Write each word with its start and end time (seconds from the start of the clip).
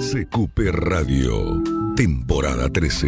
CQP 0.00 0.58
Radio, 0.72 1.62
temporada 1.94 2.70
13. 2.70 3.06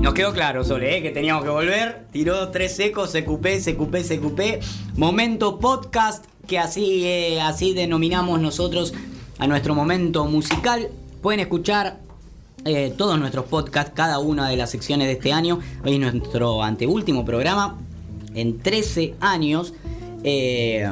Nos 0.00 0.12
quedó 0.12 0.32
claro, 0.32 0.64
Sole, 0.64 0.96
¿eh? 0.96 1.02
que 1.02 1.12
teníamos 1.12 1.44
que 1.44 1.50
volver. 1.50 2.06
Tiró 2.10 2.48
tres 2.48 2.74
secos, 2.74 3.12
CQP, 3.12 3.46
CQP, 3.62 3.94
CQP. 4.02 4.40
Momento 4.96 5.60
podcast, 5.60 6.24
que 6.48 6.58
así, 6.58 7.04
eh, 7.04 7.40
así 7.40 7.72
denominamos 7.72 8.40
nosotros 8.40 8.94
a 9.38 9.46
nuestro 9.46 9.76
momento 9.76 10.24
musical. 10.24 10.88
Pueden 11.22 11.38
escuchar 11.38 12.00
eh, 12.64 12.92
todos 12.98 13.16
nuestros 13.16 13.44
podcasts, 13.44 13.92
cada 13.94 14.18
una 14.18 14.48
de 14.48 14.56
las 14.56 14.70
secciones 14.70 15.06
de 15.06 15.12
este 15.12 15.32
año. 15.32 15.60
Hoy 15.84 15.94
es 15.94 16.00
nuestro 16.00 16.64
anteúltimo 16.64 17.24
programa 17.24 17.78
en 18.34 18.58
13 18.58 19.14
años 19.20 19.74
eh, 20.24 20.88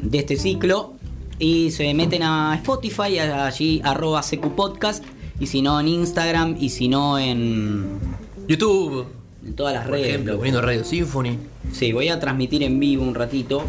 de 0.00 0.18
este 0.18 0.36
ciclo. 0.36 0.94
Y 1.38 1.70
se 1.72 1.92
meten 1.94 2.22
a 2.22 2.54
Spotify, 2.56 3.18
allí 3.18 3.80
arroba 3.84 4.22
Podcast. 4.56 5.04
Y 5.40 5.46
si 5.48 5.62
no 5.62 5.80
en 5.80 5.88
Instagram, 5.88 6.56
y 6.60 6.68
si 6.68 6.86
no 6.88 7.18
en, 7.18 7.98
YouTube, 8.46 9.06
en 9.44 9.54
todas 9.54 9.74
las 9.74 9.82
por 9.84 9.94
redes. 9.94 10.08
ejemplo, 10.10 10.36
poniendo 10.36 10.60
Radio 10.62 10.84
Symphony. 10.84 11.38
Sí, 11.72 11.92
voy 11.92 12.08
a 12.08 12.20
transmitir 12.20 12.62
en 12.62 12.78
vivo 12.78 13.02
un 13.04 13.14
ratito. 13.16 13.64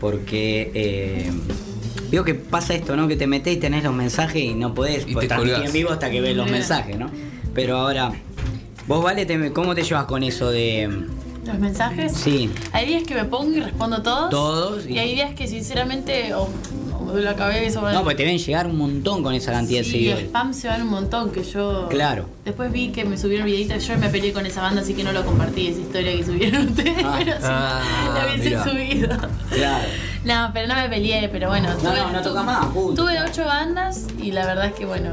Porque 0.00 0.70
eh, 0.74 1.30
veo 2.10 2.24
que 2.24 2.34
pasa 2.34 2.74
esto, 2.74 2.94
¿no? 2.96 3.08
Que 3.08 3.16
te 3.16 3.26
metés 3.26 3.56
y 3.56 3.60
tenés 3.60 3.82
los 3.84 3.94
mensajes 3.94 4.42
y 4.42 4.54
no 4.54 4.74
podés 4.74 5.06
Y 5.08 5.12
pues, 5.14 5.24
te 5.24 5.28
transmitir 5.28 5.54
colgás. 5.54 5.66
en 5.70 5.72
vivo 5.72 5.90
hasta 5.90 6.10
que 6.10 6.20
ves 6.20 6.36
los 6.36 6.50
mensajes, 6.50 6.98
¿no? 6.98 7.08
Pero 7.54 7.78
ahora, 7.78 8.12
vos, 8.86 9.02
Vale, 9.02 9.24
te- 9.24 9.52
¿cómo 9.52 9.74
te 9.74 9.82
llevas 9.82 10.04
con 10.04 10.22
eso 10.22 10.50
de 10.50 10.90
¿Los 11.46 11.58
mensajes? 11.58 12.12
Sí. 12.12 12.50
Hay 12.72 12.86
días 12.86 13.02
que 13.04 13.14
me 13.14 13.24
pongo 13.24 13.52
y 13.56 13.60
respondo 13.60 14.02
todos. 14.02 14.30
Todos, 14.30 14.86
y- 14.86 14.94
Y, 14.94 14.98
hay 14.98 15.14
días 15.14 15.34
que 15.34 15.46
sinceramente 15.46 16.32
o, 16.34 16.48
o 17.12 17.16
la 17.16 17.34
cabeza 17.36 17.80
o 17.82 17.92
No, 17.92 18.02
pues 18.02 18.16
te 18.16 18.22
deben 18.24 18.38
llegar 18.38 18.66
un 18.66 18.76
montón 18.78 19.22
con 19.22 19.34
esa 19.34 19.52
cantidad 19.52 19.80
de 19.80 19.84
Sí, 19.84 19.90
seguidores. 19.92 20.24
spam 20.26 20.54
se 20.54 20.68
van 20.68 20.82
un 20.82 20.88
montón 20.88 21.30
que 21.30 21.42
yo. 21.44 21.88
Claro. 21.90 22.26
Después 22.44 22.72
vi 22.72 22.88
que 22.88 23.04
me 23.04 23.18
subieron 23.18 23.46
videitos, 23.46 23.86
yo 23.86 23.96
me 23.98 24.08
peleé 24.08 24.32
con 24.32 24.46
esa 24.46 24.62
banda, 24.62 24.80
así 24.80 24.94
que 24.94 25.04
no 25.04 25.12
lo 25.12 25.24
compartí, 25.24 25.68
esa 25.68 25.80
historia 25.80 26.16
que 26.16 26.24
subieron 26.24 26.66
ustedes, 26.68 27.04
Ah. 27.04 27.14
pero 27.18 27.32
si 27.32 27.42
Ah, 27.42 27.80
no, 28.06 28.12
lo 28.22 28.26
hubiese 28.34 28.48
mira. 28.50 28.64
subido. 28.64 29.28
Claro. 29.50 29.84
No, 30.24 30.50
pero 30.54 30.66
no 30.68 30.74
me 30.76 30.88
peleé, 30.88 31.28
pero 31.28 31.48
bueno. 31.50 31.68
No, 31.82 31.94
no, 31.94 32.10
no 32.10 32.22
toca 32.22 32.42
más, 32.42 32.64
punto. 32.68 33.02
Tuve 33.02 33.20
ocho 33.20 33.44
bandas 33.44 34.06
y 34.22 34.30
la 34.32 34.46
verdad 34.46 34.64
es 34.68 34.72
que 34.72 34.86
bueno, 34.86 35.10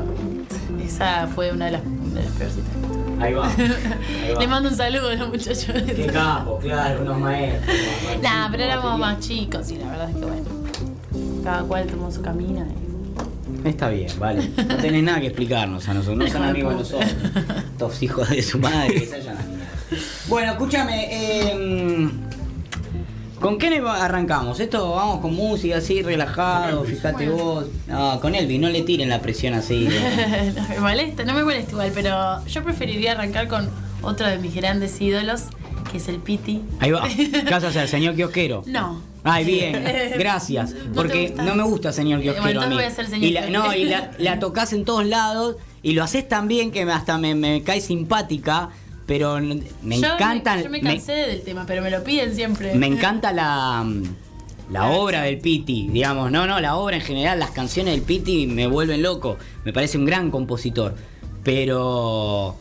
esa 0.81 1.27
fue 1.27 1.51
una 1.51 1.65
de 1.65 1.71
las, 1.71 1.81
de 1.83 2.23
las 2.23 2.31
peorcitas. 2.31 2.71
Ahí 3.21 3.33
va. 3.33 3.47
Ahí 3.47 4.31
va. 4.35 4.39
Le 4.39 4.47
mando 4.47 4.69
un 4.69 4.75
saludo 4.75 5.09
a 5.09 5.15
los 5.15 5.29
muchachos. 5.29 5.65
Qué 5.85 6.07
capo, 6.11 6.57
claro, 6.59 7.01
unos 7.01 7.17
maestros. 7.19 7.75
Nah, 8.21 8.49
pero 8.51 8.63
éramos 8.63 8.99
más 8.99 9.19
chicos 9.19 9.69
y 9.71 9.77
la 9.77 9.87
verdad 9.89 10.09
es 10.09 10.15
que 10.15 10.21
bueno, 10.25 10.45
cada 11.43 11.63
cual 11.63 11.87
tomó 11.87 12.11
su 12.11 12.21
camino. 12.21 12.65
y- 12.65 12.81
Está 13.67 13.89
bien, 13.89 14.07
vale. 14.17 14.49
No 14.67 14.77
tenés 14.77 15.03
nada 15.03 15.19
que 15.19 15.27
explicarnos 15.27 15.87
a 15.87 15.93
nosotros. 15.93 16.17
No 16.17 16.27
son 16.27 16.43
amigos 16.43 16.73
de 16.73 16.79
nosotros. 16.79 17.11
Estos 17.71 18.01
hijos 18.03 18.29
de 18.29 18.41
su 18.41 18.57
madre 18.59 18.93
que 18.93 19.05
se 19.05 19.15
hayan 19.15 19.37
a 19.37 19.41
mierda. 19.43 19.65
Bueno, 20.27 20.51
escúchame. 20.53 21.07
eh, 21.11 22.09
¿Con 23.41 23.57
qué 23.57 23.81
arrancamos? 23.83 24.59
Esto 24.59 24.91
vamos 24.91 25.19
con 25.19 25.33
música 25.33 25.77
así, 25.77 26.03
relajado, 26.03 26.83
fíjate 26.83 27.27
vos. 27.27 27.65
Ah, 27.89 28.19
con 28.21 28.35
Elvis, 28.35 28.59
no 28.59 28.69
le 28.69 28.83
tiren 28.83 29.09
la 29.09 29.19
presión 29.19 29.55
así. 29.55 29.87
no 30.55 30.69
me 30.69 30.79
molesta, 30.79 31.23
no 31.25 31.33
me 31.33 31.43
molesta 31.43 31.71
igual, 31.71 31.91
pero 31.91 32.45
yo 32.45 32.63
preferiría 32.63 33.13
arrancar 33.13 33.47
con 33.47 33.67
otro 34.03 34.27
de 34.27 34.37
mis 34.37 34.53
grandes 34.53 35.01
ídolos, 35.01 35.45
que 35.91 35.97
es 35.97 36.07
el 36.07 36.17
Piti. 36.17 36.61
Ahí 36.79 36.91
va. 36.91 37.03
Casas 37.49 37.75
al 37.77 37.87
señor 37.87 38.13
kiosquero. 38.13 38.61
No. 38.67 39.01
Ay, 39.23 39.43
bien, 39.43 39.83
gracias. 40.19 40.73
¿No 40.73 40.93
Porque 40.93 41.33
no 41.35 41.55
me 41.55 41.63
gusta 41.63 41.91
señor 41.91 42.21
kiosquero 42.21 42.43
bueno, 42.43 42.61
a 42.61 42.67
mí. 42.67 42.75
voy 42.75 42.83
a 42.83 42.91
ser 42.91 43.07
señor 43.07 43.25
y 43.25 43.31
la, 43.31 43.49
no, 43.49 43.73
y 43.73 43.85
la, 43.85 44.11
la 44.19 44.37
tocas 44.39 44.71
en 44.71 44.85
todos 44.85 45.05
lados 45.05 45.55
y 45.81 45.93
lo 45.93 46.03
haces 46.03 46.27
tan 46.27 46.47
bien 46.47 46.71
que 46.71 46.83
hasta 46.83 47.17
me, 47.17 47.33
me 47.33 47.63
cae 47.63 47.81
simpática, 47.81 48.69
pero 49.11 49.41
me 49.83 49.99
Yo 49.99 50.13
encantan. 50.13 50.63
yo 50.63 50.69
me 50.69 50.81
me- 50.81 50.91
cansé 50.91 51.11
del 51.11 51.41
tema, 51.41 51.65
pero 51.67 51.81
me 51.81 51.89
lo 51.91 52.01
piden 52.01 52.33
siempre. 52.33 52.73
Me 52.75 52.87
encanta 52.87 53.33
la, 53.33 53.85
la 54.71 54.79
La 54.79 54.87
obra 54.91 55.23
del 55.23 55.37
Piti, 55.39 55.89
digamos, 55.91 56.31
no, 56.31 56.47
no, 56.47 56.61
la 56.61 56.77
obra 56.77 56.95
en 56.95 57.01
general, 57.01 57.37
las 57.37 57.51
canciones 57.51 57.93
del 57.93 58.03
Piti 58.03 58.47
me 58.47 58.67
vuelven 58.67 59.01
loco, 59.01 59.37
me 59.65 59.73
parece 59.73 59.97
un 59.97 60.05
gran 60.05 60.31
compositor, 60.31 60.95
pero... 61.43 62.55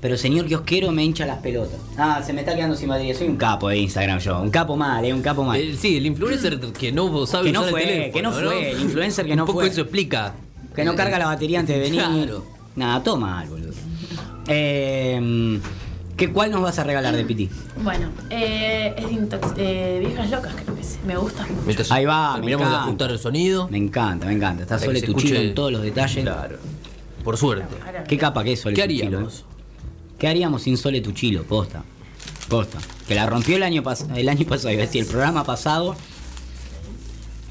Pero 0.00 0.16
señor 0.16 0.46
kiosquero 0.46 0.90
me 0.90 1.04
hincha 1.04 1.26
las 1.26 1.38
pelotas. 1.38 1.78
Ah, 1.98 2.22
se 2.26 2.32
me 2.32 2.40
está 2.40 2.56
quedando 2.56 2.74
sin 2.74 2.88
batería, 2.88 3.14
soy 3.14 3.28
un 3.28 3.36
capo 3.36 3.68
de 3.68 3.76
Instagram 3.78 4.18
yo, 4.20 4.40
un 4.40 4.50
capo 4.50 4.74
mal, 4.74 5.04
eh, 5.04 5.12
un 5.12 5.20
capo 5.22 5.44
mal. 5.44 5.60
El- 5.60 5.76
sí, 5.78 5.98
el 5.98 6.06
influencer 6.06 6.58
que 6.58 6.90
no 6.92 7.26
sabe 7.26 7.48
Que 7.48 7.52
no 7.52 7.60
usar 7.60 7.70
fue, 7.72 7.82
el 7.82 7.88
teléfono. 7.88 8.12
que 8.14 8.22
no 8.22 8.32
fue, 8.32 8.70
el 8.72 8.80
influencer 8.80 9.26
que 9.26 9.36
no 9.36 9.42
Un 9.42 9.46
poco 9.48 9.60
fue. 9.60 9.68
eso 9.68 9.82
explica. 9.82 10.32
Que 10.74 10.82
no 10.84 10.96
carga 10.96 11.18
la 11.18 11.26
batería 11.26 11.60
antes 11.60 11.76
de 11.76 11.82
venir. 11.82 12.00
Claro. 12.00 12.44
Nada, 12.74 13.02
toma 13.04 13.26
mal, 13.32 13.48
boludo. 13.48 13.74
Eh, 14.48 15.60
¿qué, 16.16 16.32
¿Cuál 16.32 16.50
nos 16.50 16.62
vas 16.62 16.78
a 16.78 16.84
regalar 16.84 17.14
de 17.16 17.24
Piti? 17.24 17.48
Bueno, 17.82 18.10
eh, 18.30 18.94
es 18.96 19.04
de 19.06 19.12
Intox- 19.12 19.54
eh, 19.56 20.00
Viejas 20.06 20.30
Locas, 20.30 20.54
creo 20.54 20.74
que 20.76 20.80
es. 20.82 20.98
Me 21.06 21.16
gusta 21.16 21.42
mucho. 21.46 21.62
Mientras 21.64 21.90
Ahí 21.90 22.04
va, 22.04 22.28
me 22.34 22.46
terminamos 22.46 22.70
de 22.70 22.76
ajustar 22.76 23.10
el 23.10 23.18
sonido. 23.18 23.68
Me 23.68 23.78
encanta, 23.78 24.26
me 24.26 24.34
encanta. 24.34 24.62
Está 24.62 24.78
Sole 24.78 25.02
Tuchilo 25.02 25.40
en 25.40 25.54
todos 25.54 25.72
los 25.72 25.82
detalles. 25.82 26.22
Claro. 26.24 26.58
Por 27.24 27.36
suerte. 27.36 27.74
Qué 28.06 28.18
capa 28.18 28.44
que 28.44 28.52
es 28.52 28.60
Sole 28.60 28.76
¿Qué 28.76 28.82
Tuchilo, 28.82 29.06
haríamos? 29.06 29.40
eh. 29.40 29.42
¿Qué 30.18 30.28
haríamos 30.28 30.62
sin 30.62 30.76
Sole 30.76 31.00
Tuchilo? 31.00 31.42
Posta. 31.42 31.82
Posta. 32.48 32.78
Que 33.08 33.14
la 33.16 33.26
rompió 33.26 33.56
el 33.56 33.64
año 33.64 33.82
pasado, 33.82 34.14
el 34.14 34.28
año 34.28 34.46
pasado, 34.46 34.70
iba 34.72 34.82
a 34.82 34.86
decir, 34.86 35.02
el 35.02 35.08
programa 35.08 35.42
pasado. 35.42 35.96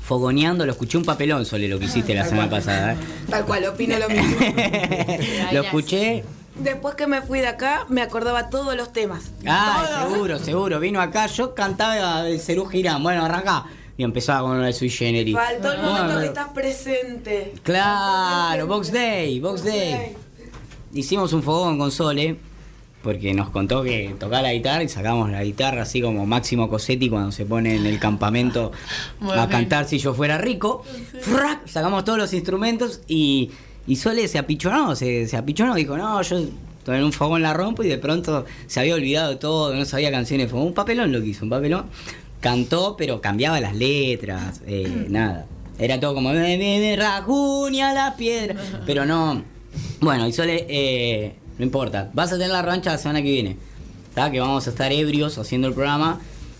Fogoneando, 0.03 0.65
lo 0.65 0.71
escuché 0.71 0.97
un 0.97 1.03
papelón, 1.05 1.45
Sole, 1.45 1.67
lo 1.67 1.79
que 1.79 1.85
hiciste 1.85 2.13
la 2.13 2.25
semana 2.25 2.49
pasada. 2.49 2.93
¿eh? 2.93 2.97
Tal 3.29 3.45
cual, 3.45 3.65
opino 3.65 3.97
lo 3.99 4.07
mismo. 4.09 4.35
lo 5.51 5.61
escuché. 5.61 6.23
Después 6.63 6.95
que 6.95 7.07
me 7.07 7.21
fui 7.21 7.39
de 7.39 7.47
acá, 7.47 7.85
me 7.89 8.01
acordaba 8.01 8.49
todos 8.49 8.75
los 8.75 8.93
temas. 8.93 9.31
Ah, 9.47 9.83
Todos. 10.01 10.11
seguro, 10.13 10.39
seguro. 10.39 10.79
Vino 10.79 11.01
acá, 11.01 11.25
yo 11.27 11.55
cantaba 11.55 12.27
el 12.27 12.39
Cerú 12.39 12.65
Girán. 12.67 13.01
Bueno, 13.01 13.25
arranca. 13.25 13.65
Y 13.97 14.03
empezaba 14.03 14.47
con 14.47 14.63
el 14.63 14.73
Sui 14.73 14.89
Generis. 14.89 15.35
Faltó 15.35 15.71
el 15.71 15.77
Bueno, 15.79 15.91
momento 15.91 16.07
que 16.07 16.15
pero- 16.15 16.25
estás 16.27 16.49
presente. 16.49 17.53
Claro, 17.63 18.67
Box 18.67 18.91
Day, 18.91 19.39
Box 19.39 19.63
Day. 19.63 20.15
Hicimos 20.93 21.33
un 21.33 21.41
fogón 21.43 21.77
con 21.77 21.91
Sole, 21.91 22.37
porque 23.03 23.33
nos 23.33 23.49
contó 23.49 23.81
que 23.83 24.15
tocaba 24.19 24.41
la 24.43 24.53
guitarra 24.53 24.83
y 24.83 24.89
sacamos 24.89 25.29
la 25.31 25.43
guitarra 25.43 25.83
así 25.83 26.01
como 26.01 26.25
Máximo 26.25 26.69
Cosetti 26.69 27.09
cuando 27.09 27.31
se 27.31 27.45
pone 27.45 27.75
en 27.75 27.85
el 27.85 27.97
campamento 27.99 28.71
a 29.35 29.47
cantar 29.47 29.87
Si 29.87 29.97
yo 29.99 30.13
fuera 30.13 30.37
rico. 30.37 30.83
¡Frac! 31.21 31.67
Sacamos 31.67 32.03
todos 32.05 32.17
los 32.19 32.33
instrumentos 32.33 33.01
y, 33.07 33.51
y 33.87 33.95
Sole 33.95 34.27
se 34.27 34.37
apichonó, 34.37 34.95
se, 34.95 35.27
se 35.27 35.37
apichonó, 35.37 35.75
dijo, 35.75 35.97
no, 35.97 36.21
yo 36.21 36.37
en 36.87 37.03
un 37.03 37.13
fogón 37.13 37.41
la 37.41 37.53
rompo 37.53 37.83
y 37.83 37.87
de 37.87 37.97
pronto 37.97 38.45
se 38.67 38.79
había 38.79 38.95
olvidado 38.95 39.29
de 39.31 39.35
todo, 39.37 39.73
no 39.73 39.85
sabía 39.85 40.11
canciones, 40.11 40.49
fue 40.49 40.59
un 40.59 40.73
papelón 40.73 41.11
lo 41.11 41.21
que 41.21 41.27
hizo, 41.27 41.43
un 41.45 41.49
papelón. 41.49 41.85
Cantó, 42.39 42.95
pero 42.97 43.21
cambiaba 43.21 43.59
las 43.59 43.75
letras, 43.75 44.61
eh, 44.65 45.05
nada. 45.09 45.45
Era 45.77 45.99
todo 45.99 46.13
como 46.15 46.29
"Me, 46.31 46.57
me, 46.57 46.79
me 46.79 46.95
rajuña 46.95 47.93
la 47.93 48.15
piedra. 48.15 48.55
Pero 48.85 49.05
no. 49.05 49.43
Bueno, 49.99 50.27
y 50.27 50.31
Sole, 50.33 50.65
eh, 50.69 51.35
no 51.57 51.63
importa. 51.65 52.09
Vas 52.13 52.31
a 52.31 52.35
tener 52.35 52.49
la 52.51 52.61
revancha 52.61 52.91
la 52.91 52.97
semana 52.99 53.21
que 53.23 53.31
viene. 53.31 53.57
¿tá? 54.13 54.29
Que 54.29 54.39
vamos 54.39 54.67
a 54.67 54.69
estar 54.69 54.91
ebrios 54.91 55.37
haciendo 55.39 55.67
el 55.67 55.73
programa. 55.73 56.19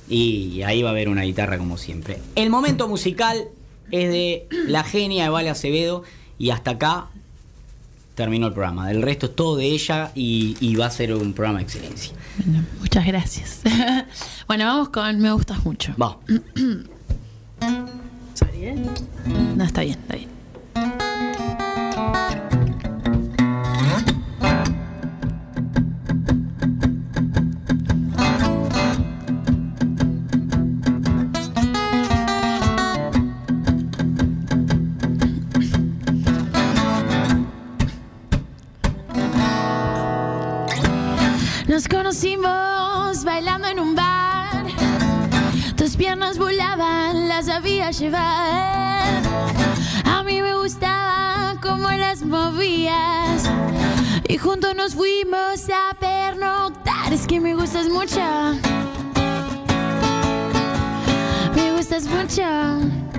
Y 0.10 0.64
ahí 0.64 0.82
va 0.82 0.90
a 0.90 0.92
haber 0.92 1.08
una 1.08 1.22
guitarra 1.22 1.58
como 1.60 1.78
siempre. 1.78 2.18
El 2.36 2.50
momento 2.50 2.88
musical 2.88 3.50
es 3.92 4.10
de 4.10 4.48
la 4.68 4.84
genia 4.84 5.26
de 5.26 5.30
Vale 5.30 5.50
Acevedo. 5.50 6.04
Y 6.40 6.50
hasta 6.50 6.72
acá 6.72 7.10
terminó 8.16 8.48
el 8.48 8.54
programa. 8.54 8.88
Del 8.88 9.02
resto 9.02 9.28
es 9.28 9.36
todo 9.36 9.56
de 9.56 9.66
ella 9.66 10.12
y, 10.16 10.58
y 10.60 10.76
va 10.76 10.88
a 10.88 10.92
ser 10.92 11.14
un 11.14 11.34
programa 11.34 11.60
de 11.60 11.66
excelencia. 11.66 12.14
Bueno, 12.38 12.64
muchas 12.80 13.06
gracias. 13.06 13.62
bueno, 14.48 14.66
vamos 14.66 14.90
con 14.90 15.20
Me 15.20 15.32
gustas 15.32 15.64
mucho. 15.66 15.94
Va. 16.02 16.18
Sorry, 18.34 18.66
¿eh? 18.66 18.76
No, 19.56 19.64
está 19.64 19.82
bien, 19.82 20.00
está 20.00 20.16
bien. 20.16 20.30
Nos 41.82 41.88
conocimos 41.88 43.24
bailando 43.24 43.68
en 43.68 43.80
un 43.80 43.96
bar. 43.96 44.68
Tus 45.76 45.96
piernas 45.96 46.38
volaban, 46.38 47.28
las 47.28 47.48
sabía 47.48 47.90
llevar. 47.90 49.24
A 50.06 50.22
mí 50.22 50.44
me 50.44 50.56
gustaba 50.58 51.56
cómo 51.60 51.90
las 51.90 52.22
movías. 52.22 53.50
Y 54.28 54.38
juntos 54.38 54.76
nos 54.76 54.94
fuimos 54.94 55.72
a 55.72 55.96
pernoctar. 55.96 57.12
Es 57.12 57.26
que 57.26 57.40
me 57.40 57.56
gustas 57.56 57.90
mucho. 57.90 58.22
Me 61.56 61.72
gustas 61.76 62.04
mucho. 62.04 63.11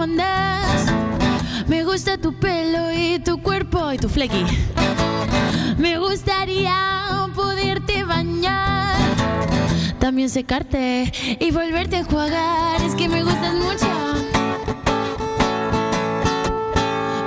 Me 0.00 1.84
gusta 1.84 2.16
tu 2.16 2.32
pelo 2.32 2.90
y 2.90 3.18
tu 3.18 3.42
cuerpo 3.42 3.92
y 3.92 3.98
tu 3.98 4.08
flequi. 4.08 4.46
Me 5.76 5.98
gustaría 5.98 7.28
poderte 7.34 8.04
bañar. 8.04 8.96
También 9.98 10.30
secarte 10.30 11.12
y 11.38 11.50
volverte 11.50 11.96
a 11.96 11.98
enjuagar. 11.98 12.80
Es 12.80 12.94
que 12.94 13.10
me 13.10 13.22
gustas 13.22 13.54
mucho. 13.56 13.86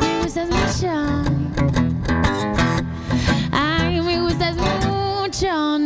Me 0.02 0.24
gustas 0.24 0.50
mucho. 0.50 0.92
Ay, 3.52 4.02
me 4.02 4.20
gustas 4.20 4.56
mucho. 4.56 5.78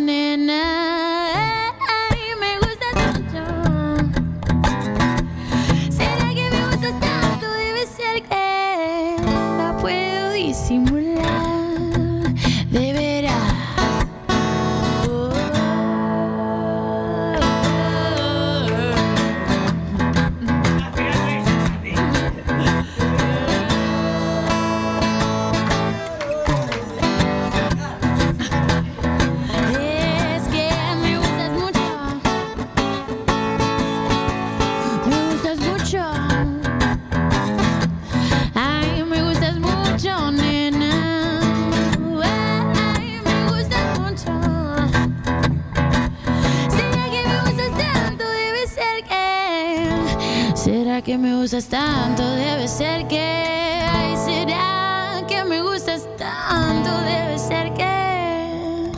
Que 51.08 51.18
me 51.18 51.34
gustas 51.38 51.68
tanto? 51.68 52.22
Debe 52.22 52.68
ser 52.68 53.08
que. 53.08 53.18
Ay, 53.18 54.14
¿será 54.18 55.24
que 55.26 55.42
me 55.46 55.62
gustas 55.62 56.06
tanto? 56.18 56.92
Debe 57.04 57.40
ser 57.40 57.74
que. 57.76 58.92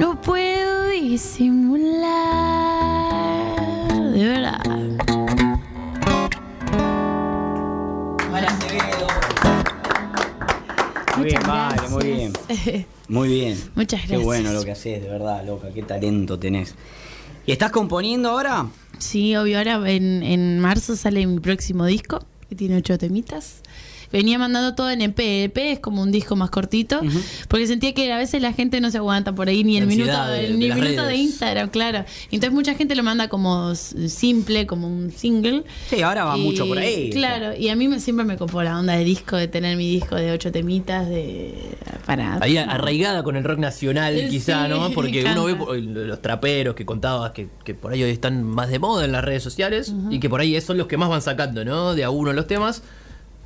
No 0.00 0.18
puedo 0.18 0.86
disimular. 0.88 2.02
De 4.14 4.24
verdad. 4.24 4.62
Muy 11.18 11.26
bien, 11.26 11.42
Muchas 11.42 11.46
vale, 11.46 11.88
muy 11.90 12.04
bien. 12.04 12.32
Muy 13.08 13.28
bien. 13.28 13.70
Muchas 13.74 14.00
Qué 14.00 14.06
gracias. 14.06 14.24
bueno 14.24 14.52
lo 14.54 14.64
que 14.64 14.70
haces, 14.70 15.02
de 15.02 15.08
verdad, 15.10 15.44
loca. 15.44 15.68
Qué 15.74 15.82
talento 15.82 16.38
tenés. 16.38 16.74
¿Y 17.44 17.52
estás 17.52 17.72
componiendo 17.72 18.30
ahora? 18.30 18.66
Sí, 18.98 19.34
obvio, 19.34 19.58
ahora 19.58 19.90
en, 19.90 20.22
en 20.22 20.60
marzo 20.60 20.94
sale 20.94 21.26
mi 21.26 21.40
próximo 21.40 21.86
disco, 21.86 22.20
que 22.48 22.54
tiene 22.54 22.76
ocho 22.76 22.98
temitas. 22.98 23.62
Venía 24.12 24.38
mandando 24.38 24.74
todo 24.74 24.90
en 24.90 25.00
EP. 25.02 25.18
EP 25.44 25.56
es 25.72 25.78
como 25.80 26.02
un 26.02 26.12
disco 26.12 26.36
más 26.36 26.50
cortito, 26.50 27.00
porque 27.48 27.66
sentía 27.66 27.94
que 27.94 28.12
a 28.12 28.18
veces 28.18 28.42
la 28.42 28.52
gente 28.52 28.80
no 28.80 28.90
se 28.90 28.98
aguanta 28.98 29.34
por 29.34 29.48
ahí 29.48 29.64
ni 29.64 29.76
el 29.78 29.86
minuto, 29.86 30.24
de- 30.26 30.50
ni 30.50 30.66
de 30.68 30.74
el 30.74 30.80
minuto 30.80 31.04
de. 31.06 31.16
Instagram, 31.16 31.70
claro. 31.70 32.04
Entonces 32.30 32.52
mucha 32.52 32.74
gente 32.74 32.94
lo 32.94 33.02
manda 33.02 33.28
como 33.28 33.74
simple, 33.74 34.66
como 34.66 34.86
un 34.88 35.10
single. 35.12 35.64
Sí, 35.88 36.02
ahora 36.02 36.24
va 36.24 36.36
Y- 36.38 36.42
mucho 36.42 36.66
por 36.66 36.78
ahí. 36.78 37.10
Claro, 37.10 37.54
y 37.56 37.68
a 37.68 37.76
mí 37.76 37.88
me, 37.88 38.00
siempre 38.00 38.24
me 38.24 38.36
copó 38.36 38.62
la 38.62 38.78
onda 38.78 38.94
de 38.94 39.04
disco, 39.04 39.36
de 39.36 39.48
tener 39.48 39.76
mi 39.76 39.88
disco 39.88 40.16
de 40.16 40.32
ocho 40.32 40.52
temitas, 40.52 41.08
de 41.08 41.54
para... 42.06 42.38
Ahí 42.42 42.56
arraigada 42.56 43.22
con 43.22 43.36
el 43.36 43.44
rock 43.44 43.58
nacional, 43.58 44.18
Sí, 44.18 44.28
quizá, 44.28 44.68
¿no? 44.68 44.90
Porque 44.90 45.24
uno 45.24 45.44
ve 45.44 45.80
los 45.80 46.20
traperos 46.20 46.74
que 46.74 46.84
contabas 46.84 47.32
que, 47.32 47.48
que 47.64 47.74
por 47.74 47.92
ahí 47.92 48.02
hoy 48.02 48.10
están 48.10 48.42
más 48.42 48.68
de 48.70 48.78
moda 48.78 49.04
en 49.04 49.12
las 49.12 49.24
redes 49.24 49.42
sociales 49.42 49.92
y 50.10 50.18
que 50.20 50.28
por 50.28 50.40
ahí 50.40 50.60
son 50.60 50.76
los 50.78 50.86
que 50.86 50.96
más 50.96 51.08
van 51.08 51.22
sacando, 51.22 51.64
¿no? 51.64 51.94
De 51.94 52.04
a 52.04 52.10
uno 52.10 52.32
los 52.32 52.46
temas. 52.46 52.82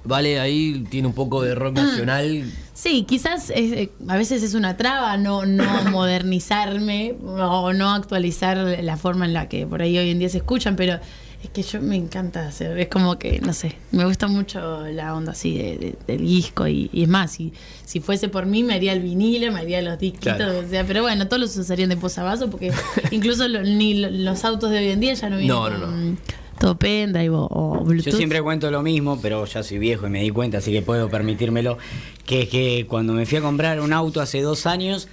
Vale, 0.07 0.39
ahí 0.41 0.85
tiene 0.91 1.09
un 1.09 1.15
poco 1.15 1.43
de 1.43 1.55
rock 1.55 1.75
nacional. 1.77 2.45
Sí, 2.77 3.05
quizás 3.09 3.49
es, 3.49 3.73
eh, 3.73 3.91
a 4.07 4.17
veces 4.19 4.43
es 4.43 4.53
una 4.53 4.77
traba 4.77 5.17
no, 5.17 5.47
no 5.47 5.65
modernizarme 5.91 7.15
o 7.25 7.73
no 7.73 7.91
actualizar 7.95 8.59
la 8.59 8.97
forma 8.99 9.25
en 9.25 9.33
la 9.33 9.49
que 9.49 9.67
por 9.67 9.81
ahí 9.81 9.97
hoy 9.97 10.11
en 10.11 10.19
día 10.19 10.29
se 10.29 10.37
escuchan, 10.39 10.77
pero 10.77 11.01
es 11.43 11.51
que 11.51 11.63
yo 11.63 11.81
me 11.81 11.97
encanta 11.97 12.47
hacer, 12.47 12.79
es 12.79 12.89
como 12.89 13.19
que, 13.19 13.41
no 13.41 13.55
sé, 13.55 13.77
me 13.93 14.05
gusta 14.05 14.27
mucho 14.29 14.87
la 14.89 15.15
onda 15.15 15.33
así 15.33 15.57
de- 15.57 15.79
de- 15.79 15.97
del 16.07 16.27
disco 16.27 16.67
y, 16.67 16.91
y 16.93 17.05
es 17.05 17.09
más, 17.09 17.33
si, 17.33 17.55
si 17.87 18.01
fuese 18.01 18.29
por 18.29 18.45
mí 18.45 18.63
me 18.63 18.75
haría 18.75 18.93
el 18.93 19.01
vinilo, 19.01 19.51
me 19.53 19.61
haría 19.61 19.81
los 19.81 19.99
disquitos, 19.99 20.37
Claro. 20.37 20.59
o 20.59 20.69
sea, 20.69 20.85
pero 20.85 21.01
bueno, 21.03 21.29
todos 21.29 21.41
los 21.41 21.57
usarían 21.57 21.89
de 21.89 21.97
posavasos 21.97 22.51
porque 22.51 22.73
incluso 23.11 23.49
lo- 23.49 23.63
ni 23.63 23.95
lo- 23.95 24.11
los 24.11 24.45
autos 24.45 24.71
de 24.71 24.79
hoy 24.79 24.89
en 24.91 25.01
día 25.01 25.15
ya 25.15 25.31
no 25.31 25.39
vienen 25.39 25.57
No, 25.57 25.71
no, 25.71 25.81
con 25.81 26.19
todo 26.59 26.77
pendrive 26.77 27.31
o. 27.33 27.85
Yo 27.93 28.13
siempre 28.13 28.43
cuento 28.43 28.71
lo 28.71 28.83
mismo, 28.83 29.19
pero 29.21 29.45
ya 29.45 29.63
soy 29.63 29.79
viejo 29.79 30.07
y 30.07 30.11
me 30.11 30.23
di 30.23 30.31
cuenta, 30.31 30.59
así 30.59 30.73
que 30.73 30.83
puedo 30.83 31.09
permitírmelo. 31.09 31.79
Que 32.25 32.43
es 32.43 32.49
que 32.49 32.87
cuando 32.89 33.13
me 33.13 33.27
fui 33.27 33.39
a 33.39 33.41
comprar 33.41 33.81
un 33.81 33.93
auto 33.93 34.21
hace 34.21 34.41
dos 34.41 34.67
años, 34.67 35.09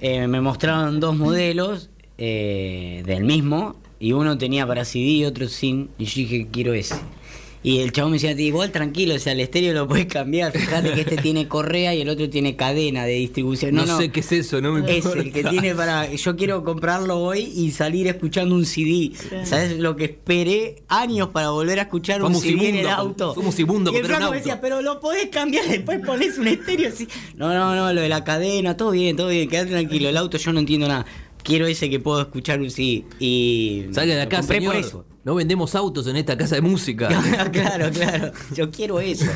eh, 0.00 0.26
me 0.26 0.40
mostraron 0.40 1.00
dos 1.00 1.16
modelos 1.16 1.90
eh, 2.18 3.02
del 3.06 3.24
mismo, 3.24 3.76
y 3.98 4.12
uno 4.12 4.36
tenía 4.38 4.66
para 4.66 4.84
CD 4.84 5.04
y 5.04 5.24
otro 5.24 5.46
sin, 5.48 5.90
y 5.98 6.06
yo 6.06 6.14
dije, 6.16 6.48
quiero 6.50 6.74
ese. 6.74 6.96
Y 7.64 7.78
el 7.78 7.92
chabón 7.92 8.12
me 8.12 8.18
decía, 8.18 8.32
igual 8.32 8.72
tranquilo, 8.72 9.14
o 9.14 9.18
sea, 9.18 9.32
el 9.32 9.40
estéreo 9.40 9.72
lo 9.72 9.86
puedes 9.86 10.06
cambiar, 10.06 10.52
fíjate 10.52 10.92
que 10.94 11.02
este 11.02 11.16
tiene 11.16 11.46
correa 11.46 11.94
y 11.94 12.00
el 12.00 12.08
otro 12.08 12.28
tiene 12.28 12.56
cadena 12.56 13.04
de 13.04 13.12
distribución. 13.12 13.74
No, 13.74 13.86
sé 13.98 14.10
qué 14.10 14.20
es 14.20 14.32
eso, 14.32 14.60
no 14.60 14.72
me 14.72 14.80
Es 14.80 15.06
el 15.06 15.32
que 15.32 15.40
importa. 15.40 15.50
tiene 15.50 15.74
para. 15.74 16.12
Yo 16.12 16.36
quiero 16.36 16.64
comprarlo 16.64 17.20
hoy 17.20 17.52
y 17.54 17.70
salir 17.70 18.08
escuchando 18.08 18.54
un 18.54 18.66
CD. 18.66 19.12
¿Sabes 19.44 19.78
lo 19.78 19.96
que 19.96 20.04
esperé? 20.04 20.82
Años 20.88 21.28
para 21.28 21.50
volver 21.50 21.78
a 21.78 21.82
escuchar 21.82 22.22
un 22.22 22.34
CD 22.34 22.68
en 22.68 22.76
el 22.76 22.88
auto. 22.88 23.34
somos 23.34 23.58
inmundos 23.58 23.94
flaco 24.02 24.30
me 24.30 24.38
decía, 24.38 24.60
pero 24.60 24.82
lo 24.82 25.00
podés 25.00 25.28
cambiar, 25.28 25.66
después 25.66 26.00
pones 26.04 26.38
un 26.38 26.48
estéreo 26.48 26.88
así. 26.88 27.08
No, 27.36 27.52
no, 27.54 27.74
no, 27.74 27.92
lo 27.92 28.00
de 28.00 28.08
la 28.08 28.24
cadena, 28.24 28.76
todo 28.76 28.90
bien, 28.90 29.16
todo 29.16 29.28
bien, 29.28 29.48
quédate 29.48 29.70
tranquilo. 29.70 30.08
El 30.08 30.16
auto 30.16 30.38
yo 30.38 30.52
no 30.52 30.60
entiendo 30.60 30.88
nada. 30.88 31.06
Quiero 31.42 31.66
ese 31.66 31.90
que 31.90 31.98
puedo 31.98 32.20
escuchar 32.20 32.60
un 32.60 32.70
CD. 32.70 33.04
Y. 33.18 33.86
Salga 33.92 34.14
de 34.14 34.20
lo 34.20 34.26
acá, 34.26 34.38
compré 34.38 34.58
señor. 34.58 34.74
por 34.74 34.80
eso. 34.80 35.11
No 35.24 35.36
vendemos 35.36 35.74
autos 35.76 36.06
en 36.08 36.16
esta 36.16 36.36
casa 36.36 36.56
de 36.56 36.62
música. 36.62 37.08
claro, 37.52 37.90
claro. 37.92 38.32
Yo 38.54 38.70
quiero 38.72 38.98
eso. 39.00 39.26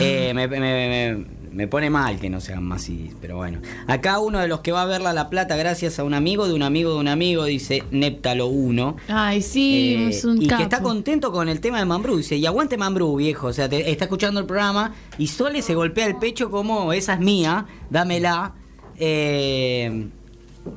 Eh, 0.00 0.32
me, 0.34 0.48
me- 0.48 0.60
me- 0.60 1.36
me 1.56 1.68
pone 1.68 1.88
mal 1.88 2.18
que 2.20 2.28
no 2.28 2.38
sean 2.40 2.64
más 2.64 2.82
CDs, 2.82 3.14
pero 3.20 3.36
bueno. 3.36 3.60
Acá 3.86 4.18
uno 4.18 4.38
de 4.40 4.46
los 4.48 4.60
que 4.60 4.72
va 4.72 4.82
a 4.82 4.84
verla 4.86 5.14
La 5.14 5.30
Plata 5.30 5.56
gracias 5.56 5.98
a 5.98 6.04
un 6.04 6.12
amigo 6.12 6.46
de 6.48 6.52
un 6.54 6.62
amigo 6.62 6.92
de 6.92 7.00
un 7.00 7.08
amigo, 7.08 7.44
dice 7.44 7.82
Neptalo 7.90 8.46
1. 8.48 8.96
Ay, 9.08 9.40
sí, 9.40 9.94
Eh, 9.98 10.08
es 10.10 10.24
un 10.26 10.42
y 10.42 10.46
capo. 10.48 10.58
que 10.58 10.62
está 10.64 10.82
contento 10.82 11.32
con 11.32 11.48
el 11.48 11.60
tema 11.60 11.78
de 11.78 11.86
Mambrú. 11.86 12.18
Dice, 12.18 12.36
y 12.36 12.44
aguante 12.44 12.76
Mambrú, 12.76 13.16
viejo. 13.16 13.46
O 13.48 13.52
sea, 13.54 13.68
te- 13.70 13.90
está 13.90 14.04
escuchando 14.04 14.38
el 14.40 14.44
programa 14.46 14.94
y 15.16 15.28
Sole 15.28 15.62
se 15.62 15.74
golpea 15.74 16.06
el 16.06 16.16
pecho 16.16 16.50
como, 16.50 16.92
esa 16.92 17.14
es 17.14 17.20
mía, 17.20 17.66
dámela. 17.88 18.52
Eh, 18.98 20.08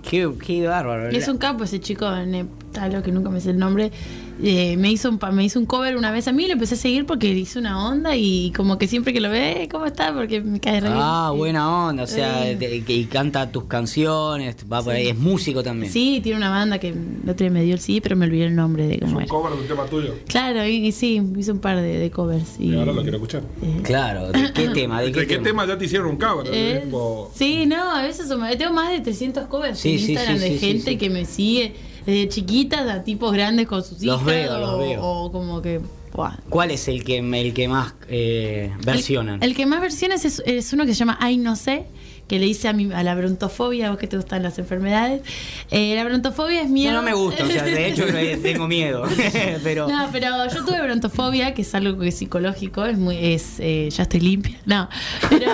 qué, 0.10 0.32
qué 0.46 0.68
bárbaro. 0.68 1.10
Es 1.10 1.28
un 1.28 1.38
capo 1.38 1.63
ese 1.66 1.80
chico 1.80 2.10
Neptalo, 2.10 3.01
que 3.04 3.12
nunca 3.12 3.30
me 3.30 3.42
sé 3.42 3.50
el 3.51 3.58
nombre. 3.58 3.92
Eh, 4.41 4.77
me, 4.77 4.89
hizo 4.91 5.10
un, 5.10 5.19
me 5.34 5.43
hizo 5.43 5.60
un 5.60 5.65
cover 5.65 5.98
una 5.98 6.12
vez 6.12 6.27
a 6.27 6.31
mí, 6.31 6.46
lo 6.48 6.53
empecé 6.53 6.75
a 6.75 6.77
seguir 6.77 7.05
porque 7.05 7.27
hizo 7.29 7.60
una 7.60 7.86
onda 7.89 8.15
y 8.15 8.51
como 8.55 8.77
que 8.77 8.88
siempre 8.88 9.12
que 9.12 9.19
lo 9.19 9.29
ve, 9.29 9.67
¿cómo 9.69 9.86
está? 9.86 10.13
Porque 10.13 10.39
me 10.41 10.60
cae 10.62 10.79
re 10.79 10.88
bien. 10.88 11.00
Ah, 11.01 11.31
buena 11.36 11.88
onda, 11.88 12.03
o 12.03 12.08
sea, 12.08 12.58
que- 12.58 12.84
y 12.88 13.03
canta 13.05 13.51
tus 13.51 13.65
canciones, 13.65 14.55
va 14.72 14.81
por 14.81 14.93
ahí, 14.93 15.08
es 15.10 15.17
músico 15.17 15.62
también. 15.62 15.91
Sí, 15.91 16.22
tiene 16.24 16.38
una 16.38 16.50
banda 16.50 16.79
que 16.79 16.89
el 16.89 17.19
otro 17.24 17.36
día 17.46 17.50
me 17.50 17.63
dio 17.63 17.74
el 17.74 17.81
sí, 17.81 18.00
pero 18.01 18.15
me 18.15 18.25
olvidé 18.25 18.46
el 18.46 18.55
nombre 18.55 18.88
de 18.88 18.93
Es 18.96 19.00
cómo 19.01 19.15
un 19.17 19.22
era. 19.24 19.29
cover 19.29 19.53
de 19.53 19.62
un 19.62 19.67
tema 19.67 19.86
tuyo. 19.88 20.13
Claro, 20.27 20.65
y, 20.65 20.88
y 20.88 20.91
sí, 20.93 21.22
hizo 21.38 21.51
un 21.51 21.60
par 21.60 21.75
de, 21.81 22.00
de 22.00 22.12
covers. 22.12 22.55
Y, 22.60 22.69
Y 22.72 22.75
ahora 22.77 22.93
lo 22.93 23.01
quiero 23.01 23.17
escuchar. 23.17 23.43
Claro, 23.84 24.31
¿de 24.31 24.53
qué 24.53 24.67
tema? 24.74 25.01
¿De 25.01 25.12
qué, 25.12 25.19
¿De 25.22 25.27
qué 25.27 25.38
tema 25.39 25.65
ya 25.67 25.77
te 25.77 25.84
hicieron 25.86 26.08
un 26.12 26.17
cover? 26.17 26.48
Eh, 26.53 26.81
Tipo, 26.86 27.29
sí, 27.36 27.65
no, 27.65 27.91
a 27.93 28.03
veces 28.03 28.27
son- 28.29 28.41
tengo 28.58 28.72
más 28.74 28.89
de 28.91 29.01
300 29.01 29.48
covers 29.48 29.79
Sí, 29.79 29.93
en 29.93 30.00
sí, 30.00 30.12
Instagram 30.13 30.38
sí, 30.38 30.43
de 30.43 30.50
sí, 30.51 30.60
sí, 30.60 30.65
gente 30.65 30.91
sí. 30.91 30.98
que 30.98 31.10
me 31.10 31.25
sigue 31.25 31.74
desde 32.10 32.30
chiquitas 32.30 32.88
a 32.89 33.04
tipos 33.04 33.32
grandes 33.34 33.68
con 33.68 33.84
sus 33.84 34.01
Los 34.04 34.22
hijas 34.22 34.25
veo, 34.25 34.56
o, 34.56 34.60
los 34.60 34.80
veo. 34.80 35.04
o 35.04 35.32
como 35.32 35.62
que 35.62 35.80
buah. 36.13 36.38
¿Cuál 36.50 36.72
es 36.72 36.88
el 36.88 37.04
que, 37.04 37.18
el 37.20 37.54
que 37.54 37.68
más 37.68 37.94
eh, 38.08 38.72
versionan? 38.84 39.36
El, 39.44 39.50
el 39.51 39.56
que 39.56 39.66
más 39.66 39.80
versiones 39.82 40.25
es, 40.25 40.42
es 40.46 40.74
uno 40.74 40.86
que 40.86 40.94
se 40.94 41.00
llama 41.00 41.18
Ay 41.22 41.38
No 41.38 41.56
sé, 41.56 41.86
que 42.30 42.38
le 42.40 42.46
hice 42.46 42.68
a, 42.68 42.74
mi, 42.74 42.94
a 42.94 43.02
la 43.02 43.16
brontofobia, 43.16 43.90
vos 43.90 43.98
que 43.98 44.08
te 44.08 44.16
gustan 44.16 44.44
las 44.44 44.60
enfermedades. 44.60 45.24
Eh, 45.72 45.96
la 45.96 46.04
brontofobia 46.04 46.62
es 46.62 46.70
miedo. 46.70 46.92
No, 46.92 47.00
no 47.00 47.04
me 47.04 47.14
gusta, 47.14 47.44
o 47.44 47.48
sea, 47.48 47.64
de 47.64 47.88
hecho 47.90 48.08
eh, 48.08 48.40
tengo 48.42 48.68
miedo. 48.68 49.04
pero 49.64 49.88
No, 49.90 50.10
pero 50.12 50.48
yo 50.48 50.64
tuve 50.64 50.80
brontofobia, 50.82 51.56
que 51.56 51.64
es 51.64 51.74
algo 51.74 52.00
que 52.00 52.10
es 52.10 52.16
psicológico, 52.16 52.86
es 52.86 53.00
muy, 53.00 53.18
es, 53.18 53.56
eh, 53.60 53.90
ya 53.92 54.04
estoy 54.04 54.20
limpia. 54.20 54.58
No, 54.66 54.88
pero, 55.28 55.48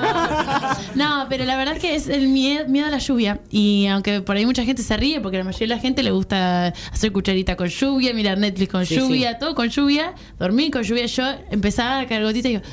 no, 0.96 1.26
pero 1.30 1.46
la 1.46 1.56
verdad 1.56 1.76
es 1.78 1.82
que 1.82 1.96
es 1.96 2.10
el 2.10 2.28
miedo, 2.28 2.68
miedo 2.68 2.88
a 2.88 2.90
la 2.90 3.00
lluvia. 3.00 3.40
Y 3.50 3.88
aunque 3.88 4.20
por 4.20 4.36
ahí 4.36 4.46
mucha 4.46 4.66
gente 4.66 4.84
se 4.84 4.98
ríe, 4.98 5.22
porque 5.22 5.38
la 5.38 5.46
mayoría 5.46 5.68
de 5.70 5.76
la 5.76 5.82
gente 5.82 6.04
le 6.04 6.12
gusta 6.12 6.74
hacer 6.92 7.14
cucharita 7.14 7.56
con 7.56 7.70
lluvia, 7.70 8.14
mirar 8.14 8.38
Netflix 8.38 8.72
con 8.72 8.86
Sí, 8.86 8.98
lluvia, 8.98 9.40
todo 9.40 9.56
con 9.56 9.70
lluvia, 9.70 10.14
dormir 10.38 10.72
con 10.72 10.84
lluvia. 10.84 11.06
Yo 11.06 11.24
empezaba 11.50 12.02
a 12.02 12.06
caer 12.06 12.24
gotitas 12.24 12.52
y 12.52 12.54
digo, 12.56 12.66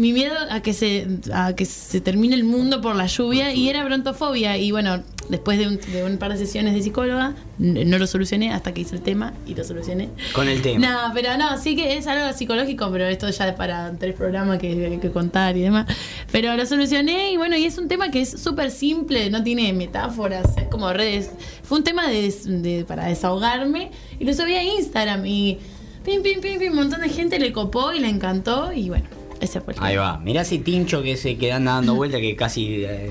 mi 0.00 0.12
miedo 0.12 0.34
a 0.50 0.60
que 0.62 0.72
se 0.72 1.06
a 1.32 1.54
que 1.54 1.64
se 1.66 2.00
termine 2.00 2.34
el 2.34 2.44
mundo 2.44 2.80
por 2.80 2.96
la 2.96 3.06
lluvia 3.06 3.52
y 3.52 3.68
era 3.68 3.84
brontofobia 3.84 4.56
y 4.56 4.70
bueno 4.72 5.02
después 5.28 5.58
de 5.58 5.68
un, 5.68 5.78
de 5.92 6.04
un 6.04 6.16
par 6.16 6.32
de 6.32 6.38
sesiones 6.38 6.74
de 6.74 6.82
psicóloga 6.82 7.34
no 7.58 7.98
lo 7.98 8.06
solucioné 8.06 8.52
hasta 8.52 8.72
que 8.74 8.80
hice 8.80 8.96
el 8.96 9.02
tema 9.02 9.32
y 9.46 9.54
lo 9.54 9.62
solucioné 9.62 10.08
con 10.32 10.48
el 10.48 10.60
tema. 10.62 10.90
no, 10.90 11.14
pero 11.14 11.36
no, 11.36 11.56
sí 11.58 11.76
que 11.76 11.96
es 11.98 12.06
algo 12.08 12.36
psicológico, 12.36 12.90
pero 12.90 13.06
esto 13.06 13.28
ya 13.30 13.48
es 13.48 13.54
para 13.54 13.92
tres 13.98 14.14
programas 14.16 14.58
que, 14.58 14.98
que 15.00 15.10
contar 15.12 15.56
y 15.56 15.60
demás. 15.60 15.86
Pero 16.32 16.56
lo 16.56 16.64
solucioné 16.66 17.30
y 17.32 17.36
bueno, 17.36 17.56
y 17.56 17.64
es 17.66 17.78
un 17.78 17.86
tema 17.86 18.10
que 18.10 18.22
es 18.22 18.30
súper 18.42 18.70
simple, 18.72 19.30
no 19.30 19.44
tiene 19.44 19.72
metáforas, 19.72 20.56
es 20.56 20.64
como 20.68 20.92
redes. 20.92 21.30
Fue 21.62 21.78
un 21.78 21.84
tema 21.84 22.08
de, 22.08 22.34
de- 22.46 22.84
para 22.84 23.04
desahogarme 23.06 23.90
y 24.18 24.24
lo 24.24 24.32
subí 24.34 24.54
a 24.54 24.62
Instagram 24.64 25.26
y 25.26 25.58
pim, 26.04 26.22
pim, 26.22 26.40
pim, 26.40 26.58
pim, 26.58 26.70
un 26.72 26.76
montón 26.78 27.02
de 27.02 27.08
gente 27.08 27.38
le 27.38 27.52
copó 27.52 27.92
y 27.92 28.00
le 28.00 28.08
encantó 28.08 28.72
y 28.72 28.88
bueno, 28.88 29.06
ese 29.40 29.60
fue 29.60 29.74
el 29.74 29.82
Ahí 29.82 29.96
va. 29.96 30.18
Mirá 30.18 30.42
ese 30.42 30.58
tincho 30.58 31.02
que 31.02 31.16
se 31.16 31.36
queda 31.36 31.58
dando 31.58 31.94
vuelta 31.94 32.20
que 32.20 32.36
casi 32.36 32.84
eh, 32.84 33.10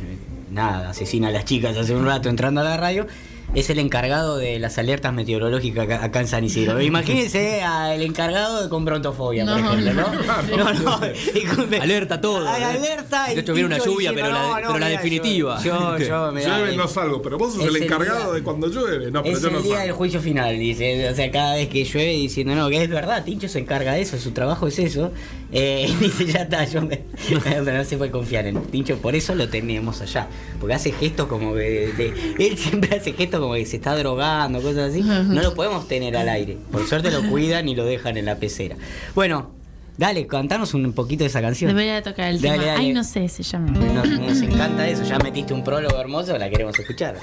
nada, 0.51 0.89
asesina 0.89 1.29
a 1.29 1.31
las 1.31 1.45
chicas 1.45 1.75
hace 1.77 1.95
un 1.95 2.05
rato 2.05 2.29
entrando 2.29 2.61
a 2.61 2.63
la 2.63 2.77
radio. 2.77 3.07
Es 3.55 3.69
el 3.71 3.79
encargado 3.79 4.37
de 4.37 4.59
las 4.59 4.77
alertas 4.77 5.11
meteorológicas 5.11 5.85
acá, 5.85 6.03
acá 6.03 6.21
en 6.21 6.27
San 6.27 6.43
Isidro. 6.43 6.79
Imagínense 6.89 7.63
al 7.63 8.01
encargado 8.03 8.61
de 8.63 8.69
con 8.69 8.85
brontofobia, 8.85 9.43
por 9.45 9.59
ejemplo, 9.59 9.93
¿no? 9.93 10.13
no. 10.57 10.73
No. 10.73 11.81
Alerta 11.81 12.21
todo, 12.21 12.45
¿eh? 12.45 12.63
alerta. 12.63 13.25
De 13.27 13.39
hecho, 13.39 13.53
viene 13.53 13.67
una 13.75 13.83
lluvia, 13.83 14.11
pero 14.13 14.29
la- 14.77 14.87
definitiva. 14.89 15.61
Yo, 15.63 15.97
yo, 15.97 16.31
me 16.31 16.43
da- 16.43 16.57
Llueve 16.59 16.75
no 16.77 16.87
salgo, 16.87 17.21
pero 17.21 17.37
vos 17.37 17.53
sos 17.55 17.65
el 17.65 17.75
encargado 17.83 18.25
día- 18.25 18.33
de 18.35 18.43
cuando 18.43 18.67
llueve. 18.67 19.09
No, 19.11 19.23
pero 19.23 19.35
es 19.35 19.41
yo 19.41 19.47
el 19.49 19.53
no 19.55 19.61
día 19.61 19.73
del 19.77 19.81
salgo. 19.87 19.97
juicio 19.97 20.21
final, 20.21 20.57
dice. 20.59 21.09
O 21.09 21.15
sea, 21.15 21.31
cada 21.31 21.55
vez 21.55 21.69
que 21.69 21.83
llueve 21.85 22.11
diciendo, 22.13 22.53
no, 22.55 22.69
que 22.69 22.83
es 22.83 22.89
verdad, 22.89 23.23
Tincho 23.23 23.47
se 23.47 23.59
encarga 23.59 23.93
de 23.93 24.01
eso, 24.01 24.17
su 24.19 24.31
trabajo 24.31 24.67
es 24.67 24.77
eso. 24.79 25.11
Eh, 25.51 25.91
dice, 25.99 26.25
ya 26.27 26.41
está, 26.43 26.65
yo 26.65 26.81
me... 26.83 27.01
Pero 27.43 27.63
no 27.63 27.83
se 27.83 27.97
puede 27.97 28.11
confiar 28.11 28.45
en 28.45 28.61
Tincho, 28.65 28.97
por 28.97 29.15
eso 29.15 29.33
lo 29.33 29.49
tenemos 29.49 30.01
allá. 30.01 30.27
Porque 30.59 30.75
hace 30.75 30.91
gestos 30.91 31.27
como 31.27 31.53
que... 31.55 31.91
de- 31.97 32.35
él 32.47 32.57
siempre 32.57 32.95
hace 32.97 33.13
gestos 33.13 33.38
como 33.39 33.53
que 33.53 33.65
se 33.65 33.77
está 33.77 33.95
drogando, 33.95 34.61
cosas 34.61 34.91
así. 34.91 35.01
No 35.01 35.41
lo 35.41 35.53
podemos 35.53 35.87
tener 35.87 36.15
al 36.17 36.29
aire. 36.29 36.57
Por 36.71 36.85
suerte 36.87 37.11
lo 37.11 37.21
cuidan 37.29 37.67
y 37.69 37.75
lo 37.75 37.85
dejan 37.85 38.17
en 38.17 38.25
la 38.25 38.35
pecera. 38.35 38.75
Bueno, 39.15 39.51
dale, 39.97 40.27
cantanos 40.27 40.73
un 40.73 40.91
poquito 40.93 41.23
de 41.23 41.29
esa 41.29 41.41
canción. 41.41 41.69
Debería 41.69 42.01
tocar 42.01 42.29
el 42.29 42.41
Dale, 42.41 42.53
tema. 42.59 42.65
dale. 42.73 42.79
Ay, 42.87 42.93
no 42.93 43.03
sé, 43.03 43.27
se 43.29 43.43
llama. 43.43 43.71
Nos, 43.71 44.07
nos 44.07 44.41
encanta 44.41 44.87
eso, 44.87 45.03
ya 45.03 45.17
metiste 45.19 45.53
un 45.53 45.63
prólogo 45.63 45.97
hermoso, 45.99 46.37
la 46.37 46.49
queremos 46.49 46.77
escuchar. 46.79 47.17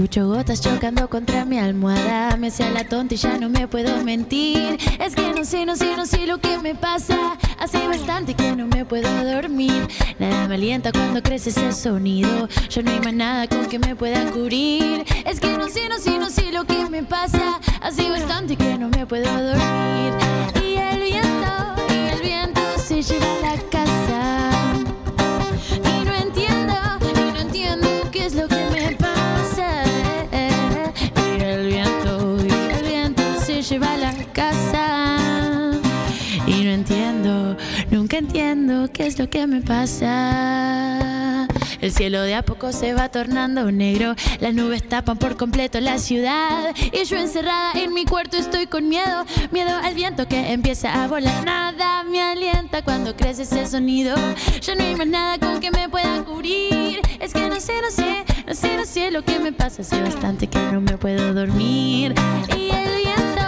Escucho 0.00 0.28
gotas 0.28 0.62
chocando 0.62 1.10
contra 1.10 1.44
mi 1.44 1.58
almohada. 1.58 2.34
Me 2.38 2.46
hacía 2.46 2.70
la 2.70 2.84
tonta 2.84 3.12
y 3.12 3.18
ya 3.18 3.36
no 3.36 3.50
me 3.50 3.68
puedo 3.68 4.02
mentir. 4.02 4.78
Es 4.98 5.14
que 5.14 5.34
no 5.34 5.44
sé, 5.44 5.66
no 5.66 5.76
sé, 5.76 5.94
no 5.94 6.06
sé 6.06 6.26
lo 6.26 6.38
que 6.38 6.56
me 6.56 6.74
pasa. 6.74 7.36
Hace 7.58 7.86
bastante 7.86 8.32
que 8.32 8.56
no 8.56 8.66
me 8.66 8.86
puedo 8.86 9.10
dormir. 9.22 9.86
Nada 10.18 10.48
me 10.48 10.54
alienta 10.54 10.90
cuando 10.90 11.22
crece 11.22 11.50
ese 11.50 11.74
sonido. 11.74 12.48
Ya 12.70 12.80
no 12.80 12.92
hay 12.92 13.00
más 13.00 13.12
nada 13.12 13.46
con 13.46 13.66
que 13.66 13.78
me 13.78 13.94
pueda 13.94 14.24
cubrir. 14.30 15.04
Es 15.26 15.38
que 15.38 15.52
no 15.58 15.68
sé, 15.68 15.86
no 15.90 15.98
sé, 15.98 16.18
no 16.18 16.30
sé 16.30 16.50
lo 16.50 16.64
que 16.64 16.88
me 16.88 17.02
pasa. 17.02 17.60
Hace 17.82 18.08
bastante 18.08 18.56
que 18.56 18.78
no 18.78 18.88
me 18.88 19.04
puedo 19.04 19.30
dormir. 19.30 20.14
Y 20.64 20.76
el 20.78 21.02
viento, 21.02 21.74
y 21.90 22.08
el 22.08 22.22
viento 22.22 22.62
se 22.78 23.02
lleva 23.02 23.26
a 23.26 23.54
la 23.54 23.62
casa. 23.68 24.59
Qué 38.92 39.06
es 39.06 39.16
lo 39.16 39.30
que 39.30 39.46
me 39.46 39.60
pasa. 39.60 41.46
El 41.80 41.92
cielo 41.92 42.22
de 42.22 42.34
a 42.34 42.42
poco 42.42 42.72
se 42.72 42.94
va 42.94 43.08
tornando 43.08 43.70
negro, 43.70 44.16
las 44.40 44.52
nubes 44.54 44.88
tapan 44.88 45.18
por 45.18 45.36
completo 45.36 45.78
la 45.80 45.98
ciudad. 45.98 46.74
Y 46.92 47.04
yo 47.04 47.16
encerrada 47.16 47.72
en 47.74 47.94
mi 47.94 48.04
cuarto 48.04 48.36
estoy 48.36 48.66
con 48.66 48.88
miedo, 48.88 49.24
miedo 49.52 49.70
al 49.70 49.94
viento 49.94 50.26
que 50.26 50.52
empieza 50.52 51.04
a 51.04 51.06
volar. 51.06 51.44
Nada 51.44 52.02
me 52.02 52.20
alienta 52.20 52.82
cuando 52.82 53.14
crece 53.14 53.42
ese 53.42 53.66
sonido. 53.68 54.16
Ya 54.60 54.74
no 54.74 54.82
hay 54.82 54.96
más 54.96 55.06
nada 55.06 55.38
con 55.38 55.60
que 55.60 55.70
me 55.70 55.88
pueda 55.88 56.24
cubrir. 56.24 57.00
Es 57.20 57.32
que 57.32 57.46
no 57.48 57.60
sé, 57.60 57.74
no 57.80 57.90
sé, 57.90 58.24
no 58.48 58.54
sé, 58.54 58.76
no 58.76 58.84
sé 58.84 59.12
lo 59.12 59.22
que 59.22 59.38
me 59.38 59.52
pasa. 59.52 59.82
Hace 59.82 60.02
bastante 60.02 60.48
que 60.48 60.58
no 60.72 60.80
me 60.80 60.98
puedo 60.98 61.32
dormir. 61.32 62.14
Y 62.56 62.70
el 62.70 62.96
viento, 62.96 63.39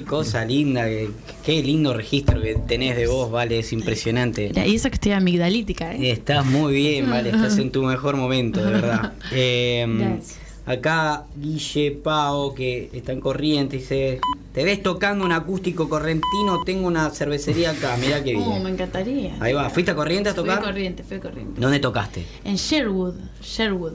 qué, 0.00 0.04
cosa 0.04 0.44
linda, 0.44 0.84
qué, 0.86 1.08
qué 1.44 1.62
lindo 1.62 1.92
registro 1.94 2.40
que 2.40 2.54
tenés 2.66 2.96
de 2.96 3.06
vos, 3.06 3.30
Vale, 3.30 3.58
es 3.58 3.72
impresionante. 3.72 4.50
Y 4.66 4.74
eso 4.74 4.88
que 4.88 4.94
estoy 4.94 5.12
amigdalítica, 5.12 5.94
¿eh? 5.94 6.10
Estás 6.10 6.44
muy 6.46 6.74
bien, 6.74 7.10
Vale, 7.10 7.30
estás 7.30 7.58
en 7.58 7.70
tu 7.70 7.82
mejor 7.82 8.16
momento, 8.16 8.62
de 8.64 8.70
verdad. 8.72 9.12
Eh, 9.32 9.84
Gracias. 9.88 10.38
acá 10.66 11.26
Guille 11.36 11.90
Pau, 11.92 12.54
que 12.54 12.90
está 12.92 13.12
en 13.12 13.20
corriente, 13.20 13.76
dice, 13.78 14.20
te 14.52 14.64
ves 14.64 14.82
tocando 14.82 15.24
un 15.24 15.32
acústico 15.32 15.88
correntino, 15.88 16.62
tengo 16.64 16.86
una 16.86 17.10
cervecería 17.10 17.70
acá, 17.72 17.96
mirá 17.98 18.22
qué 18.24 18.34
Oh, 18.36 18.44
bien. 18.50 18.62
me 18.62 18.70
encantaría. 18.70 19.36
Ahí 19.40 19.52
va, 19.52 19.68
¿fuiste 19.70 19.90
a 19.92 19.94
corriente 19.94 20.30
a 20.30 20.34
Fui 20.34 20.42
tocar? 20.44 20.62
corriente, 20.62 21.02
fui 21.02 21.18
corriente. 21.18 21.60
¿Dónde 21.60 21.78
tocaste? 21.78 22.24
En 22.44 22.56
Sherwood, 22.56 23.14
Sherwood. 23.42 23.94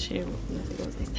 Sherwood, 0.00 0.32
no 0.50 0.66
sé 0.66 0.74
cómo 0.76 0.90
se 0.92 0.98
dice. 0.98 1.12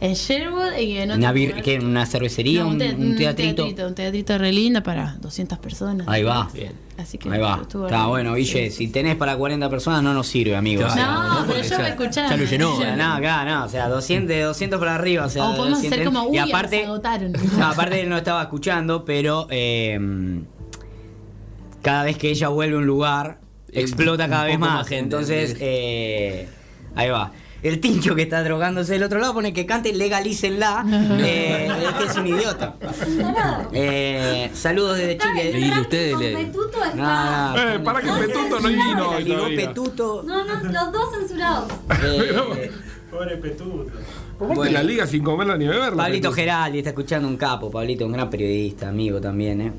En 0.00 0.14
Sherwood 0.14 0.76
y 0.78 0.96
en 0.98 1.10
otro 1.10 1.18
Una, 1.18 1.32
vir- 1.32 1.48
lugar. 1.48 1.62
¿qué? 1.62 1.78
¿Una 1.78 2.06
cervecería? 2.06 2.62
No, 2.62 2.68
un, 2.70 2.78
te- 2.78 2.94
un 2.94 3.16
teatrito? 3.16 3.66
Un 3.66 3.94
teatrito 3.94 4.38
re 4.38 4.52
lindo 4.52 4.82
para 4.82 5.16
200 5.20 5.58
personas. 5.58 6.06
Ahí 6.08 6.22
va. 6.22 6.48
Bien. 6.54 6.72
Así 6.96 7.16
que 7.18 7.30
Ahí 7.30 7.38
va. 7.38 7.60
Está 7.62 8.06
bueno, 8.06 8.34
Guille. 8.34 8.70
sí. 8.70 8.76
Si 8.76 8.88
tenés 8.88 9.14
para 9.16 9.36
40 9.36 9.70
personas, 9.70 10.02
no 10.02 10.14
nos 10.14 10.26
sirve, 10.26 10.56
amigo. 10.56 10.82
Claro. 10.82 10.92
O 10.92 10.94
sea, 10.96 11.40
No, 11.40 11.46
pero 11.46 11.62
yo 11.68 11.78
me 11.78 11.88
escuchaba. 11.90 12.30
ya 12.30 12.36
lo 12.36 12.44
llenó. 12.44 12.74
O 12.74 12.80
sea, 12.80 12.96
no, 12.96 13.12
acá 13.14 13.44
no, 13.44 13.64
o 13.64 13.68
sea, 13.68 13.88
200, 13.88 14.28
de 14.28 14.42
200 14.42 14.78
para 14.80 14.94
arriba, 14.96 15.26
o 15.26 15.28
sea, 15.30 15.44
O 15.48 15.56
podemos 15.56 15.78
hacer 15.78 15.90
200. 15.90 16.12
como, 16.14 16.28
uy, 16.30 16.36
y 16.36 16.40
aparte, 16.40 16.84
agotaron. 16.84 17.32
No, 17.58 17.66
aparte 17.66 18.00
él 18.00 18.08
no 18.08 18.16
estaba 18.16 18.42
escuchando, 18.42 19.04
pero 19.04 19.46
eh, 19.50 20.40
cada 21.82 22.02
vez 22.04 22.18
que 22.18 22.30
ella 22.30 22.48
vuelve 22.48 22.74
a 22.76 22.78
un 22.78 22.86
lugar, 22.86 23.38
explota 23.72 24.24
un 24.24 24.30
cada 24.30 24.44
vez 24.44 24.58
más. 24.58 24.74
más 24.74 24.88
gente, 24.88 25.04
Entonces, 25.04 25.56
eh, 25.60 26.48
ahí 26.96 27.10
va. 27.10 27.32
El 27.62 27.80
tincho 27.80 28.14
que 28.14 28.22
está 28.22 28.42
drogándose 28.44 28.92
del 28.92 29.02
otro 29.02 29.18
lado 29.18 29.34
pone 29.34 29.52
que 29.52 29.66
cante 29.66 29.92
legalícenla. 29.92 30.84
eh, 31.20 31.68
es 31.88 31.94
que 31.94 32.04
es 32.04 32.16
un 32.16 32.26
idiota. 32.28 32.76
Eh, 33.72 34.50
saludos 34.54 34.96
desde 34.98 35.18
Chile. 35.18 35.58
Y 35.60 35.80
ustedes 35.80 36.18
le- 36.18 36.36
Petuto 36.36 36.84
está. 36.84 36.94
No, 36.94 37.56
no, 37.56 37.72
Eh, 37.74 37.78
para 37.80 38.00
que 38.00 38.10
Petuto 38.12 38.60
no 38.60 38.68
vino 38.68 39.18
Ligó. 39.20 39.44
Petuto. 39.48 40.22
No, 40.24 40.44
no, 40.44 40.54
los 40.62 40.92
dos 40.92 41.14
censurados. 41.18 41.72
eh, 42.02 42.70
Pobre 43.10 43.36
Petuto. 43.38 43.86
Ponte 44.38 44.54
Bueno. 44.54 44.72
la 44.72 44.82
liga 44.84 45.06
sin 45.06 45.24
comerla 45.24 45.56
ni 45.56 45.66
beberla. 45.66 45.96
Pablito 46.04 46.28
Petuto. 46.28 46.34
Geraldi 46.36 46.78
está 46.78 46.90
escuchando 46.90 47.26
un 47.26 47.36
capo, 47.36 47.70
Pablito, 47.72 48.06
un 48.06 48.12
gran 48.12 48.30
periodista, 48.30 48.88
amigo 48.88 49.20
también, 49.20 49.60
¿eh? 49.60 49.72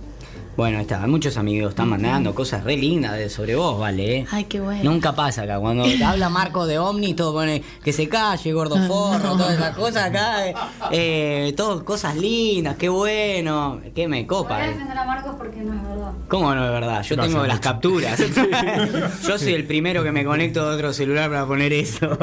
Bueno, 0.59 0.77
ahí 0.79 0.81
está, 0.81 1.07
muchos 1.07 1.37
amigos 1.37 1.69
están 1.69 1.87
mandando 1.87 2.35
cosas 2.35 2.65
re 2.65 2.75
lindas 2.75 3.13
de- 3.17 3.29
sobre 3.29 3.55
vos, 3.55 3.79
¿vale? 3.79 4.17
¿eh? 4.17 4.25
Ay, 4.29 4.43
qué 4.43 4.59
bueno. 4.59 4.91
Nunca 4.91 5.15
pasa 5.15 5.43
acá, 5.43 5.57
cuando 5.57 5.85
te 5.85 6.03
habla 6.03 6.27
Marco 6.27 6.65
de 6.67 6.77
Omni, 6.77 7.13
todo 7.13 7.31
pone 7.31 7.63
que 7.81 7.93
se 7.93 8.09
calle, 8.09 8.51
gordo 8.51 8.75
forro, 8.85 9.37
todas 9.37 9.53
esas 9.53 9.73
cosas 9.73 10.03
acá, 10.09 10.45
eh, 10.49 10.53
eh, 10.91 11.53
todo 11.55 11.85
cosas 11.85 12.17
lindas, 12.17 12.75
qué 12.75 12.89
bueno, 12.89 13.79
que 13.95 14.09
me 14.09 14.17
Voy 14.17 14.27
copa, 14.27 14.57
a 14.57 14.65
eh. 14.65 14.71
defender 14.71 14.97
a 14.97 15.05
Marcos 15.05 15.35
porque 15.37 15.61
no 15.61 15.73
es 15.75 15.81
verdad. 15.81 16.11
¿Cómo 16.27 16.53
no 16.53 16.65
es 16.65 16.71
verdad? 16.73 17.03
Yo 17.03 17.15
Gracias, 17.15 17.33
tengo 17.35 17.47
las 17.47 17.59
capturas. 17.61 18.19
Yo 19.25 19.39
soy 19.39 19.53
el 19.53 19.63
primero 19.65 20.03
que 20.03 20.11
me 20.11 20.25
conecto 20.25 20.69
de 20.69 20.75
otro 20.75 20.91
celular 20.91 21.29
para 21.29 21.45
poner 21.45 21.71
eso. 21.71 22.17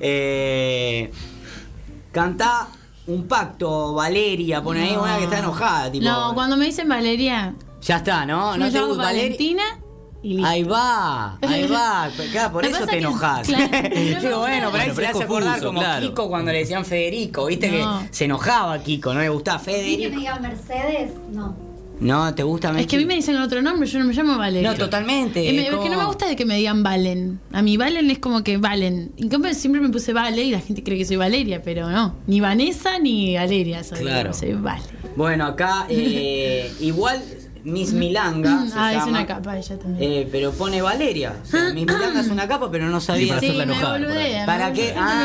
Eh, 0.00 1.08
cantá 2.10 2.66
un 3.06 3.26
pacto, 3.28 3.94
Valeria, 3.94 4.62
pone 4.62 4.82
ahí 4.88 4.96
una 4.96 5.18
que 5.18 5.24
está 5.24 5.38
enojada. 5.40 5.90
Tipo, 5.92 6.04
No, 6.04 6.32
cuando 6.34 6.56
me 6.56 6.66
dicen 6.66 6.88
Valeria, 6.88 7.54
Ya 7.82 7.96
está, 7.96 8.24
¿no? 8.24 8.56
No 8.56 8.64
me 8.64 8.70
te 8.70 8.76
llamo 8.78 8.88
gusta 8.88 9.02
Valeria. 9.04 9.22
Valentina 9.24 9.62
y. 10.22 10.42
Ahí 10.42 10.62
va, 10.62 11.36
ahí 11.42 11.66
va. 11.68 12.08
Claro, 12.32 12.52
por 12.52 12.64
eso 12.64 12.86
te 12.86 12.96
enojás. 12.98 13.46
claro, 13.46 13.88
digo, 13.94 14.38
bueno, 14.38 14.70
por 14.70 14.80
ahí 14.80 14.90
Bueno, 14.90 14.94
se 14.94 14.94
pero 14.94 15.00
le 15.00 15.06
hace 15.08 15.22
acordar 15.24 15.62
como 15.62 15.80
claro. 15.80 16.06
Kiko 16.06 16.28
cuando 16.28 16.50
le 16.52 16.58
decían 16.60 16.84
Federico. 16.86 17.44
Viste 17.46 17.70
No. 17.82 18.00
que 18.00 18.08
se 18.14 18.24
enojaba 18.24 18.78
Kiko, 18.78 19.12
no 19.12 19.20
le 19.20 19.28
gustaba 19.28 19.58
¿Sí 19.58 19.64
que 19.66 19.72
me 19.72 19.78
Federico. 19.82 20.18
digan 20.20 20.42
Mercedes? 20.42 21.10
No. 21.30 21.56
No, 22.00 22.34
¿te 22.34 22.42
gusta 22.42 22.78
Es 22.78 22.86
que 22.86 22.96
a 22.96 22.98
mí 22.98 23.04
me 23.04 23.14
dicen 23.14 23.36
otro 23.36 23.62
nombre, 23.62 23.88
yo 23.88 23.98
no 23.98 24.04
me 24.04 24.12
llamo 24.12 24.36
Valeria. 24.36 24.70
No, 24.70 24.76
totalmente. 24.76 25.40
Me- 25.52 25.62
es 25.62 25.70
que 25.70 25.88
no 25.90 25.98
me 25.98 26.04
gusta 26.04 26.26
de 26.26 26.36
que 26.36 26.44
me 26.44 26.56
digan 26.56 26.82
Valen. 26.82 27.40
A 27.52 27.62
mí 27.62 27.76
Valen 27.76 28.10
es 28.10 28.18
como 28.18 28.42
que 28.42 28.56
Valen. 28.56 29.12
En 29.16 29.28
cambio 29.28 29.54
siempre 29.54 29.80
me 29.80 29.88
puse 29.90 30.12
Vale 30.12 30.42
y 30.42 30.50
la 30.50 30.60
gente 30.60 30.82
cree 30.82 30.98
que 30.98 31.04
soy 31.04 31.16
Valeria, 31.16 31.62
pero 31.62 31.88
no. 31.90 32.16
Ni 32.26 32.40
Vanessa 32.40 32.98
ni 32.98 33.36
Valeria 33.36 33.84
soy. 33.84 34.00
Claro. 34.00 34.32
Soy 34.32 34.52
Vale. 34.54 34.82
Bueno, 35.16 35.44
acá 35.46 35.86
eh, 35.88 36.70
igual 36.80 37.22
Miss 37.64 37.92
Milanga. 37.92 38.66
se 38.66 38.74
ah, 38.76 38.92
es 38.92 38.98
llama, 38.98 39.10
una 39.10 39.26
capa 39.26 39.56
ella 39.58 39.78
también. 39.78 40.12
eh, 40.12 40.28
pero 40.30 40.52
pone 40.52 40.82
Valeria. 40.82 41.34
O 41.42 41.46
sea, 41.46 41.72
Miss 41.72 41.86
Milanga 41.86 42.20
es 42.20 42.28
una 42.28 42.46
capa, 42.46 42.70
pero 42.70 42.88
no 42.88 43.00
sabía. 43.00 43.28
para 43.28 43.40
sí, 43.40 43.46
hacerla 43.46 43.66
me 43.66 43.72
enojar, 43.74 44.00
boludea. 44.00 44.46
¿Para 44.46 44.68
me- 44.68 44.74
qué? 44.74 44.82
Gente 44.82 45.00
me 45.00 45.04
boludea, 45.04 45.24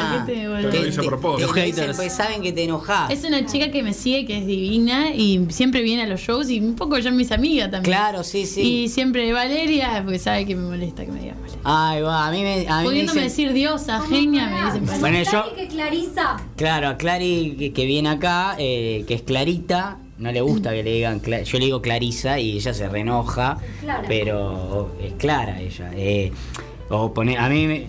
Ah, 0.00 0.12
gente 0.16 0.32
me 0.32 0.38
Te 0.40 0.44
lo 0.48 0.54
boludea. 0.54 0.84
dice 0.84 1.00
a 1.00 1.02
propósito. 1.04 1.46
Los 1.46 1.54
te 1.54 1.60
haters. 1.62 1.96
pues 1.96 2.12
saben 2.12 2.42
que 2.42 2.52
te 2.52 2.64
enojás. 2.64 3.10
Es 3.10 3.24
una 3.24 3.44
chica 3.46 3.70
que 3.70 3.82
me 3.82 3.92
sigue, 3.92 4.24
que 4.26 4.38
es 4.38 4.46
divina 4.46 5.10
y 5.14 5.46
siempre 5.50 5.82
viene 5.82 6.02
a 6.04 6.06
los 6.06 6.20
shows 6.20 6.48
y 6.50 6.58
un 6.60 6.74
poco 6.74 6.98
ya 6.98 7.10
mis 7.10 7.30
amigas 7.32 7.70
también. 7.70 7.82
Claro, 7.94 8.24
sí, 8.24 8.46
sí. 8.46 8.60
Y 8.62 8.88
siempre 8.88 9.30
Valeria, 9.32 10.00
porque 10.04 10.18
sabe 10.18 10.46
que 10.46 10.56
me 10.56 10.62
molesta 10.68 11.04
que 11.04 11.12
me 11.12 11.20
digan 11.20 11.36
Valeria. 11.40 11.60
Ay, 11.64 12.00
va, 12.02 12.26
a 12.26 12.30
mí 12.30 12.42
me, 12.42 12.66
a 12.66 12.78
mí 12.78 12.84
me 12.84 12.84
Pudiéndome 12.84 13.20
dicen- 13.20 13.28
decir 13.28 13.52
diosa, 13.52 14.00
genia, 14.08 14.46
me 14.48 14.56
dicen 14.64 14.86
Valeria. 14.86 15.00
Bueno, 15.00 15.18
yo- 15.22 15.30
Claro 15.30 15.54
que 15.54 15.68
Clarisa. 15.68 16.36
Claro, 16.56 16.88
a 16.88 16.96
Clary 16.96 17.56
que, 17.58 17.72
que 17.72 17.84
viene 17.84 18.08
acá, 18.08 18.56
eh, 18.58 19.04
que 19.06 19.14
es 19.14 19.22
Clarita, 19.22 19.98
no 20.18 20.32
le 20.32 20.40
gusta 20.40 20.70
que 20.72 20.82
le 20.82 20.92
digan, 20.94 21.20
Cla- 21.20 21.42
yo 21.44 21.58
le 21.58 21.64
digo 21.66 21.80
Clarisa 21.82 22.38
y 22.40 22.56
ella 22.56 22.74
se 22.74 22.88
reenoja, 22.88 23.58
Clara. 23.80 24.04
pero 24.08 24.90
es 25.02 25.12
clara 25.14 25.60
ella. 25.60 25.90
eh, 25.94 26.32
o 26.90 27.12
pone, 27.14 27.36
a 27.36 27.48
mí, 27.48 27.66
me- 27.66 27.86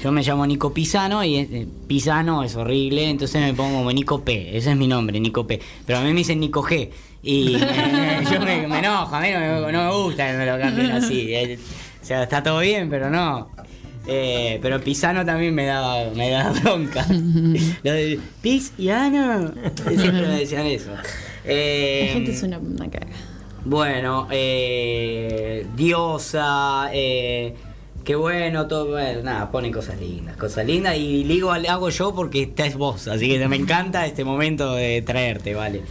yo 0.00 0.12
me 0.12 0.22
llamo 0.22 0.46
Nico 0.46 0.72
Pisano 0.72 1.24
y 1.24 1.36
eh, 1.36 1.66
Pisano 1.88 2.44
es 2.44 2.54
horrible, 2.56 3.08
entonces 3.10 3.40
me 3.42 3.52
pongo 3.54 3.78
como 3.78 3.92
Nico 3.92 4.20
P, 4.22 4.56
ese 4.56 4.70
es 4.70 4.76
mi 4.76 4.86
nombre, 4.86 5.18
Nico 5.20 5.46
P, 5.46 5.60
pero 5.86 5.98
a 5.98 6.02
mí 6.02 6.08
me 6.12 6.18
dicen 6.20 6.38
Nico 6.40 6.62
G. 6.62 6.88
Y 7.20 7.56
eh, 7.60 8.20
yo 8.30 8.40
me, 8.40 8.66
me 8.68 8.78
enojo, 8.78 9.14
a 9.14 9.20
mí 9.20 9.28
no 9.32 9.40
me, 9.40 9.72
no 9.72 9.84
me 9.84 9.92
gusta 10.04 10.30
que 10.30 10.38
me 10.38 10.46
lo 10.46 10.58
cambien 10.58 10.92
así. 10.92 11.34
eh, 11.34 11.58
o 12.00 12.04
sea, 12.06 12.22
está 12.22 12.42
todo 12.44 12.60
bien, 12.60 12.88
pero 12.88 13.10
no. 13.10 13.50
Eh, 14.06 14.58
pero 14.62 14.80
Pisano 14.80 15.26
también 15.26 15.54
me 15.54 15.66
da, 15.66 16.08
me 16.14 16.30
da 16.30 16.50
bronca. 16.52 17.04
Lo 17.82 17.92
de. 17.92 18.18
Siempre 19.84 20.22
me 20.22 20.38
decían 20.38 20.64
eso. 20.64 20.92
Eh, 21.48 22.04
La 22.08 22.12
gente 22.14 22.30
es 22.32 22.42
una, 22.42 22.58
una 22.58 22.90
caga. 22.90 23.06
Bueno, 23.64 24.28
eh, 24.30 25.66
Diosa, 25.76 26.90
eh, 26.92 27.54
qué 28.04 28.14
bueno, 28.14 28.66
todo. 28.66 28.90
Bueno, 28.90 29.22
nada, 29.22 29.50
ponen 29.50 29.72
cosas 29.72 29.98
lindas, 30.00 30.36
cosas 30.36 30.66
lindas. 30.66 30.96
Y 30.96 31.24
digo, 31.24 31.50
hago 31.52 31.90
yo 31.90 32.14
porque 32.14 32.42
estás 32.42 32.76
vos. 32.76 33.08
Así 33.08 33.28
que 33.28 33.46
me 33.48 33.56
encanta 33.56 34.06
este 34.06 34.24
momento 34.24 34.74
de 34.74 35.02
traerte, 35.02 35.54
vale. 35.54 35.82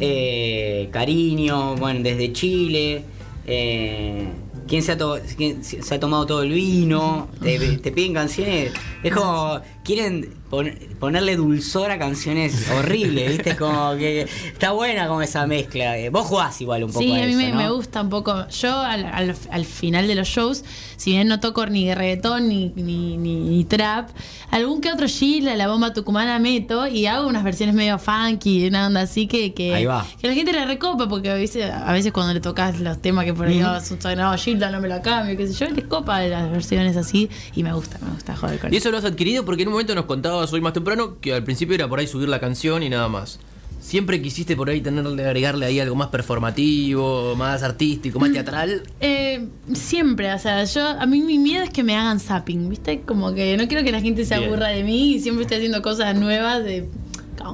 Eh, 0.00 0.88
cariño, 0.92 1.76
bueno, 1.76 2.00
desde 2.02 2.32
Chile. 2.32 3.02
Eh, 3.46 4.28
¿Quién 4.66 4.82
se 4.82 4.92
ha, 4.92 4.98
to- 4.98 5.20
quién 5.36 5.62
se 5.62 5.80
se 5.82 5.94
ha 5.94 6.00
tomado 6.00 6.26
todo 6.26 6.42
el 6.42 6.50
vino? 6.52 7.28
Te, 7.40 7.58
te 7.78 7.92
piden 7.92 8.14
canciones. 8.14 8.72
Es 9.02 9.12
como. 9.14 9.60
Quieren 9.86 10.28
pon- 10.50 10.74
ponerle 10.98 11.36
dulzor 11.36 11.90
a 11.92 11.98
canciones 11.98 12.68
horribles, 12.70 13.30
¿viste? 13.36 13.56
Como 13.58 13.96
que. 13.96 14.22
Está 14.22 14.72
buena 14.72 15.06
como 15.06 15.22
esa 15.22 15.46
mezcla. 15.46 15.96
Eh, 15.96 16.10
Vos 16.10 16.26
jugás 16.26 16.60
igual 16.60 16.82
un 16.84 16.90
poco 16.92 17.00
Sí, 17.04 17.12
a, 17.12 17.22
a 17.22 17.26
mí 17.26 17.32
eso, 17.32 17.36
me, 17.38 17.48
¿no? 17.52 17.56
me 17.56 17.70
gusta 17.70 18.00
un 18.02 18.10
poco. 18.10 18.48
Yo 18.48 18.76
al, 18.80 19.04
al- 19.06 19.36
al 19.50 19.64
final 19.64 20.08
de 20.08 20.14
los 20.16 20.26
shows, 20.28 20.64
si 20.96 21.12
bien 21.12 21.28
no 21.28 21.38
toco 21.40 21.66
ni 21.66 21.94
reggaetón 21.94 22.48
ni, 22.48 22.72
ni, 22.74 23.16
ni- 23.16 23.36
ni 23.40 23.64
trap, 23.64 24.10
algún 24.50 24.80
que 24.80 24.90
otro 24.92 25.06
Gila, 25.06 25.54
la 25.56 25.68
bomba 25.68 25.92
tucumana 25.92 26.38
meto 26.40 26.86
y 26.88 27.06
hago 27.06 27.28
unas 27.28 27.44
versiones 27.44 27.74
medio 27.74 27.98
funky, 27.98 28.66
una 28.66 28.86
onda 28.88 29.02
así 29.02 29.26
que, 29.28 29.54
que, 29.54 29.72
Ahí 29.74 29.84
va. 29.84 30.04
que 30.20 30.26
la 30.26 30.34
gente 30.34 30.52
le 30.52 30.64
recopa, 30.66 31.08
porque 31.08 31.30
a 31.30 31.34
veces, 31.34 31.70
a 31.70 31.92
veces 31.92 32.10
cuando 32.12 32.34
le 32.34 32.40
tocas 32.40 32.80
los 32.80 33.00
temas 33.00 33.24
que 33.24 33.34
por 33.34 33.46
ahí 33.46 33.60
son- 33.82 34.16
no, 34.16 34.36
Gilda 34.36 34.70
no 34.70 34.80
me 34.80 34.88
la 34.88 35.00
cambio, 35.02 35.36
qué 35.36 35.46
sé 35.46 35.54
yo, 35.54 35.70
les 35.72 35.84
copa 35.84 36.20
las 36.22 36.50
versiones 36.50 36.96
así 36.96 37.28
y 37.54 37.62
me 37.62 37.72
gusta, 37.72 37.98
me 38.02 38.10
gusta 38.12 38.34
joder 38.34 38.58
con 38.58 38.72
Y 38.72 38.76
eso 38.78 38.90
lo 38.90 38.98
has 38.98 39.04
adquirido 39.04 39.44
porque 39.44 39.62
en 39.62 39.68
un 39.68 39.75
momento 39.76 39.94
nos 39.94 40.06
contabas 40.06 40.50
hoy 40.54 40.62
más 40.62 40.72
temprano 40.72 41.20
que 41.20 41.34
al 41.34 41.44
principio 41.44 41.74
era 41.74 41.86
por 41.86 41.98
ahí 41.98 42.06
subir 42.06 42.28
la 42.30 42.40
canción 42.40 42.82
y 42.82 42.88
nada 42.88 43.08
más. 43.08 43.38
Siempre 43.78 44.22
quisiste 44.22 44.56
por 44.56 44.70
ahí 44.70 44.80
tenerle, 44.80 45.22
agregarle 45.22 45.66
ahí 45.66 45.78
algo 45.80 45.94
más 45.94 46.08
performativo, 46.08 47.36
más 47.36 47.62
artístico, 47.62 48.18
más 48.18 48.32
teatral. 48.32 48.82
Eh, 49.00 49.46
siempre, 49.74 50.32
o 50.32 50.38
sea, 50.38 50.64
yo 50.64 50.80
a 50.88 51.04
mí 51.04 51.20
mi 51.20 51.38
miedo 51.38 51.62
es 51.62 51.70
que 51.70 51.84
me 51.84 51.94
hagan 51.94 52.18
zapping, 52.18 52.70
¿viste? 52.70 53.02
Como 53.02 53.34
que 53.34 53.56
no 53.58 53.68
quiero 53.68 53.84
que 53.84 53.92
la 53.92 54.00
gente 54.00 54.24
se 54.24 54.34
Bien. 54.38 54.48
aburra 54.48 54.68
de 54.68 54.82
mí 54.82 55.12
y 55.14 55.20
siempre 55.20 55.42
estoy 55.42 55.58
haciendo 55.58 55.82
cosas 55.82 56.16
nuevas 56.16 56.64
de 56.64 56.88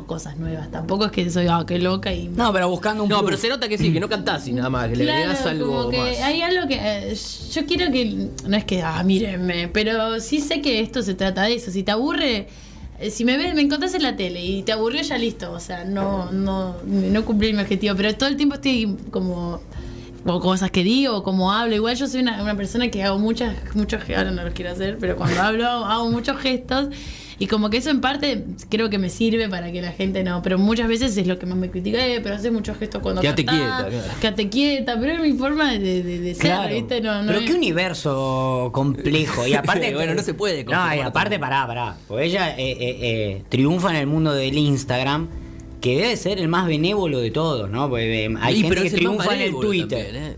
cosas 0.07 0.37
nuevas. 0.39 0.71
Tampoco 0.71 1.07
es 1.07 1.13
que 1.13 1.29
soy 1.31 1.47
ah, 1.49 1.65
qué 1.67 1.79
loca 1.79 2.13
y 2.13 2.29
No, 2.29 2.53
pero 2.53 2.69
buscando 2.69 3.03
un 3.05 3.09
No, 3.09 3.19
plus. 3.19 3.31
pero 3.31 3.41
se 3.43 3.49
nota 3.49 3.69
que 3.69 3.79
sí, 3.79 3.93
que 3.93 4.01
no 4.01 4.09
cantás 4.09 4.47
y 4.49 4.53
nada 4.53 4.71
más, 4.71 4.89
que 4.89 4.97
le 4.97 5.05
Claro, 5.05 5.21
agregás 5.31 5.47
algo 5.47 5.67
como 5.67 5.89
que 5.91 5.99
más. 5.99 6.21
hay 6.21 6.43
algo 6.43 6.67
que 6.69 6.79
eh, 6.81 7.17
yo 7.53 7.67
quiero 7.67 7.93
que 7.93 8.29
no 8.47 8.57
es 8.57 8.65
que 8.65 8.83
ah 8.83 9.03
mírenme, 9.03 9.69
pero 9.69 10.21
sí 10.21 10.41
sé 10.41 10.61
que 10.61 10.81
esto 10.81 11.03
se 11.03 11.15
trata 11.15 11.43
de 11.45 11.55
eso. 11.55 11.71
Si 11.71 11.83
te 11.83 11.91
aburre, 11.93 12.49
eh, 12.99 13.11
si 13.11 13.25
me 13.25 13.37
ves, 13.37 13.55
me 13.55 13.63
encontrás 13.63 13.95
en 13.95 14.03
la 14.03 14.17
tele 14.17 14.45
y 14.45 14.63
te 14.63 14.73
aburrió 14.73 15.03
ya 15.03 15.19
listo, 15.19 15.53
o 15.53 15.61
sea, 15.61 15.85
no 15.85 16.31
no 16.33 16.77
no 16.85 17.25
cumplí 17.25 17.53
mi 17.53 17.61
objetivo, 17.63 17.95
pero 17.97 18.15
todo 18.15 18.29
el 18.29 18.37
tiempo 18.37 18.55
estoy 18.57 18.97
como 19.11 19.61
o 20.25 20.39
cosas 20.41 20.71
que 20.71 20.85
digo, 20.85 21.17
o 21.17 21.23
como 21.25 21.51
hablo. 21.53 21.75
Igual 21.75 21.97
yo 21.97 22.07
soy 22.07 22.21
una, 22.21 22.41
una 22.43 22.57
persona 22.57 22.89
que 22.93 23.03
hago 23.03 23.19
muchas, 23.19 23.57
muchos 23.75 24.01
gestos, 24.03 24.19
ahora 24.19 24.31
no 24.31 24.45
los 24.45 24.55
quiero 24.55 24.71
hacer, 24.71 24.97
pero 25.01 25.17
cuando 25.17 25.41
hablo 25.43 25.67
hago 25.67 26.09
muchos 26.11 26.37
gestos. 26.39 26.89
Y 27.43 27.49
como 27.49 27.71
que 27.71 27.79
eso 27.79 27.91
en 27.91 28.01
parte 28.01 28.45
creo 28.69 28.89
que 28.89 28.99
me 28.99 29.11
sirve 29.11 29.49
para 29.49 29.73
que 29.73 29.83
la 29.83 29.91
gente 29.91 30.23
no. 30.23 30.43
Pero 30.43 30.59
muchas 30.59 30.87
veces 30.87 31.17
es 31.17 31.27
lo 31.27 31.41
que 31.41 31.47
más 31.47 31.59
me 31.59 31.71
critica, 31.71 32.07
eh, 32.07 32.21
pero 32.23 32.37
haces 32.37 32.53
muchos 32.53 32.77
gestos 32.79 33.03
cuando 33.03 33.21
Quédate 33.21 33.45
quieta, 33.45 33.87
claro. 33.89 33.97
Quédate 34.21 34.49
quieta, 34.49 34.97
pero 35.01 35.13
es 35.15 35.21
mi 35.21 35.33
forma 35.33 35.73
de, 35.73 36.03
de, 36.05 36.19
de 36.21 36.35
ser, 36.37 36.45
Claro. 36.45 36.73
¿viste? 36.75 37.01
No, 37.01 37.21
no 37.23 37.27
pero 37.27 37.41
es- 37.41 37.47
qué 37.51 37.55
universo 37.55 38.71
complejo. 38.73 39.45
Y 39.47 39.55
aparte. 39.63 39.93
Bueno, 39.93 40.15
no 40.15 40.23
se 40.23 40.35
puede 40.35 40.63
No, 40.65 40.95
y 40.95 41.01
aparte, 41.01 41.39
pará, 41.41 41.67
pará. 41.67 41.97
Porque 42.07 42.27
ella 42.27 42.51
eh, 42.57 42.71
eh, 42.71 42.99
eh, 43.01 43.43
triunfa 43.49 43.91
en 43.91 43.97
el 43.97 44.07
mundo 44.07 44.33
del 44.33 44.57
Instagram, 44.57 45.29
que 45.81 45.97
debe 46.01 46.17
ser 46.17 46.39
el 46.39 46.47
más 46.47 46.69
benévolo 46.69 47.19
de 47.19 47.33
todos, 47.33 47.69
¿no? 47.69 47.89
Porque 47.91 48.27
eh, 48.27 48.35
hay 48.41 48.55
Sí, 48.55 48.61
gente 48.63 48.77
pero 48.77 48.89
que 48.89 48.97
triunfa 48.97 49.35
en 49.35 49.41
el 49.41 49.51
Twitter. 49.53 50.05
también, 50.05 50.25
¿eh? 50.33 50.37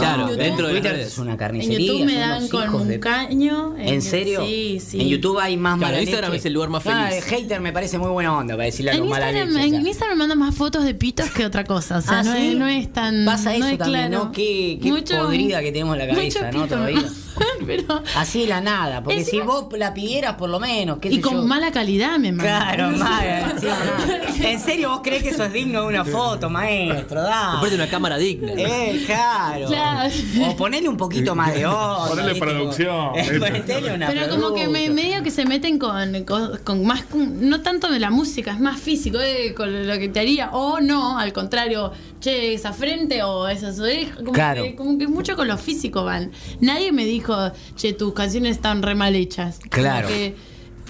Claro, 0.00 0.32
en 0.32 0.38
dentro 0.38 0.66
de 0.66 0.72
Twitter 0.74 0.94
es 1.00 1.18
una 1.18 1.32
En 1.32 1.36
carnicería. 1.36 1.78
YouTube 1.92 2.04
me 2.06 2.14
dan 2.18 2.48
con 2.48 2.74
un 2.74 2.88
de- 2.88 3.00
caño. 3.00 3.74
¿En 3.78 4.02
serio? 4.02 4.44
Sí, 4.44 4.80
sí. 4.84 5.00
En 5.00 5.08
YouTube 5.08 5.38
hay 5.38 5.56
más 5.56 5.78
Claro, 5.78 5.92
mala 5.92 6.02
Instagram 6.02 6.30
leche. 6.32 6.38
es 6.40 6.46
el 6.46 6.52
lugar 6.54 6.68
más 6.70 6.82
Ah, 6.86 7.06
feliz. 7.08 7.24
el 7.24 7.30
hater 7.30 7.60
me 7.60 7.72
parece 7.72 7.98
muy 7.98 8.10
buena 8.10 8.36
onda 8.36 8.54
para 8.54 8.64
decirle 8.66 8.90
En 8.92 8.96
algo 8.98 9.08
mala 9.10 9.30
Instagram, 9.30 9.54
leche. 9.54 9.76
en 9.76 9.86
Instagram 9.86 10.16
me 10.16 10.22
mandan 10.22 10.38
más 10.38 10.54
fotos 10.54 10.84
de 10.84 10.94
pitos 10.94 11.30
que 11.30 11.44
otra 11.46 11.64
cosa. 11.64 11.98
O 11.98 12.00
sea, 12.02 12.20
Ah, 12.20 12.22
no, 12.22 12.32
¿sí? 12.34 12.46
es, 12.48 12.56
no 12.56 12.66
es 12.68 12.92
tan. 12.92 13.24
Pasa 13.24 13.50
no 13.50 13.56
eso 13.64 13.66
es 13.68 13.78
también, 13.78 14.08
claro. 14.08 14.24
¿no? 14.26 14.32
Qué- 14.32 14.78
qué 14.82 14.90
podrida 15.16 15.60
que 15.60 15.72
tenemos 15.72 15.94
en 15.96 16.06
la 16.08 16.14
cabeza, 16.14 16.46
mucho 16.46 16.58
¿no? 16.58 16.66
Todavía. 16.66 17.04
Pero, 17.66 18.02
Así 18.16 18.40
de 18.42 18.46
la 18.48 18.60
nada, 18.60 19.02
porque 19.02 19.20
Encima- 19.20 19.42
si 19.42 19.46
vos 19.46 19.66
la 19.78 19.92
pidieras 19.94 20.34
por 20.34 20.48
lo 20.50 20.58
menos, 20.60 20.98
qué 20.98 21.08
y 21.08 21.16
sé 21.16 21.20
con 21.20 21.34
yo. 21.34 21.42
mala 21.42 21.70
calidad, 21.70 22.18
me. 22.18 22.34
Claro, 22.36 22.90
mal, 22.90 23.24
encima 23.52 23.76
nada. 23.84 24.50
¿En 24.50 24.60
serio 24.60 24.90
vos 24.90 25.00
crees 25.02 25.22
que 25.22 25.30
eso 25.30 25.44
es 25.44 25.52
digno 25.52 25.82
de 25.82 25.86
una 25.88 26.04
foto, 26.04 26.48
maestro? 26.50 27.22
Da. 27.22 27.50
Comprate 27.52 27.74
una 27.76 27.88
cámara 27.88 28.16
digna. 28.16 28.52
Eh, 28.56 29.02
claro. 29.06 29.66
Claro. 29.68 30.10
O 30.48 30.56
ponele 30.56 30.88
un 30.88 30.96
poquito 30.96 31.34
más 31.34 31.54
de 31.54 31.66
onda. 31.66 32.08
Ponele 32.08 32.34
producción. 32.36 33.12
Ponele 33.12 33.94
una 33.94 34.06
Pero 34.08 34.28
como 34.30 34.54
que 34.54 34.66
me, 34.68 34.88
medio 34.90 35.22
que 35.22 35.30
se 35.30 35.44
meten 35.44 35.78
con, 35.78 36.24
con, 36.24 36.58
con 36.64 36.84
más, 36.84 37.02
con- 37.04 37.48
no 37.48 37.60
tanto 37.60 37.90
de 37.90 37.98
la 37.98 38.10
música, 38.10 38.52
es 38.52 38.60
más 38.60 38.80
físico, 38.80 39.18
eh, 39.20 39.54
con 39.54 39.86
lo 39.86 39.98
que 39.98 40.08
te 40.08 40.20
haría, 40.20 40.50
o 40.52 40.80
no, 40.80 41.18
al 41.18 41.32
contrario, 41.32 41.92
che, 42.20 42.54
esa 42.54 42.72
frente 42.72 43.22
o 43.22 43.48
esas 43.48 43.78
orejas, 43.80 44.16
como, 44.18 44.32
Claro. 44.32 44.62
que, 44.62 44.74
como 44.76 44.98
que 44.98 45.08
mucho 45.08 45.36
con 45.36 45.48
lo 45.48 45.56
físico 45.58 46.04
van. 46.04 46.30
Nadie 46.60 46.92
me 46.92 47.04
dijo, 47.04 47.34
che, 47.76 47.92
tus 47.92 48.12
canciones 48.12 48.52
están 48.56 48.82
re 48.82 48.94
mal 48.94 49.14
hechas. 49.16 49.58
Como 49.58 49.70
Claro. 49.70 50.08
que 50.08 50.34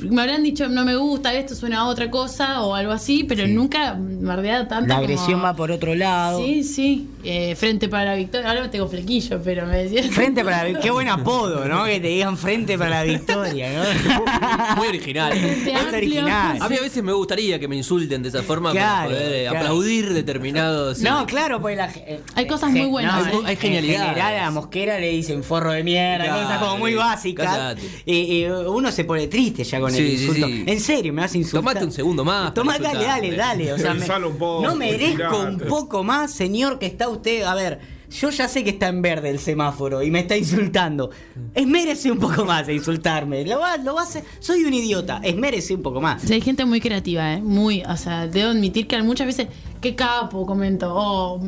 me 0.02 0.22
habrán 0.22 0.42
dicho, 0.42 0.68
no 0.68 0.84
me 0.84 0.96
gusta, 0.96 1.32
esto 1.34 1.54
suena 1.54 1.80
a 1.80 1.86
otra 1.88 2.10
cosa 2.10 2.62
o 2.62 2.74
algo 2.74 2.92
así, 2.92 3.24
pero 3.24 3.46
nunca 3.46 3.96
bardeado 3.98 4.66
tanto. 4.66 4.86
La 4.88 4.94
como- 4.96 5.04
agresión 5.06 5.42
va 5.44 5.54
por 5.54 5.70
otro 5.70 5.94
lado. 5.94 6.44
Sí, 6.44 6.64
sí. 6.64 7.08
Eh, 7.22 7.54
frente 7.54 7.88
para 7.88 8.04
la 8.06 8.14
victoria. 8.14 8.48
Ahora 8.48 8.70
tengo 8.70 8.88
flequillo, 8.88 9.40
pero 9.44 9.66
me 9.66 9.76
decían. 9.84 10.10
Frente 10.10 10.42
para 10.42 10.66
la 10.68 10.80
Qué 10.80 10.90
buen 10.90 11.08
apodo, 11.08 11.66
¿no? 11.66 11.84
Que 11.84 12.00
te 12.00 12.08
digan 12.08 12.38
frente 12.38 12.78
para 12.78 12.90
la 12.90 13.02
victoria, 13.02 13.68
¿no? 13.72 14.76
Muy 14.76 14.88
original. 14.88 15.32
Es 15.32 15.92
original. 15.92 16.56
A 16.60 16.68
mí 16.68 16.76
a 16.76 16.80
veces 16.80 17.02
me 17.02 17.12
gustaría 17.12 17.58
que 17.58 17.68
me 17.68 17.76
insulten 17.76 18.22
de 18.22 18.30
esa 18.30 18.42
forma 18.42 18.72
Claro, 18.72 19.08
para 19.10 19.20
poder 19.20 19.32
eh, 19.34 19.42
claro. 19.50 19.58
aplaudir 19.66 20.14
determinados. 20.14 21.00
No, 21.00 21.26
claro, 21.26 21.60
pues 21.60 21.76
la 21.76 21.90
Hay 22.34 22.46
cosas 22.46 22.70
muy 22.70 22.86
buenas, 22.86 23.26
no, 23.32 23.40
¿eh? 23.40 23.42
Hay 23.46 23.56
genialidades. 23.56 24.00
En 24.00 24.08
general 24.14 24.34
a 24.36 24.42
la 24.44 24.50
mosquera 24.50 24.98
le 24.98 25.10
dicen 25.10 25.44
forro 25.44 25.72
de 25.72 25.84
mierda, 25.84 26.24
Claro, 26.24 26.42
cosas 26.42 26.58
como 26.58 26.78
muy 26.78 26.94
básicas. 26.94 27.76
Y, 28.06 28.14
y 28.14 28.46
uno 28.46 28.90
se 28.90 29.04
pone 29.04 29.26
triste 29.26 29.62
ya 29.64 29.78
con 29.80 29.89
el 29.94 30.07
Sí, 30.11 30.16
sí, 30.18 30.24
insulto. 30.24 30.46
sí. 30.46 30.64
En 30.66 30.81
serio, 30.81 31.12
me 31.12 31.22
vas 31.22 31.35
a 31.35 31.38
insultar. 31.38 31.61
Tomate 31.62 31.85
un 31.85 31.92
segundo 31.92 32.24
más. 32.24 32.53
Para 32.53 32.79
dale, 32.79 32.83
dale, 33.05 33.26
insultarme. 33.29 33.37
dale. 33.37 33.72
O 33.72 33.79
sea, 33.79 33.92
me- 33.94 33.98
Pensalo 34.00 34.29
un 34.31 34.37
poco, 34.38 34.62
no 34.62 34.74
merezco 34.76 35.38
un 35.40 35.59
poco 35.59 36.05
más, 36.05 36.33
señor, 36.33 36.79
que 36.79 36.87
está 36.87 37.09
usted. 37.09 37.42
A 37.42 37.55
ver, 37.55 37.79
yo 38.11 38.31
ya 38.31 38.49
sé 38.49 38.64
que 38.64 38.70
está 38.70 38.88
en 38.88 39.03
verde 39.03 39.31
el 39.31 39.38
semáforo 39.38 40.03
y 40.03 40.11
me 40.11 40.20
está 40.20 40.37
insultando. 40.37 41.11
Esmérese 41.55 42.11
un 42.11 42.18
poco 42.18 42.44
más 42.44 42.66
de 42.66 42.75
insultarme. 42.75 43.44
Lo 43.46 43.61
va, 43.61 43.77
lo 43.77 43.94
va 43.94 44.01
a 44.03 44.05
hacer. 44.05 44.25
Soy 44.40 44.64
un 44.64 44.75
idiota. 44.75 45.20
Esmérese 45.23 45.75
un 45.75 45.83
poco 45.83 46.01
más. 46.01 46.23
Sí, 46.23 46.33
hay 46.35 46.40
gente 46.40 46.64
muy 46.64 46.81
creativa, 46.81 47.33
¿eh? 47.35 47.40
Muy, 47.40 47.83
o 47.85 47.96
sea, 47.96 48.27
debo 48.27 48.51
admitir 48.51 48.87
que 48.87 49.01
muchas 49.03 49.27
veces, 49.27 49.46
qué 49.81 49.94
capo, 49.94 50.44
comento. 50.46 50.92
O 50.94 51.40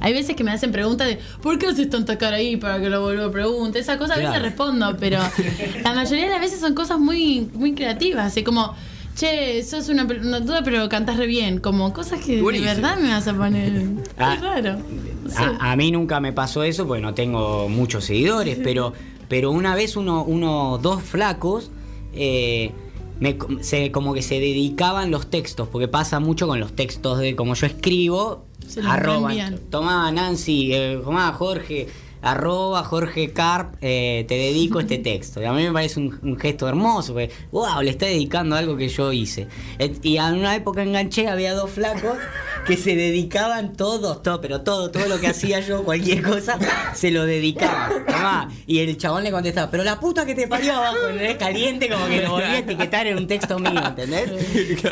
hay 0.00 0.12
veces 0.12 0.36
que 0.36 0.44
me 0.44 0.50
hacen 0.50 0.72
preguntas 0.72 1.06
de, 1.08 1.18
¿por 1.42 1.58
qué 1.58 1.66
haces 1.68 1.88
tanta 1.90 2.16
cara 2.18 2.36
ahí 2.36 2.56
para 2.56 2.80
que 2.80 2.88
lo 2.90 3.02
vuelva 3.02 3.26
a 3.26 3.30
pregunte? 3.30 3.78
Esa 3.78 3.98
cosa 3.98 4.14
a 4.14 4.16
veces 4.16 4.30
Claro. 4.32 4.44
respondo, 4.44 4.96
pero 4.98 5.18
la 5.84 5.94
mayoría 5.94 6.24
de 6.26 6.30
las 6.30 6.40
veces 6.40 6.60
son 6.60 6.74
cosas 6.74 6.98
muy, 6.98 7.48
muy 7.54 7.74
creativas. 7.74 8.26
Así 8.26 8.42
como, 8.42 8.74
che, 9.14 9.62
sos 9.62 9.88
una, 9.88 10.04
una 10.04 10.40
duda, 10.40 10.62
pero 10.64 10.88
cantás 10.88 11.16
re 11.16 11.26
bien. 11.26 11.60
Como 11.60 11.92
cosas 11.92 12.20
que 12.20 12.40
Buenísimo. 12.42 12.70
de 12.70 12.76
verdad 12.80 12.98
me 12.98 13.08
vas 13.08 13.26
a 13.26 13.34
poner. 13.34 13.82
Ah, 14.18 14.34
es 14.34 14.40
raro. 14.40 14.78
Sí. 15.30 15.42
A, 15.60 15.72
a 15.72 15.76
mí 15.76 15.90
nunca 15.90 16.20
me 16.20 16.32
pasó 16.32 16.62
eso 16.62 16.86
porque 16.86 17.00
no 17.02 17.14
tengo 17.14 17.68
muchos 17.68 18.04
seguidores, 18.04 18.58
pero, 18.62 18.92
pero 19.28 19.50
una 19.50 19.74
vez 19.74 19.96
uno, 19.96 20.24
uno 20.24 20.78
dos 20.82 21.02
flacos 21.02 21.70
eh, 22.12 22.72
me, 23.20 23.36
se, 23.60 23.92
como 23.92 24.12
que 24.14 24.22
se 24.22 24.34
dedicaban 24.40 25.10
los 25.10 25.28
textos, 25.30 25.68
porque 25.68 25.88
pasa 25.88 26.20
mucho 26.20 26.46
con 26.48 26.58
los 26.58 26.72
textos 26.74 27.18
de 27.18 27.36
como 27.36 27.54
yo 27.54 27.66
escribo, 27.66 28.44
Se 28.66 28.82
los 28.82 28.90
arroba, 28.92 29.28
reenvían. 29.28 29.60
tomá 29.70 30.10
Nancy, 30.10 30.72
eh, 30.72 31.00
Jorge, 31.38 31.86
arroba 32.22 32.84
Jorge 32.84 33.32
Carp, 33.32 33.74
eh, 33.80 34.24
te 34.28 34.34
dedico 34.34 34.80
este 34.80 34.98
texto. 35.10 35.40
Y 35.42 35.44
a 35.46 35.52
mí 35.52 35.62
me 35.64 35.72
parece 35.72 36.00
un, 36.00 36.18
un 36.22 36.38
gesto 36.38 36.68
hermoso, 36.68 37.12
porque 37.14 37.30
wow, 37.52 37.80
le 37.82 37.90
está 37.90 38.06
dedicando 38.06 38.56
algo 38.56 38.76
que 38.76 38.88
yo 38.88 39.12
hice. 39.12 39.48
Y 40.02 40.16
en 40.18 40.34
una 40.34 40.54
época 40.56 40.82
enganché, 40.82 41.28
había 41.28 41.54
dos 41.54 41.70
flacos 41.70 42.16
que 42.66 42.76
se 42.76 42.94
dedicaban 42.94 43.72
todos, 43.74 44.22
todo, 44.22 44.40
pero 44.40 44.60
todo, 44.60 44.90
todo 44.90 45.06
lo 45.06 45.18
que 45.18 45.28
hacía 45.28 45.60
yo, 45.60 45.82
cualquier 45.82 46.22
cosa, 46.22 46.58
se 46.94 47.10
lo 47.10 47.24
dedicaban. 47.24 48.04
Tomá. 48.06 48.50
Y 48.66 48.80
el 48.80 48.96
chabón 48.98 49.24
le 49.24 49.30
contestaba, 49.30 49.70
pero 49.70 49.82
la 49.82 49.98
puta 49.98 50.26
que 50.26 50.34
te 50.34 50.46
parió 50.46 50.74
abajo, 50.74 51.06
¿entendés? 51.08 51.36
Caliente, 51.36 51.88
como 51.88 52.06
que 52.06 52.22
lo 52.22 52.30
volví 52.32 52.44
a 52.44 52.58
etiquetar 52.58 53.06
en 53.06 53.16
un 53.16 53.26
texto 53.26 53.58
mío, 53.58 53.80
¿entendés? 53.84 54.30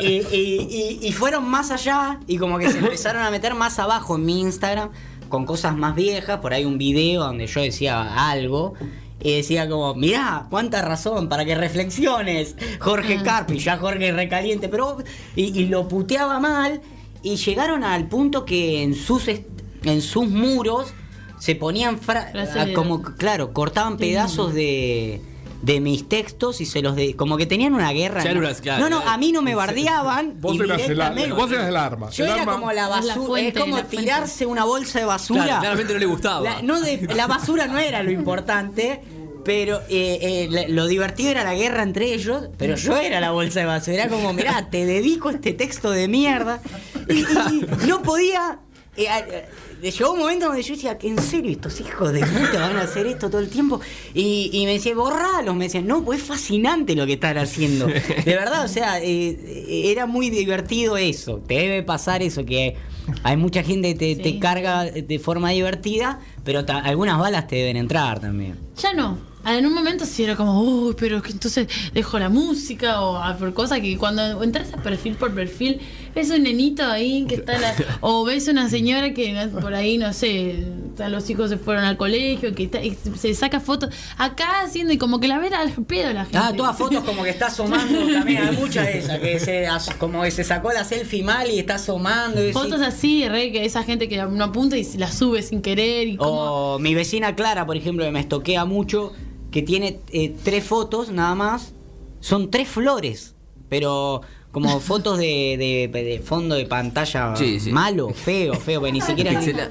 Y, 0.01 0.05
y- 0.35 0.99
y- 1.01 1.07
y 1.07 1.11
fueron 1.11 1.47
más 1.47 1.69
allá 1.71 2.19
y 2.27 2.37
como 2.37 2.57
que 2.57 2.69
se 2.71 2.79
empezaron 2.79 3.21
a 3.21 3.29
meter 3.31 3.53
más 3.53 3.77
abajo 3.79 4.15
en 4.15 4.25
mi 4.25 4.39
Instagram 4.41 4.89
con 5.29 5.45
cosas 5.45 5.75
más 5.77 5.95
viejas, 5.95 6.39
por 6.39 6.53
ahí 6.53 6.65
un 6.65 6.77
video 6.77 7.21
donde 7.23 7.47
yo 7.47 7.61
decía 7.61 8.29
algo. 8.29 8.73
Y 9.21 9.35
decía 9.35 9.67
como, 9.67 9.95
mirá, 9.95 10.47
cuánta 10.49 10.81
razón 10.81 11.27
para 11.27 11.43
que 11.43 11.53
reflexiones, 11.53 12.55
Jorge 12.79 13.21
Carpi, 13.21 13.59
ya 13.59 13.77
Jorge 13.77 14.13
recaliente, 14.13 14.69
pero 14.69 14.97
y, 15.35 15.59
y 15.59 15.65
lo 15.65 15.89
puteaba 15.89 16.39
mal 16.39 16.79
y 17.21 17.35
llegaron 17.35 17.83
al 17.83 18.07
punto 18.07 18.45
que 18.45 18.81
en 18.81 18.95
sus 18.95 19.27
en 19.27 20.01
sus 20.01 20.27
muros 20.29 20.93
se 21.37 21.55
ponían 21.55 21.99
fra- 21.99 22.31
como 22.73 23.01
claro, 23.01 23.51
cortaban 23.51 23.97
pedazos 23.97 24.53
de 24.53 25.21
de 25.61 25.79
mis 25.81 26.07
textos 26.07 26.61
y 26.61 26.65
se 26.65 26.81
los 26.81 26.95
de 26.95 27.15
como 27.15 27.35
que 27.37 27.45
tenían 27.45 27.73
una 27.73 27.91
guerra. 27.91 28.23
Ya 28.23 28.33
¿no? 28.33 28.41
no, 28.79 28.89
no, 28.89 28.99
a 29.01 29.17
mí 29.17 29.31
no 29.31 29.41
me 29.41 29.55
bardeaban. 29.55 30.35
Vos 30.41 30.55
y 30.55 30.61
eras 30.61 30.81
el. 30.89 31.33
Vos 31.33 31.51
eras 31.51 31.67
el 31.67 31.75
arma. 31.75 32.09
Yo 32.11 32.23
El 32.25 32.31
era 32.31 32.41
arma- 32.43 32.53
como 32.53 32.71
la 32.71 32.87
basura, 32.87 33.41
es 33.41 33.53
como 33.53 33.77
la 33.77 33.83
tirarse 33.83 34.45
una 34.45 34.63
bolsa 34.63 34.99
de 34.99 35.05
basura. 35.05 35.43
Claro, 35.43 35.59
claramente 35.61 35.93
no 35.93 35.99
le 35.99 36.05
gustaba. 36.05 36.41
La, 36.41 36.61
no 36.61 36.79
de- 36.79 37.07
la 37.13 37.27
basura 37.27 37.67
no 37.67 37.77
era 37.77 38.03
lo 38.03 38.11
importante, 38.11 39.01
pero 39.43 39.81
eh, 39.89 40.47
eh, 40.51 40.65
lo 40.69 40.87
divertido 40.87 41.31
era 41.31 41.43
la 41.43 41.55
guerra 41.55 41.83
entre 41.83 42.13
ellos, 42.13 42.49
pero 42.57 42.75
yo 42.75 42.95
era 42.97 43.19
la 43.19 43.31
bolsa 43.31 43.59
de 43.59 43.65
basura. 43.65 43.95
Era 43.95 44.07
como, 44.09 44.31
mirá, 44.33 44.69
te 44.69 44.85
dedico 44.85 45.29
este 45.29 45.53
texto 45.53 45.91
de 45.91 46.07
mierda. 46.07 46.61
Y, 47.09 47.19
y 47.19 47.67
no 47.87 48.01
podía... 48.01 48.59
eh, 48.95 49.45
llegó 49.81 50.13
un 50.13 50.19
momento 50.19 50.47
donde 50.47 50.61
yo 50.63 50.73
decía, 50.75 50.97
¿en 51.01 51.17
serio 51.21 51.51
estos 51.51 51.79
hijos 51.81 52.11
de 52.13 52.19
puta 52.21 52.59
van 52.59 52.77
a 52.77 52.81
hacer 52.81 53.05
esto 53.07 53.29
todo 53.29 53.41
el 53.41 53.49
tiempo? 53.49 53.79
Y, 54.13 54.49
y 54.53 54.65
me 54.65 54.73
decía, 54.73 54.93
borralos, 54.95 55.55
me 55.55 55.65
decían, 55.65 55.87
no, 55.87 56.03
pues 56.03 56.19
es 56.21 56.25
fascinante 56.27 56.95
lo 56.95 57.05
que 57.05 57.13
están 57.13 57.37
haciendo. 57.37 57.87
De 57.87 58.35
verdad, 58.35 58.65
o 58.65 58.67
sea, 58.67 58.99
eh, 59.01 59.91
era 59.91 60.05
muy 60.05 60.29
divertido 60.29 60.97
eso. 60.97 61.37
Te 61.47 61.55
debe 61.55 61.83
pasar 61.83 62.21
eso, 62.21 62.45
que 62.45 62.75
hay 63.23 63.37
mucha 63.37 63.63
gente 63.63 63.93
que 63.93 63.99
te, 63.99 64.15
Sí. 64.15 64.21
te 64.33 64.39
carga 64.39 64.83
de 64.85 65.19
forma 65.19 65.51
divertida, 65.51 66.19
pero 66.43 66.65
ta- 66.65 66.79
algunas 66.79 67.17
balas 67.17 67.47
te 67.47 67.55
deben 67.55 67.77
entrar 67.77 68.19
también. 68.19 68.57
Ya 68.81 68.93
no. 68.93 69.17
En 69.45 69.65
un 69.65 69.73
momento 69.73 70.05
sí 70.05 70.23
era 70.25 70.35
como, 70.35 70.61
uy, 70.61 70.95
pero 70.99 71.21
que 71.21 71.31
entonces 71.31 71.67
dejo 71.93 72.19
la 72.19 72.27
música 72.27 73.01
o 73.01 73.15
ah, 73.15 73.37
por 73.37 73.53
cosas 73.53 73.79
que 73.79 73.97
cuando 73.97 74.43
entras 74.43 74.73
a 74.73 74.83
perfil 74.83 75.15
por 75.15 75.33
perfil, 75.33 75.79
ves 76.15 76.29
un 76.31 76.43
nenito 76.43 76.83
ahí 76.85 77.25
que 77.27 77.35
está 77.35 77.57
la, 77.59 77.73
o 78.01 78.23
ves 78.25 78.47
una 78.47 78.69
señora 78.69 79.13
que 79.13 79.49
por 79.61 79.73
ahí, 79.73 79.97
no 79.97 80.13
sé, 80.13 80.65
los 81.09 81.29
hijos 81.29 81.49
se 81.49 81.57
fueron 81.57 81.83
al 81.85 81.97
colegio, 81.97 82.53
que 82.53 82.63
está- 82.63 82.83
y 82.83 82.95
se 83.17 83.33
saca 83.33 83.59
fotos 83.59 83.93
acá 84.17 84.61
haciendo 84.61 84.93
y 84.93 84.97
como 84.97 85.19
que 85.19 85.27
la 85.27 85.39
ven 85.39 85.53
al 85.53 85.71
pedo 85.71 86.11
la 86.13 86.23
gente. 86.25 86.37
Ah, 86.37 86.53
todas 86.55 86.77
fotos 86.77 87.03
como 87.03 87.23
que 87.23 87.29
está 87.29 87.47
asomando 87.47 87.99
también, 88.13 88.43
hay 88.43 88.55
muchas 88.57 88.85
de 88.85 88.99
esas, 88.99 89.19
que 89.19 89.39
se, 89.39 89.67
como 89.97 90.23
que 90.23 90.31
se 90.31 90.43
sacó 90.43 90.71
la 90.71 90.83
selfie 90.83 91.23
mal 91.23 91.49
y 91.49 91.59
está 91.59 91.75
asomando. 91.75 92.45
y 92.45 92.51
Fotos 92.51 92.79
sí. 92.79 92.85
así, 92.85 93.29
re, 93.29 93.51
que 93.51 93.65
esa 93.65 93.83
gente 93.83 94.07
que 94.09 94.17
no 94.17 94.43
apunta 94.43 94.77
y 94.77 94.83
la 94.97 95.11
sube 95.11 95.41
sin 95.41 95.61
querer 95.61 96.07
y 96.07 96.17
como... 96.17 96.29
O 96.75 96.79
mi 96.79 96.95
vecina 96.95 97.35
Clara, 97.35 97.65
por 97.65 97.77
ejemplo, 97.77 98.03
que 98.05 98.11
me 98.11 98.19
estoquea 98.19 98.65
mucho, 98.65 99.13
que 99.51 99.61
tiene 99.61 99.99
eh, 100.11 100.35
tres 100.43 100.63
fotos 100.63 101.11
nada 101.11 101.35
más, 101.35 101.73
son 102.19 102.51
tres 102.51 102.67
flores, 102.67 103.35
pero 103.69 104.21
como 104.51 104.79
fotos 104.79 105.17
de, 105.17 105.89
de- 105.91 106.03
de 106.03 106.19
fondo 106.19 106.55
de 106.55 106.65
pantalla 106.65 107.35
Sí, 107.35 107.59
sí. 107.59 107.71
malo, 107.71 108.09
feo, 108.09 108.53
feo, 108.55 108.81
que 108.81 108.91
ni 108.91 109.01
siquiera... 109.09 109.31
Pixela- 109.39 109.69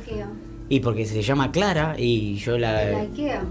Y 0.68 0.80
porque 0.80 1.04
se 1.06 1.22
llama 1.22 1.50
Clara 1.50 1.96
y 1.98 2.36
yo 2.36 2.58
la 2.58 2.84
la... 2.84 3.00
IKEA. 3.02 3.42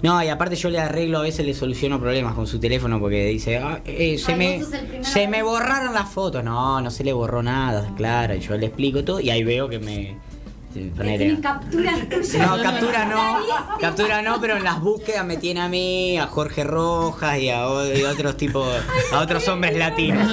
No, 0.00 0.22
y 0.22 0.28
aparte 0.28 0.54
yo 0.56 0.68
le 0.70 0.78
arreglo, 0.78 1.18
a 1.18 1.22
veces 1.22 1.44
le 1.44 1.54
soluciono 1.54 1.98
problemas 2.00 2.34
con 2.34 2.46
su 2.46 2.58
teléfono 2.60 3.00
porque 3.00 3.26
dice, 3.26 3.58
"Ah, 3.58 3.80
eh, 3.84 4.16
se, 4.18 4.32
Ay, 4.32 4.38
me, 4.38 5.04
se 5.04 5.26
me 5.28 5.42
borraron 5.42 5.92
las 5.92 6.08
fotos. 6.08 6.42
No, 6.44 6.80
no 6.80 6.90
se 6.90 7.02
le 7.04 7.12
borró 7.12 7.42
nada, 7.42 7.92
Clara. 7.96 8.36
Y 8.36 8.40
yo 8.40 8.56
le 8.56 8.66
explico 8.66 9.02
todo 9.04 9.20
y 9.20 9.30
ahí 9.30 9.42
veo 9.44 9.68
que 9.68 9.78
me... 9.80 10.16
ponele- 10.96 11.40
tuyas. 11.70 11.98
no, 12.38 12.62
captura 12.62 13.04
no, 13.06 13.38
captura 13.80 14.22
no, 14.22 14.40
pero 14.40 14.56
en 14.56 14.64
las 14.64 14.80
búsquedas 14.80 15.24
me 15.24 15.36
tiene 15.36 15.60
a 15.60 15.68
mí, 15.68 16.18
a 16.18 16.26
Jorge 16.26 16.64
Rojas 16.64 17.38
y 17.38 17.50
a, 17.50 17.68
o- 17.68 17.86
y 17.86 18.02
a 18.04 18.10
otros 18.10 18.36
tipos, 18.36 18.66
a 19.12 19.20
otros 19.20 19.46
hombres 19.48 19.76
latinos. 19.76 20.26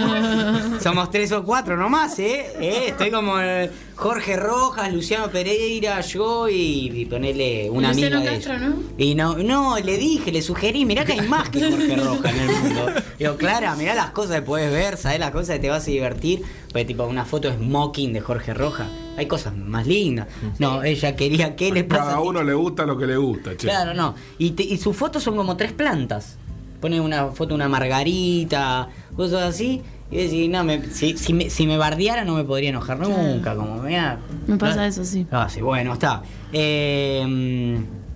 Somos 0.83 1.11
tres 1.11 1.31
o 1.31 1.43
cuatro 1.43 1.75
nomás, 1.77 2.17
¿eh? 2.19 2.53
¿Eh? 2.59 2.83
Estoy 2.89 3.11
como, 3.11 3.39
eh, 3.39 3.69
Jorge 3.99 4.37
Rojas, 4.37 4.93
Luciano 4.93 5.29
Pereira, 5.29 5.99
yo 5.99 6.47
y, 6.47 6.89
y 7.01 7.05
ponerle 7.05 7.69
una 7.69 7.89
Luciano 7.89 8.17
amiga 8.17 8.31
Castro, 8.31 8.53
ellos. 8.55 8.69
¿no? 8.69 8.75
Y 8.97 9.13
no, 9.15 9.35
no, 9.39 9.77
le 9.77 9.97
dije, 9.97 10.31
le 10.31 10.41
sugerí, 10.41 10.85
mirá 10.85 11.03
que 11.03 11.11
hay 11.13 11.27
más 11.27 11.49
que 11.49 11.69
Jorge 11.69 11.95
Rojas 11.97 12.33
en 12.33 12.39
el 12.49 12.55
mundo. 12.63 12.85
Digo, 13.19 13.35
Clara, 13.35 13.75
mirá 13.75 13.95
las 13.95 14.11
cosas 14.11 14.37
que 14.37 14.41
puedes 14.43 14.71
ver, 14.71 14.95
sabés 14.95 15.19
las 15.19 15.31
cosas 15.31 15.55
que 15.57 15.59
te 15.63 15.69
vas 15.69 15.83
a 15.85 15.91
divertir. 15.91 16.41
Pues 16.71 16.87
tipo 16.87 17.03
una 17.05 17.25
foto 17.25 17.51
smoking 17.51 18.13
de 18.13 18.21
Jorge 18.21 18.53
Rojas. 18.53 18.87
Hay 19.17 19.25
cosas 19.25 19.53
más 19.57 19.85
lindas. 19.85 20.27
No, 20.59 20.81
ella 20.83 21.15
quería 21.17 21.55
que 21.57 21.71
le 21.71 21.83
pasa. 21.83 22.03
Cada 22.05 22.19
uno 22.21 22.41
le 22.43 22.53
gusta 22.53 22.85
lo 22.85 22.97
que 22.97 23.05
le 23.05 23.17
gusta, 23.17 23.51
che. 23.57 23.67
Claro, 23.67 23.93
no. 23.93 24.15
Y, 24.37 24.51
te- 24.51 24.63
y 24.63 24.77
sus 24.77 24.95
fotos 24.95 25.23
son 25.23 25.35
como 25.35 25.57
tres 25.57 25.73
plantas. 25.73 26.37
Pone 26.79 27.01
una 27.01 27.27
foto 27.31 27.49
de 27.49 27.55
una 27.55 27.67
margarita, 27.67 28.87
cosas 29.15 29.41
así. 29.41 29.81
Y 30.11 30.17
decís, 30.17 30.49
no, 30.49 30.63
me- 30.63 30.83
si, 30.91 31.17
si 31.17 31.33
me, 31.33 31.49
si 31.49 31.67
me 31.67 31.77
bardeara 31.77 32.25
no 32.25 32.35
me 32.35 32.43
podría 32.43 32.69
enojar 32.69 32.97
nunca. 32.99 33.55
Como 33.55 33.75
me 33.77 33.95
da- 33.95 34.17
Me 34.47 34.57
pasa 34.57 34.87
eso, 34.87 35.05
sí. 35.05 35.27
Ah, 35.31 35.47
sí, 35.49 35.61
bueno, 35.61 35.93
está. 35.93 36.23
Eh, 36.51 37.21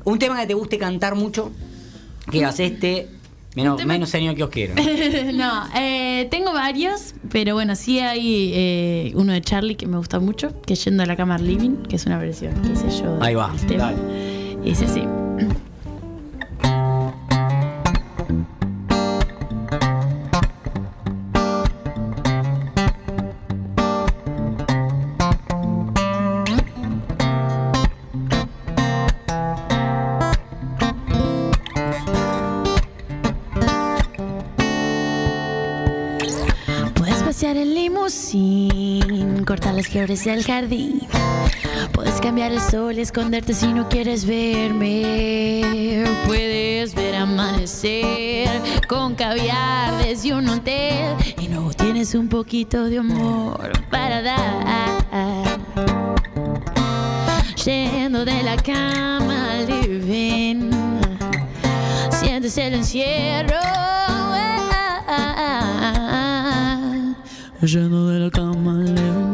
un 0.06 0.20
tema 0.20 0.40
que 0.42 0.48
te 0.48 0.54
guste 0.54 0.78
cantar 0.78 1.16
mucho, 1.16 1.52
que 2.26 2.38
digas 2.40 2.60
este, 2.60 3.08
menos, 3.56 3.78
tema- 3.78 3.94
menos 3.94 4.10
señor 4.10 4.34
que 4.36 4.44
os 4.44 4.50
quiero. 4.50 4.74
no, 5.34 5.64
eh, 5.76 6.28
tengo 6.32 6.52
varios, 6.52 7.14
pero 7.32 7.54
bueno, 7.54 7.76
sí 7.76 8.00
hay 8.00 8.52
eh, 8.56 9.12
uno 9.16 9.32
de 9.34 9.42
Charlie 9.42 9.76
que 9.76 9.86
me 9.86 9.98
gusta 9.98 10.20
mucho, 10.20 10.60
que 10.66 10.74
es 10.74 10.84
Yendo 10.84 11.04
a 11.04 11.06
la 11.06 11.16
cama 11.16 11.38
living, 11.38 11.84
que 11.88 11.96
es 11.98 12.06
una 12.08 12.18
versión 12.18 12.54
yo. 13.00 13.18
Ahí 13.22 13.36
va, 13.36 13.54
dale. 13.78 13.98
Dice 14.64 14.88
cortar 39.54 39.76
las 39.76 39.88
flores 39.88 40.26
del 40.26 40.44
jardín. 40.44 41.02
Puedes 41.92 42.20
cambiar 42.20 42.52
el 42.52 42.60
sol, 42.60 42.98
esconderte 42.98 43.54
si 43.54 43.68
no 43.68 43.88
quieres 43.88 44.26
verme. 44.26 46.04
Puedes 46.26 46.96
ver 46.96 47.14
amanecer 47.14 48.50
con 48.88 49.14
caviar 49.14 50.04
desde 50.04 50.34
un 50.34 50.50
hotel. 50.50 51.16
Y 51.40 51.50
no 51.50 51.70
tienes 51.70 52.16
un 52.16 52.30
poquito 52.30 52.86
de 52.86 52.98
amor 52.98 53.72
para 53.92 54.24
dar. 54.24 55.60
Yendo 57.64 58.26
de 58.26 58.42
la 58.42 58.56
cama 58.56 59.52
al 59.52 59.68
living, 59.68 60.72
sientes 62.10 62.58
el 62.58 62.74
encierro. 62.74 63.60
Yendo 67.62 68.08
de 68.10 68.20
la 68.20 68.32
cama 68.32 68.72
al 68.72 68.96
living. 68.96 69.33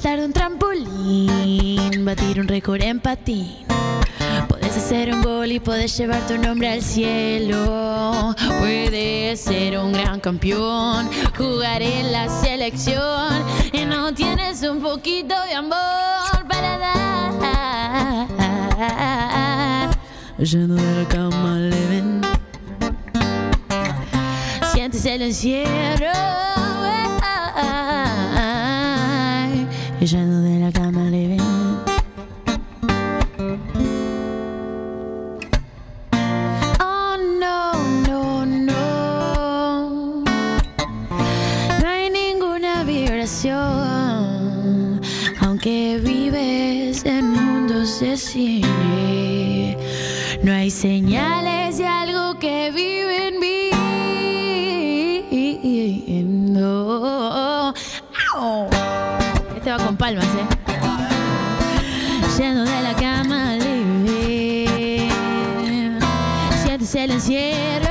Saltar 0.00 0.24
un 0.24 0.32
trampolín, 0.32 2.04
batir 2.06 2.40
un 2.40 2.48
récord 2.48 2.80
en 2.80 3.00
patín. 3.00 3.66
Puedes 4.48 4.74
hacer 4.74 5.12
un 5.12 5.20
gol 5.20 5.52
y 5.52 5.60
puedes 5.60 5.94
llevar 5.98 6.26
tu 6.26 6.38
nombre 6.38 6.70
al 6.70 6.80
cielo. 6.82 8.34
Puedes 8.60 9.40
ser 9.40 9.78
un 9.78 9.92
gran 9.92 10.20
campeón, 10.20 11.10
jugar 11.36 11.82
en 11.82 12.12
la 12.12 12.30
selección. 12.30 13.44
Y 13.74 13.84
no 13.84 14.14
tienes 14.14 14.62
un 14.62 14.80
poquito 14.80 15.34
de 15.46 15.54
amor 15.54 16.46
para 16.48 16.78
dar. 16.78 16.98
Yendo 20.38 20.76
de 20.76 21.02
la 21.02 21.08
cama. 21.08 21.70
Sientes 24.72 25.04
el 25.04 25.20
encierro. 25.22 26.59
Yendo 30.00 30.40
de 30.40 30.58
la 30.58 30.72
cama 30.72 31.02
al 31.02 31.12
living. 31.12 31.38
Oh 36.80 37.16
no, 37.38 37.74
no, 38.08 38.46
no. 38.46 40.24
No 41.80 41.86
hay 41.86 42.08
ninguna 42.10 42.82
vibración. 42.84 43.60
Aunque 45.42 46.00
vives 46.02 47.04
en 47.04 47.30
mundos 47.30 48.00
de 48.00 48.16
cine, 48.16 49.76
no 50.42 50.52
hay 50.52 50.70
señales 50.70 51.49
el 67.04 67.12
encierro 67.12 67.89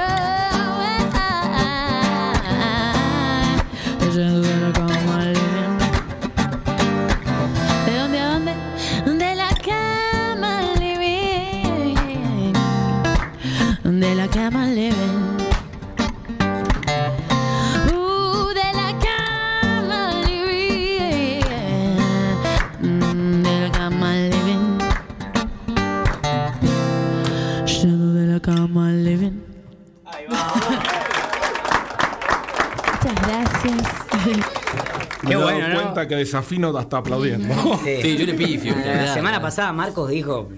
desafino 36.19 36.75
hasta 36.77 36.97
aplaudiendo. 36.97 37.53
Sí. 37.83 38.01
Sí, 38.01 38.17
yo 38.17 38.25
le 38.25 38.33
pifio. 38.33 38.75
La 38.75 38.81
claro. 38.81 39.13
semana 39.13 39.41
pasada 39.41 39.71
Marcos 39.73 40.09
dijo, 40.09 40.49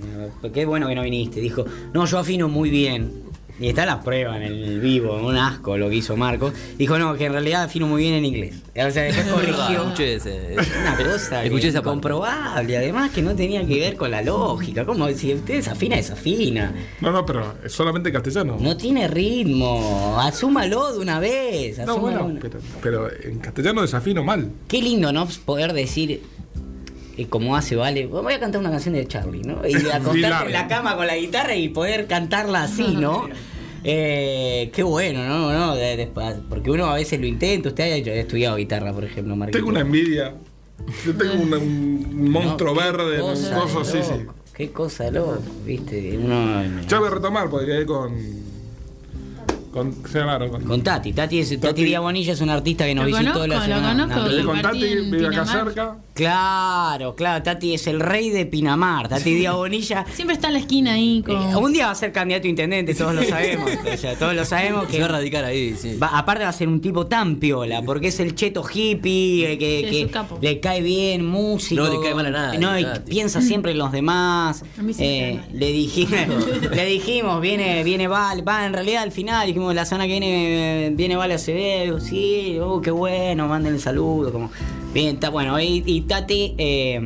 qué 0.53 0.65
bueno 0.65 0.87
que 0.87 0.95
no 0.95 1.03
viniste, 1.03 1.39
dijo, 1.39 1.65
no, 1.93 2.05
yo 2.05 2.19
afino 2.19 2.47
muy 2.49 2.69
bien. 2.69 3.30
Y 3.59 3.67
está 3.69 3.85
la 3.85 4.01
prueba 4.01 4.37
en 4.37 4.43
el 4.43 4.79
vivo, 4.79 5.15
un 5.17 5.37
asco 5.37 5.77
lo 5.77 5.89
que 5.89 5.97
hizo 5.97 6.17
Marcos. 6.17 6.53
Dijo, 6.77 6.97
no, 6.97 7.15
que 7.15 7.25
en 7.25 7.33
realidad 7.33 7.63
afino 7.63 7.85
muy 7.87 8.01
bien 8.03 8.15
en 8.15 8.25
inglés. 8.25 8.55
O 8.69 8.89
sea, 8.91 9.03
después 9.03 9.27
corrigió. 9.27 9.83
Escuché 9.83 10.15
ese. 10.15 10.55
Una 10.81 10.97
cosa 10.97 11.43
Escuché 11.43 11.67
esa 11.67 11.79
parte. 11.81 11.89
incomprobable, 11.89 12.77
además 12.77 13.11
que 13.11 13.21
no 13.21 13.35
tenía 13.35 13.65
que 13.65 13.79
ver 13.79 13.95
con 13.97 14.09
la 14.11 14.21
lógica. 14.21 14.85
Como 14.85 15.07
si 15.09 15.33
usted 15.35 15.55
desafina, 15.55 15.95
desafina. 15.97 16.73
No, 17.01 17.11
no, 17.11 17.25
pero 17.25 17.55
es 17.63 17.71
solamente 17.71 18.11
castellano. 18.11 18.57
No 18.59 18.75
tiene 18.77 19.07
ritmo. 19.07 20.17
Asúmalo 20.19 20.93
de 20.93 20.99
una 20.99 21.19
vez. 21.19 21.77
No, 21.85 21.97
bueno, 21.99 22.19
de 22.19 22.23
una- 22.23 22.39
pero, 22.39 22.59
pero 22.81 23.09
en 23.23 23.39
castellano 23.39 23.81
desafino 23.81 24.23
mal. 24.23 24.49
Qué 24.67 24.81
lindo, 24.81 25.11
¿no? 25.11 25.27
Poder 25.45 25.73
decir, 25.73 26.21
eh, 27.21 27.27
como 27.29 27.55
hace 27.55 27.75
Vale, 27.75 28.05
voy 28.07 28.33
a 28.33 28.39
cantar 28.39 28.61
una 28.61 28.71
canción 28.71 28.93
de 28.95 29.07
Charlie, 29.07 29.41
¿no? 29.43 29.61
Y 29.67 29.73
acostarte 29.91 30.45
en 30.47 30.51
la 30.53 30.67
cama 30.67 30.95
con 30.95 31.07
la 31.07 31.15
guitarra 31.17 31.55
y 31.55 31.69
poder 31.69 32.07
cantarla 32.07 32.63
así, 32.63 32.95
¿no? 32.95 33.27
Eh, 33.83 34.69
qué 34.75 34.83
bueno, 34.83 35.25
¿no? 35.27 35.51
¿no? 35.51 35.75
De- 35.75 35.97
de- 35.97 36.11
porque 36.47 36.69
uno 36.69 36.85
a 36.85 36.93
veces 36.93 37.19
lo 37.19 37.25
intenta. 37.25 37.69
Usted 37.69 37.83
ha 38.07 38.11
estudiado 38.13 38.55
guitarra, 38.57 38.93
por 38.93 39.03
ejemplo, 39.03 39.35
Marquito. 39.35 39.57
Tengo 39.57 39.69
una 39.71 39.79
envidia. 39.79 40.35
Yo 41.03 41.15
tengo 41.15 41.33
una- 41.41 41.57
un 41.57 42.29
monstruo 42.31 42.75
No, 42.75 42.79
verde, 42.79 43.19
un 43.23 43.29
cosa 43.31 43.55
coso 43.59 43.79
de 43.91 43.99
así, 43.99 44.11
sí. 44.13 44.19
loco, 44.19 44.35
Qué 44.53 44.71
cosa 44.71 45.09
loco, 45.09 45.39
¿viste? 45.65 46.15
Uno, 46.15 46.61
Ya 46.87 46.99
voy 46.99 47.07
a 47.07 47.11
retomar 47.11 47.49
porque 47.49 47.65
quedé 47.65 47.85
con. 47.87 48.13
Con. 49.73 49.95
Se 50.07 50.19
llamaron 50.19 50.49
con. 50.51 50.63
con 50.63 50.83
Tati. 50.83 51.13
Tati, 51.13 51.39
es, 51.39 51.49
Tati. 51.49 51.61
Tati. 51.61 51.83
Díaz 51.83 52.01
Bonilla 52.01 52.33
es 52.33 52.41
un 52.41 52.49
artista 52.51 52.85
que 52.85 52.93
nos 52.93 53.09
Lo 53.09 53.17
visitó 53.17 53.33
conozco, 53.39 53.47
la 53.47 53.55
lo 53.55 53.61
semana. 53.65 54.03
conozco. 54.07 54.29
una- 54.35 54.45
con 54.45 54.61
Tati, 54.61 54.95
vive 55.09 55.27
acá 55.27 55.45
cerca. 55.47 55.97
Claro, 56.21 57.15
claro, 57.15 57.43
Tati 57.43 57.73
es 57.73 57.87
el 57.87 57.99
rey 57.99 58.29
de 58.29 58.45
Pinamar, 58.45 59.09
Tati 59.09 59.33
Díaz 59.35 59.55
Bonilla. 59.55 60.05
Siempre 60.13 60.35
está 60.35 60.47
en 60.47 60.53
la 60.53 60.59
esquina 60.59 60.93
ahí 60.93 61.23
con... 61.25 61.35
Eh, 61.35 61.55
un 61.55 61.73
día 61.73 61.87
va 61.87 61.91
a 61.93 61.95
ser 61.95 62.11
candidato 62.11 62.45
a 62.45 62.49
intendente, 62.49 62.93
todos 62.93 63.15
lo 63.15 63.23
sabemos. 63.23 63.69
o 63.93 63.97
sea, 63.97 64.15
todos 64.17 64.35
lo 64.35 64.45
sabemos 64.45 64.85
Se 64.85 64.91
que 64.91 64.99
va 64.99 65.05
a 65.05 65.09
radicar 65.09 65.43
ahí, 65.45 65.75
sí. 65.75 65.95
Va- 65.97 66.15
aparte 66.17 66.43
va 66.43 66.49
a 66.49 66.53
ser 66.53 66.67
un 66.67 66.79
tipo 66.79 67.07
tan 67.07 67.37
piola, 67.37 67.81
porque 67.81 68.09
es 68.09 68.19
el 68.19 68.35
cheto 68.35 68.63
hippie, 68.71 69.53
eh, 69.53 69.57
que, 69.57 69.87
Sí, 69.91 70.07
le 70.41 70.59
cae 70.59 70.81
bien, 70.81 71.25
músico. 71.25 71.81
No 71.83 71.89
le 71.91 71.99
cae 72.01 72.13
mal 72.15 72.27
a 72.27 72.29
nadie, 72.31 72.59
No, 72.59 72.77
y 72.79 72.85
piensa 73.09 73.41
siempre 73.51 73.71
en 73.71 73.79
los 73.79 73.91
demás. 73.91 74.63
A 74.77 74.81
mí 74.83 74.93
sí 74.93 75.01
me 75.01 75.07
Eh, 75.07 75.33
cae 75.35 75.41
mal. 75.49 75.59
le 75.59 75.71
dijimos, 75.71 76.45
le 76.75 76.85
dijimos, 76.85 77.41
viene, 77.41 77.83
viene 77.83 78.07
Val, 78.07 78.47
va, 78.47 78.65
en 78.65 78.73
realidad 78.73 79.03
al 79.03 79.11
final 79.11 79.47
dijimos 79.47 79.73
la 79.73 79.85
semana 79.85 80.05
que 80.05 80.11
viene, 80.11 80.87
eh, 80.87 80.89
viene 80.93 81.15
Val 81.15 81.31
Acevedo, 81.31 81.99
sí, 81.99 82.57
oh, 82.61 82.79
qué 82.79 82.91
bueno, 82.91 83.47
manden 83.47 83.73
el 83.73 83.79
saludo, 83.81 84.31
como, 84.31 84.51
bien, 84.93 85.15
está 85.15 85.29
bueno, 85.29 85.59
y, 85.59 85.83
y 85.85 86.01
Tati, 86.01 86.55
eh, 86.57 86.99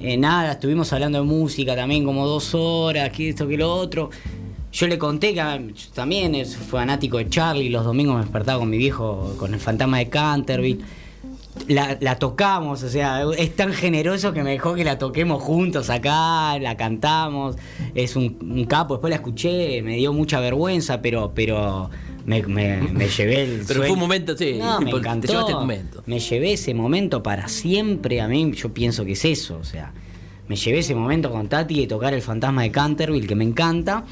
eh, 0.00 0.16
nada, 0.16 0.52
estuvimos 0.52 0.92
hablando 0.92 1.18
de 1.18 1.24
música 1.24 1.74
también 1.74 2.04
como 2.04 2.26
dos 2.26 2.54
horas, 2.54 3.10
que 3.10 3.30
esto, 3.30 3.46
que 3.48 3.56
lo 3.56 3.72
otro. 3.72 4.10
Yo 4.72 4.86
le 4.86 4.98
conté 4.98 5.34
que 5.34 5.40
ah, 5.40 5.60
también 5.94 6.34
es 6.34 6.56
fanático 6.56 7.18
de 7.18 7.28
Charlie, 7.28 7.68
los 7.68 7.84
domingos 7.84 8.16
me 8.16 8.22
despertaba 8.22 8.58
con 8.58 8.70
mi 8.70 8.78
viejo, 8.78 9.34
con 9.38 9.52
el 9.54 9.60
fantasma 9.60 9.98
de 9.98 10.08
Canterville. 10.08 10.82
La, 11.68 11.98
la 12.00 12.18
tocamos, 12.18 12.82
o 12.82 12.88
sea, 12.88 13.24
es 13.36 13.54
tan 13.54 13.74
generoso 13.74 14.32
que 14.32 14.42
me 14.42 14.52
dejó 14.52 14.74
que 14.74 14.84
la 14.84 14.96
toquemos 14.96 15.42
juntos 15.42 15.90
acá, 15.90 16.58
la 16.58 16.78
cantamos, 16.78 17.56
es 17.94 18.16
un, 18.16 18.38
un 18.40 18.64
capo, 18.64 18.94
después 18.94 19.10
la 19.10 19.16
escuché, 19.16 19.82
me 19.82 19.96
dio 19.96 20.14
mucha 20.14 20.40
vergüenza, 20.40 21.02
pero, 21.02 21.32
pero 21.34 21.90
me, 22.26 22.42
me- 22.42 22.80
me 22.92 23.08
llevé 23.08 23.42
el 23.44 23.62
Pero 23.66 23.80
fue 23.82 23.90
un 23.92 23.98
momento, 23.98 24.36
sí, 24.36 24.56
No, 24.58 24.78
me 24.80 24.86
tipo, 24.86 24.98
te 25.00 25.06
encantó. 25.08 25.26
llevaste 25.28 25.52
el 25.52 25.58
momento. 25.58 26.02
Me 26.06 26.18
llevé 26.20 26.52
ese 26.52 26.74
momento 26.74 27.22
para 27.22 27.48
siempre. 27.48 28.20
A 28.20 28.28
mí, 28.28 28.52
yo 28.54 28.72
pienso 28.72 29.04
que 29.04 29.12
es 29.12 29.24
eso. 29.24 29.58
O 29.60 29.64
sea, 29.64 29.92
me 30.48 30.56
llevé 30.56 30.78
ese 30.80 30.94
momento 30.94 31.30
con 31.30 31.48
Tati 31.48 31.80
de 31.80 31.86
tocar 31.86 32.14
El 32.14 32.22
Fantasma 32.22 32.62
de 32.62 32.70
Canterville, 32.70 33.26
que 33.26 33.34
me 33.34 33.44
encanta. 33.44 34.04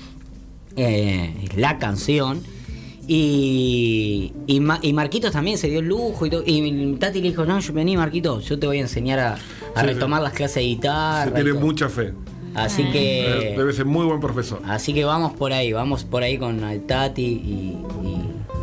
eh, 0.76 1.34
es 1.44 1.56
la 1.56 1.78
canción. 1.78 2.40
Y, 3.08 4.32
y, 4.46 4.60
Ma- 4.60 4.78
y 4.82 4.92
Marquitos 4.92 5.32
también 5.32 5.58
se 5.58 5.68
dio 5.68 5.80
el 5.80 5.86
lujo. 5.88 6.26
Y, 6.26 6.30
to- 6.30 6.42
y 6.46 6.96
Tati 6.98 7.20
le 7.20 7.28
dijo: 7.30 7.44
No, 7.44 7.58
yo 7.58 7.72
vení, 7.72 7.96
Marquitos, 7.96 8.44
yo 8.48 8.58
te 8.58 8.66
voy 8.66 8.78
a 8.78 8.82
enseñar 8.82 9.18
a, 9.18 9.34
a 9.34 9.80
Sí, 9.80 9.86
retomar 9.86 10.22
las 10.22 10.32
clases 10.32 10.56
de 10.56 10.62
guitarra. 10.62 11.24
Se 11.26 11.30
tiene 11.32 11.50
todo". 11.50 11.60
mucha 11.60 11.88
fe. 11.88 12.12
Así 12.54 12.82
Eh, 12.82 12.90
que. 12.92 13.54
Debe 13.58 13.72
ser 13.72 13.84
muy 13.84 14.04
buen 14.06 14.20
profesor. 14.20 14.60
Así 14.64 14.92
que 14.92 15.04
vamos 15.04 15.32
por 15.34 15.52
ahí, 15.52 15.72
vamos 15.72 16.04
por 16.04 16.22
ahí 16.22 16.38
con 16.38 16.62
el 16.64 16.82
Tati 16.82 17.22
y, 17.22 17.78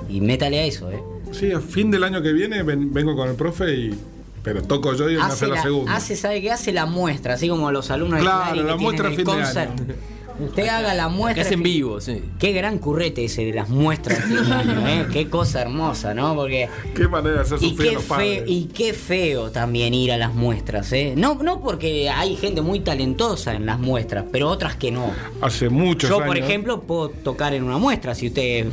y, 0.10 0.22
métale 0.22 0.60
a 0.60 0.66
eso, 0.66 0.92
¿eh? 0.92 1.02
Sí, 1.32 1.52
a 1.52 1.60
fin 1.60 1.92
del 1.92 2.04
año 2.04 2.22
que 2.22 2.32
viene 2.34 2.64
ven- 2.64 2.94
vengo 2.94 3.16
con 3.16 3.30
el 3.30 3.36
profe 3.36 3.74
y. 3.76 4.00
Pero 4.44 4.62
toco 4.64 4.94
yo 4.94 5.10
y 5.10 5.14
él 5.14 5.20
me 5.20 5.26
hace 5.26 5.34
hace 5.34 5.48
la 5.48 5.56
la, 5.56 5.62
segunda. 5.64 5.96
hace, 5.96 6.16
¿sabe 6.16 6.42
qué? 6.42 6.52
Hace 6.52 6.72
la 6.72 6.86
muestra, 6.86 7.34
así 7.34 7.50
como 7.50 7.70
los 7.70 7.92
alumnos 7.92 8.22
Claro, 8.22 8.56
de 8.58 8.64
la 8.64 8.78
que 8.78 8.82
muestra 8.84 9.10
tienen 9.10 9.12
el 9.12 9.16
fin 9.16 9.26
de 9.26 9.44
concert. 9.44 9.72
año. 9.82 9.94
Usted 10.40 10.68
haga 10.68 10.94
la 10.94 11.08
Que 11.08 11.14
muestra. 11.16 11.44
es 11.44 11.52
en 11.52 11.64
vivo, 11.64 12.00
sí. 12.00 12.22
Qué 12.40 12.52
gran 12.52 12.78
currete 12.78 13.26
ese 13.26 13.46
de 13.46 13.54
las 13.54 13.70
muestras 13.70 14.18
de 14.30 14.36
fin 14.36 14.46
de 14.50 14.54
año, 14.54 14.88
¿eh? 14.88 15.06
Qué 15.12 15.30
cosa 15.30 15.62
hermosa, 15.62 16.14
¿no? 16.14 16.36
Porque. 16.36 16.70
Qué 16.96 17.08
manera 17.08 17.38
de 17.38 17.42
hacer 17.42 17.58
Y 17.62 17.76
qué, 17.76 17.92
los 17.94 18.04
feo, 18.04 18.08
padres. 18.18 18.44
y 18.46 18.66
qué 18.74 18.94
feo 18.94 19.52
también 19.52 19.94
ir 19.94 20.12
a 20.12 20.18
las 20.18 20.34
muestras, 20.34 20.92
¿eh? 20.94 21.14
No, 21.18 21.36
no 21.36 21.62
porque 21.62 22.10
hay 22.10 22.36
gente 22.36 22.62
muy 22.62 22.82
talentosa 22.82 23.54
en 23.56 23.66
las 23.66 23.80
muestras, 23.80 24.26
pero 24.32 24.50
otras 24.50 24.76
que 24.76 24.92
no. 24.92 25.12
Hace 25.42 25.70
muchos 25.70 26.10
Yo, 26.10 26.18
años. 26.18 26.28
por 26.28 26.38
ejemplo, 26.38 26.82
puedo 26.82 27.10
tocar 27.10 27.54
en 27.54 27.64
una 27.64 27.78
muestra 27.78 28.14
si 28.16 28.28
ustedes 28.28 28.68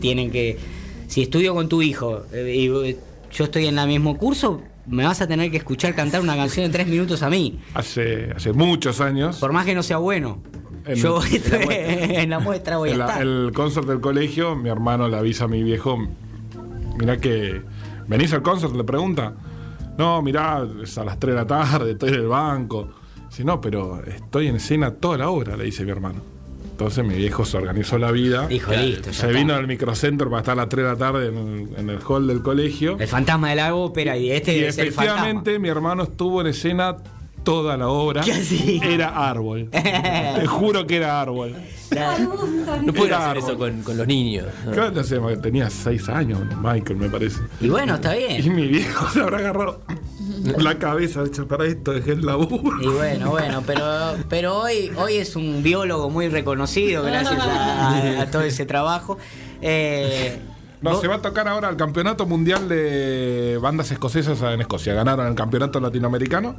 tienen 0.00 0.30
que. 0.30 0.58
Si 1.06 1.22
estudio 1.22 1.54
con 1.54 1.68
tu 1.68 1.80
hijo 1.82 2.22
eh, 2.32 2.54
y 2.56 2.66
eh, 2.88 2.96
yo 3.32 3.44
estoy 3.44 3.66
en 3.66 3.78
el 3.78 3.86
mismo 3.86 4.16
curso, 4.16 4.62
me 4.86 5.04
vas 5.04 5.20
a 5.20 5.26
tener 5.28 5.50
que 5.50 5.58
escuchar 5.58 5.94
cantar 5.94 6.20
una 6.22 6.34
canción 6.34 6.66
de 6.66 6.72
tres 6.72 6.86
minutos 6.88 7.22
a 7.22 7.30
mí. 7.30 7.60
Hace, 7.74 8.30
hace 8.34 8.52
muchos 8.52 9.00
años. 9.00 9.36
Por 9.38 9.52
más 9.52 9.64
que 9.64 9.74
no 9.74 9.82
sea 9.82 9.98
bueno. 9.98 10.42
En- 10.86 10.94
yo 10.96 11.14
voy 11.14 11.28
a 11.28 11.36
en 11.36 11.40
la 11.50 11.58
muestra. 11.64 12.22
en 12.22 12.30
la 12.30 12.38
muestra 12.40 12.76
voy 12.78 12.90
a 12.90 12.94
el, 12.94 13.00
estar. 13.00 13.22
el 13.22 13.52
concert 13.54 13.86
del 13.86 14.00
colegio, 14.00 14.54
mi 14.56 14.68
hermano 14.68 15.08
le 15.08 15.16
avisa 15.16 15.44
a 15.44 15.48
mi 15.48 15.62
viejo, 15.62 15.96
mirá 16.98 17.16
que, 17.18 17.62
¿venís 18.06 18.32
al 18.32 18.42
concert? 18.42 18.74
Le 18.74 18.84
pregunta. 18.84 19.32
No, 19.96 20.20
mirá, 20.22 20.66
es 20.82 20.98
a 20.98 21.04
las 21.04 21.18
3 21.18 21.34
de 21.34 21.40
la 21.40 21.46
tarde, 21.46 21.92
estoy 21.92 22.08
en 22.10 22.14
el 22.16 22.26
banco. 22.26 22.88
Dice, 23.28 23.44
no, 23.44 23.60
pero 23.60 24.02
estoy 24.04 24.48
en 24.48 24.56
escena 24.56 24.90
toda 24.92 25.18
la 25.18 25.30
hora, 25.30 25.56
le 25.56 25.64
dice 25.64 25.84
mi 25.84 25.90
hermano. 25.92 26.20
Entonces 26.72 27.04
mi 27.04 27.14
viejo 27.14 27.44
se 27.44 27.56
organizó 27.56 27.98
la 27.98 28.10
vida. 28.10 28.48
Dijo, 28.48 28.72
listo, 28.72 29.06
ya 29.10 29.12
Se 29.12 29.26
está. 29.28 29.38
vino 29.38 29.54
al 29.54 29.68
microcentro 29.68 30.28
para 30.28 30.40
estar 30.40 30.52
a 30.54 30.56
las 30.62 30.68
3 30.68 30.84
de 30.84 30.90
la 30.90 30.98
tarde 30.98 31.28
en 31.28 31.36
el, 31.38 31.68
en 31.78 31.90
el 31.90 31.98
hall 32.06 32.26
del 32.26 32.42
colegio. 32.42 32.96
El 32.98 33.06
fantasma 33.06 33.50
de 33.50 33.54
la 33.56 33.74
ópera 33.76 34.16
y 34.16 34.32
este 34.32 34.56
Y 34.58 34.64
es 34.64 34.76
el 34.78 34.90
fantasma. 34.92 35.12
efectivamente 35.12 35.58
mi 35.60 35.68
hermano 35.68 36.02
estuvo 36.02 36.40
en 36.40 36.48
escena 36.48 36.96
toda 37.44 37.76
la 37.76 37.88
obra. 37.88 38.24
Era 38.82 39.28
árbol. 39.28 39.68
Te 39.70 40.46
juro 40.46 40.86
que 40.86 40.96
era 40.96 41.20
árbol. 41.20 41.54
No 41.92 42.92
Era 42.92 42.92
hacer 42.92 43.12
árbol. 43.14 43.36
eso 43.38 43.58
con, 43.58 43.82
con 43.82 43.96
los 43.96 44.06
niños. 44.06 44.46
¿no? 44.64 44.72
Claro, 44.72 44.90
no 44.90 45.04
sé, 45.04 45.18
tenía 45.42 45.70
seis 45.70 46.08
años, 46.08 46.40
Michael, 46.62 46.96
me 46.98 47.08
parece. 47.08 47.40
Y 47.60 47.68
bueno, 47.68 47.94
está 47.94 48.16
Y 48.18 48.26
bien. 48.42 48.54
mi 48.56 48.66
viejo 48.66 49.08
se 49.10 49.20
habrá 49.20 49.38
agarrado 49.38 49.80
la 50.58 50.78
cabeza, 50.78 51.22
dicho, 51.24 51.46
para 51.46 51.66
esto 51.66 51.92
dejé 51.92 52.12
el 52.12 52.22
laburo. 52.26 52.80
Y 52.82 52.86
bueno, 52.88 53.30
bueno, 53.30 53.62
pero, 53.66 53.84
pero 54.28 54.58
hoy, 54.58 54.90
hoy 54.96 55.14
es 55.16 55.36
un 55.36 55.62
biólogo 55.62 56.10
muy 56.10 56.28
reconocido 56.28 57.02
gracias 57.04 57.38
a, 57.40 58.22
a 58.22 58.26
todo 58.30 58.42
ese 58.42 58.66
trabajo. 58.66 59.16
Eh, 59.62 60.36
No, 60.82 60.90
vos- 60.92 61.00
se 61.00 61.08
va 61.08 61.16
a 61.16 61.22
tocar 61.22 61.48
ahora 61.48 61.68
el 61.70 61.76
campeonato 61.76 62.26
mundial 62.26 62.68
de 62.68 63.58
bandas 63.62 63.90
escocesas 63.90 64.40
en 64.42 64.60
Escocia. 64.60 64.92
Ganaron 64.94 65.26
el 65.28 65.34
campeonato 65.34 65.80
latinoamericano, 65.80 66.56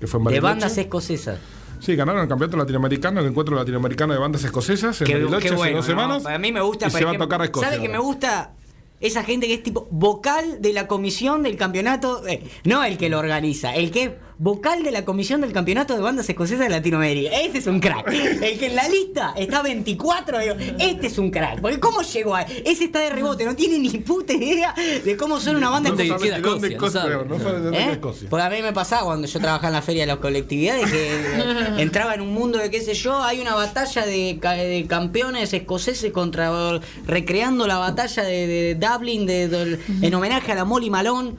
que 0.00 0.06
fue 0.06 0.18
en 0.18 0.24
de 0.24 0.30
Bariloche. 0.30 0.40
bandas 0.52 0.78
escocesas. 0.78 1.38
Sí, 1.80 1.94
ganaron 1.94 2.22
el 2.22 2.28
campeonato 2.28 2.56
latinoamericano, 2.56 3.20
el 3.20 3.26
encuentro 3.26 3.54
latinoamericano 3.54 4.12
de 4.14 4.18
bandas 4.18 4.42
escocesas 4.44 5.00
en 5.02 5.06
Qué, 5.06 5.12
Bariloche 5.14 5.40
qué 5.42 5.48
hace 5.48 5.56
bueno, 5.56 5.76
dos 5.76 5.86
¿no? 5.86 5.90
semanas. 5.90 6.26
A 6.26 6.38
mí 6.38 6.52
me 6.52 6.60
gusta. 6.62 6.88
Y 6.88 6.90
se 6.90 7.04
va 7.04 7.12
a 7.12 7.18
tocar 7.18 7.40
a 7.42 7.44
Escocia. 7.44 7.68
¿Sabe 7.70 7.82
que 7.82 7.88
me 7.88 7.98
gusta? 7.98 8.52
Esa 8.98 9.22
gente 9.24 9.46
que 9.46 9.54
es 9.54 9.62
tipo 9.62 9.86
vocal 9.90 10.62
de 10.62 10.72
la 10.72 10.86
comisión 10.88 11.42
del 11.42 11.56
campeonato, 11.56 12.26
eh, 12.26 12.42
no 12.64 12.82
el 12.82 12.96
que 12.96 13.10
lo 13.10 13.18
organiza, 13.18 13.74
el 13.74 13.90
que 13.90 14.16
vocal 14.38 14.82
de 14.82 14.90
la 14.90 15.04
comisión 15.04 15.40
del 15.40 15.52
campeonato 15.52 15.94
de 15.94 16.00
bandas 16.02 16.28
escocesas 16.28 16.60
de 16.66 16.68
Latinoamérica. 16.68 17.34
Ese 17.40 17.58
es 17.58 17.66
un 17.66 17.80
crack. 17.80 18.06
El 18.08 18.58
que 18.58 18.66
en 18.66 18.76
la 18.76 18.86
lista 18.88 19.32
está 19.36 19.62
24, 19.62 20.38
digo, 20.40 20.54
este 20.78 21.06
es 21.06 21.16
un 21.18 21.30
crack. 21.30 21.60
Porque 21.60 21.80
¿cómo 21.80 22.02
llegó 22.02 22.34
a 22.34 22.42
Ese 22.42 22.84
está 22.84 23.00
de 23.00 23.10
rebote, 23.10 23.44
no 23.46 23.56
tiene 23.56 23.78
ni 23.78 23.90
puta 23.98 24.34
idea 24.34 24.74
de 25.04 25.16
cómo 25.16 25.40
son 25.40 25.56
una 25.56 25.70
banda 25.70 25.88
No 25.90 25.96
¿Dónde 25.96 26.08
sabe 26.10 26.22
queda 26.24 26.36
ni 26.36 26.42
dónde 26.42 26.68
Escocia? 26.68 27.02
No 27.06 27.24
no 27.24 27.38
sabe 27.38 27.58
de 27.58 27.64
dónde 27.64 27.78
¿Eh? 27.78 27.82
es 27.84 27.92
Escocia. 27.92 28.28
Porque 28.28 28.44
a 28.44 28.50
mí 28.50 28.62
me 28.62 28.72
pasaba 28.72 29.04
cuando 29.04 29.26
yo 29.26 29.40
trabajaba 29.40 29.68
en 29.68 29.74
la 29.74 29.82
feria 29.82 30.02
de 30.02 30.06
las 30.08 30.18
colectividades 30.18 30.90
que 30.90 31.06
eh, 31.16 31.74
entraba 31.78 32.14
en 32.14 32.20
un 32.20 32.34
mundo 32.34 32.58
de 32.58 32.70
qué 32.70 32.80
sé 32.82 32.94
yo, 32.94 33.22
hay 33.22 33.40
una 33.40 33.54
batalla 33.54 34.04
de, 34.04 34.38
ca- 34.40 34.52
de 34.52 34.84
campeones 34.86 35.52
escoceses 35.54 36.12
contra 36.12 36.80
recreando 37.06 37.66
la 37.66 37.78
batalla 37.78 38.22
de, 38.22 38.46
de 38.46 38.74
Dublin 38.74 39.24
de- 39.26 39.78
en 40.02 40.14
homenaje 40.14 40.52
a 40.52 40.54
la 40.56 40.64
Molly 40.64 40.90
Malone. 40.90 41.32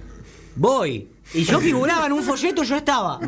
Voy. 0.56 1.08
Y 1.34 1.44
yo 1.44 1.60
figuraba 1.62 2.06
en 2.06 2.14
un 2.14 2.24
folleto, 2.24 2.64
yo 2.64 2.76
estaba. 2.76 3.20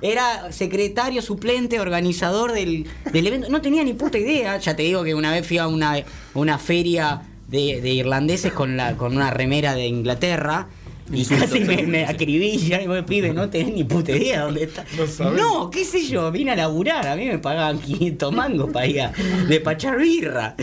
Era 0.00 0.52
secretario 0.52 1.22
suplente, 1.22 1.80
organizador 1.80 2.52
del, 2.52 2.86
del 3.12 3.26
evento. 3.26 3.48
No 3.48 3.60
tenía 3.60 3.84
ni 3.84 3.94
puta 3.94 4.18
idea. 4.18 4.58
Ya 4.58 4.76
te 4.76 4.82
digo 4.82 5.04
que 5.04 5.14
una 5.14 5.32
vez 5.32 5.46
fui 5.46 5.58
a 5.58 5.66
una, 5.66 5.96
una 6.34 6.58
feria 6.58 7.22
de, 7.48 7.80
de 7.80 7.90
irlandeses 7.90 8.52
con, 8.52 8.76
la, 8.76 8.96
con 8.96 9.14
una 9.16 9.30
remera 9.30 9.74
de 9.74 9.86
Inglaterra. 9.86 10.68
Y 11.12 11.26
casi 11.26 11.60
me, 11.60 11.82
me 11.82 12.06
acribilla 12.06 12.80
y 12.80 12.88
me 12.88 13.02
pibe, 13.02 13.34
no 13.34 13.50
tenés 13.50 13.74
ni 13.74 13.84
puta 13.84 14.12
idea 14.12 14.44
dónde 14.44 14.62
está. 14.62 14.86
No 15.36 15.68
qué 15.68 15.84
sé 15.84 16.06
yo, 16.06 16.30
vine 16.30 16.52
a 16.52 16.56
laburar, 16.56 17.06
a 17.06 17.16
mí 17.16 17.26
me 17.26 17.38
pagaban 17.38 17.80
500 17.80 18.32
mangos 18.32 18.70
para 18.70 18.86
ir 18.86 19.02
a 19.02 19.12
despachar 19.46 19.98
birra. 19.98 20.54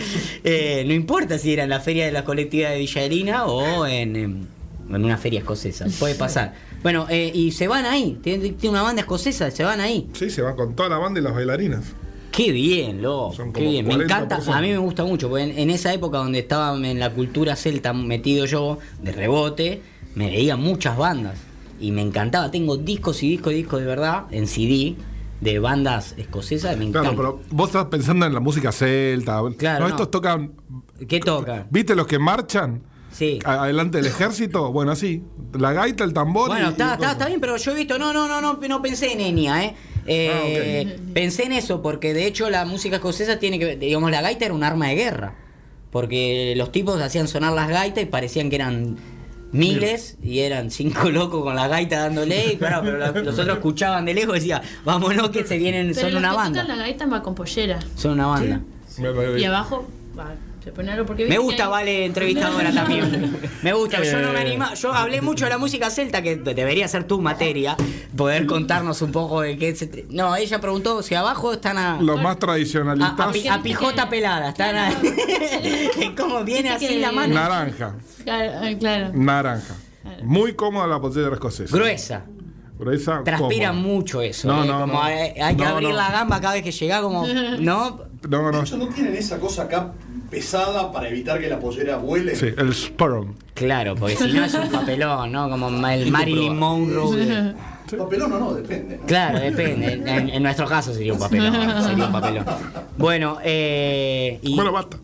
Eh, 0.43 0.83
no 0.87 0.93
importa 0.93 1.37
si 1.37 1.53
era 1.53 1.65
en 1.65 1.69
la 1.69 1.81
feria 1.81 2.05
de 2.05 2.13
la 2.13 2.23
colectividad 2.23 2.71
de 2.71 2.79
Villarina 2.79 3.45
o 3.45 3.85
en, 3.85 4.15
en 4.15 4.47
una 4.89 5.17
feria 5.17 5.41
escocesa, 5.41 5.85
puede 5.99 6.15
pasar. 6.15 6.55
Bueno, 6.83 7.07
eh, 7.09 7.31
y 7.33 7.51
se 7.51 7.67
van 7.67 7.85
ahí, 7.85 8.19
tiene, 8.23 8.49
tiene 8.51 8.73
una 8.75 8.83
banda 8.83 9.01
escocesa, 9.01 9.51
se 9.51 9.63
van 9.63 9.81
ahí. 9.81 10.07
Sí, 10.13 10.29
se 10.29 10.41
va 10.41 10.55
con 10.55 10.75
toda 10.75 10.89
la 10.89 10.97
banda 10.97 11.19
y 11.19 11.23
las 11.23 11.33
bailarinas. 11.33 11.93
Qué 12.31 12.51
bien, 12.51 13.01
loco. 13.01 13.33
Son 13.33 13.51
Qué 13.51 13.61
bien. 13.61 13.85
Me 13.85 13.93
40 13.95 14.13
encanta. 14.15 14.35
personas. 14.37 14.59
A 14.59 14.61
mí 14.61 14.69
me 14.69 14.77
gusta 14.77 15.03
mucho, 15.03 15.29
porque 15.29 15.43
en, 15.45 15.57
en 15.57 15.69
esa 15.71 15.93
época 15.93 16.19
donde 16.19 16.39
estaba 16.39 16.75
en 16.77 16.99
la 16.99 17.09
cultura 17.11 17.55
celta 17.55 17.91
metido 17.91 18.45
yo, 18.45 18.77
de 19.01 19.11
rebote, 19.11 19.81
me 20.15 20.27
veía 20.27 20.55
muchas 20.55 20.95
bandas. 20.97 21.37
Y 21.81 21.91
me 21.91 22.01
encantaba. 22.01 22.51
Tengo 22.51 22.77
discos 22.77 23.23
y 23.23 23.29
discos 23.29 23.53
y 23.53 23.57
discos 23.57 23.79
de 23.79 23.85
verdad, 23.87 24.25
en 24.31 24.47
CD, 24.47 24.95
de 25.41 25.59
bandas 25.59 26.13
escocesas. 26.17 26.77
Me 26.77 26.85
encanta. 26.85 27.09
Claro, 27.13 27.39
pero 27.39 27.41
vos 27.51 27.69
estás 27.69 27.85
pensando 27.85 28.25
en 28.25 28.33
la 28.33 28.39
música 28.39 28.71
celta. 28.71 29.41
Claro, 29.57 29.79
no, 29.79 29.87
no. 29.87 29.95
estos 29.95 30.11
tocan. 30.11 30.51
¿Qué 31.07 31.19
toca? 31.19 31.65
¿Viste 31.69 31.95
los 31.95 32.05
que 32.07 32.19
marchan? 32.19 32.81
Sí. 33.19 33.37
Adelante 33.43 33.97
del 33.97 34.07
ejército. 34.07 34.71
Bueno, 34.71 34.91
así. 34.93 35.21
La 35.53 35.73
gaita, 35.73 36.03
el 36.05 36.13
tambor. 36.13 36.47
Bueno, 36.47 36.67
y 36.67 36.71
está, 36.71 36.87
el 36.87 36.93
está, 36.93 37.11
está 37.11 37.27
bien, 37.27 37.39
pero 37.41 37.57
yo 37.57 37.71
he 37.71 37.75
visto, 37.75 37.99
no, 37.99 38.13
no, 38.13 38.27
no, 38.27 38.39
no, 38.41 38.53
no 38.67 38.81
pensé 38.81 39.11
en 39.11 39.19
Enya, 39.19 39.63
¿eh? 39.65 39.75
Eh, 40.07 40.99
Pensé 41.13 41.43
en 41.43 41.51
eso, 41.51 41.81
porque 41.81 42.13
de 42.13 42.25
hecho 42.25 42.49
la 42.49 42.65
música 42.65 42.95
escocesa 42.95 43.37
tiene 43.37 43.59
que, 43.59 43.75
digamos, 43.75 44.09
la 44.09 44.21
gaita 44.21 44.45
era 44.45 44.53
un 44.53 44.63
arma 44.63 44.87
de 44.87 44.95
guerra, 44.95 45.35
porque 45.91 46.53
los 46.57 46.71
tipos 46.71 46.99
hacían 47.01 47.27
sonar 47.27 47.53
las 47.53 47.67
gaitas 47.69 48.01
y 48.03 48.05
parecían 48.07 48.49
que 48.49 48.55
eran 48.55 48.97
miles 49.51 50.17
y 50.23 50.39
eran 50.39 50.71
cinco 50.71 51.09
locos 51.11 51.43
con 51.43 51.55
la 51.55 51.67
gaita 51.67 51.99
dándole 51.99 52.53
y 52.53 52.57
claro, 52.57 52.81
pero 52.83 52.97
la- 52.97 53.11
los 53.11 53.37
otros 53.37 53.57
escuchaban 53.57 54.05
de 54.05 54.13
lejos 54.13 54.37
y 54.37 54.39
decían, 54.39 54.61
vámonos 54.85 55.29
que 55.31 55.43
se 55.45 55.57
vienen, 55.57 55.87
Pero 55.89 56.01
son 56.01 56.11
los 56.13 56.19
una 56.21 56.29
que 56.31 56.35
banda. 56.37 56.61
tocan 56.61 56.77
la 56.77 56.83
gaita 56.83 57.05
va 57.07 57.21
con 57.23 57.35
pollera. 57.35 57.79
Son 57.95 58.11
una 58.13 58.27
banda. 58.27 58.61
Y 59.37 59.43
abajo 59.45 59.87
va, 60.17 60.33
porque 61.05 61.25
Me 61.25 61.37
gusta, 61.37 61.65
hay- 61.65 61.69
vale, 61.69 62.05
entrevistadora 62.05 62.71
también. 62.73 63.39
Me 63.63 63.73
gusta, 63.73 64.03
yo 64.03 64.19
no 64.19 64.31
me 64.33 64.39
Eh. 64.39 64.41
anima. 64.41 64.73
Yo 64.73 64.93
hablé 64.93 65.21
mucho 65.21 65.45
de 65.45 65.51
la 65.51 65.57
música 65.57 65.89
celta, 65.89 66.21
que 66.21 66.35
debería 66.35 66.87
ser 66.87 67.05
tu 67.05 67.19
materia, 67.21 67.75
poder 68.15 68.45
contarnos 68.45 69.01
un 69.01 69.11
poco 69.11 69.41
de 69.41 69.57
qué 69.57 69.75
se. 69.75 70.05
No, 70.09 70.35
ella 70.35 70.59
preguntó 70.61 71.01
si 71.01 71.15
abajo 71.15 71.53
están 71.53 71.77
a. 71.77 72.01
Los 72.01 72.21
más 72.21 72.37
tradicionalistas. 72.39 73.47
a 73.47 73.53
a 73.55 73.61
pijota 73.63 74.09
pelada, 74.09 74.49
están 74.49 74.75
a, 74.75 74.91
¿Cómo 76.17 76.43
viene 76.43 76.69
así 76.69 76.99
la 76.99 77.11
mano? 77.11 77.33
Naranja. 77.33 77.95
Claro, 78.23 78.77
claro. 78.79 79.11
Naranja. 79.13 79.75
Muy 80.23 80.53
cómoda 80.53 80.87
la 80.87 80.99
pollera 80.99 81.33
escocesa. 81.33 81.75
Gruesa. 81.75 82.25
Gruesa. 82.77 83.21
Transpira 83.23 83.69
cómoda. 83.69 83.87
mucho 83.87 84.21
eso. 84.21 84.47
No, 84.47 84.63
eh, 84.63 84.67
no, 84.67 84.79
como 84.81 84.93
no. 84.93 85.03
hay, 85.03 85.13
hay 85.39 85.55
que 85.55 85.63
No, 85.63 85.69
abrir 85.69 85.89
no. 85.89 85.95
la 85.95 86.11
gamba 86.11 86.39
cada 86.41 86.53
vez 86.53 86.63
que 86.63 86.71
llega, 86.71 87.01
como. 87.01 87.25
¿No? 87.59 88.01
No, 88.27 88.45
De 88.45 88.51
no. 88.51 88.61
hecho, 88.61 88.77
¿no 88.77 88.87
tienen 88.87 89.15
esa 89.15 89.37
cosa 89.39 89.63
acá 89.63 89.93
pesada 90.29 90.91
para 90.91 91.09
evitar 91.09 91.39
que 91.39 91.47
la 91.49 91.59
pollera 91.59 91.97
vuele? 91.97 92.35
Sí, 92.35 92.47
el 92.57 92.73
sperm. 92.73 93.35
Claro, 93.53 93.95
porque 93.95 94.15
si 94.15 94.31
no 94.31 94.43
es 94.45 94.53
un 94.53 94.69
papelón, 94.69 95.31
¿no? 95.31 95.49
Como 95.49 95.67
el 95.87 96.11
Marilyn 96.11 96.57
Monroe. 96.57 97.17
de- 97.25 97.53
Papelón 97.97 98.31
o 98.33 98.39
no, 98.39 98.53
depende. 98.53 98.97
¿no? 98.97 99.05
Claro, 99.07 99.39
depende. 99.39 99.93
En, 99.93 100.29
en- 100.29 100.43
nuestro 100.43 100.67
caso 100.67 100.93
sería 100.93 101.11
un 101.13 101.17
papelón. 101.19 101.53
Sería 101.83 102.05
un 102.05 102.11
papelón. 102.11 102.45
Bueno, 102.97 103.39
eh. 103.43 104.37
y- 104.43 104.55
Bueno, 104.55 104.71
basta. 104.71 104.97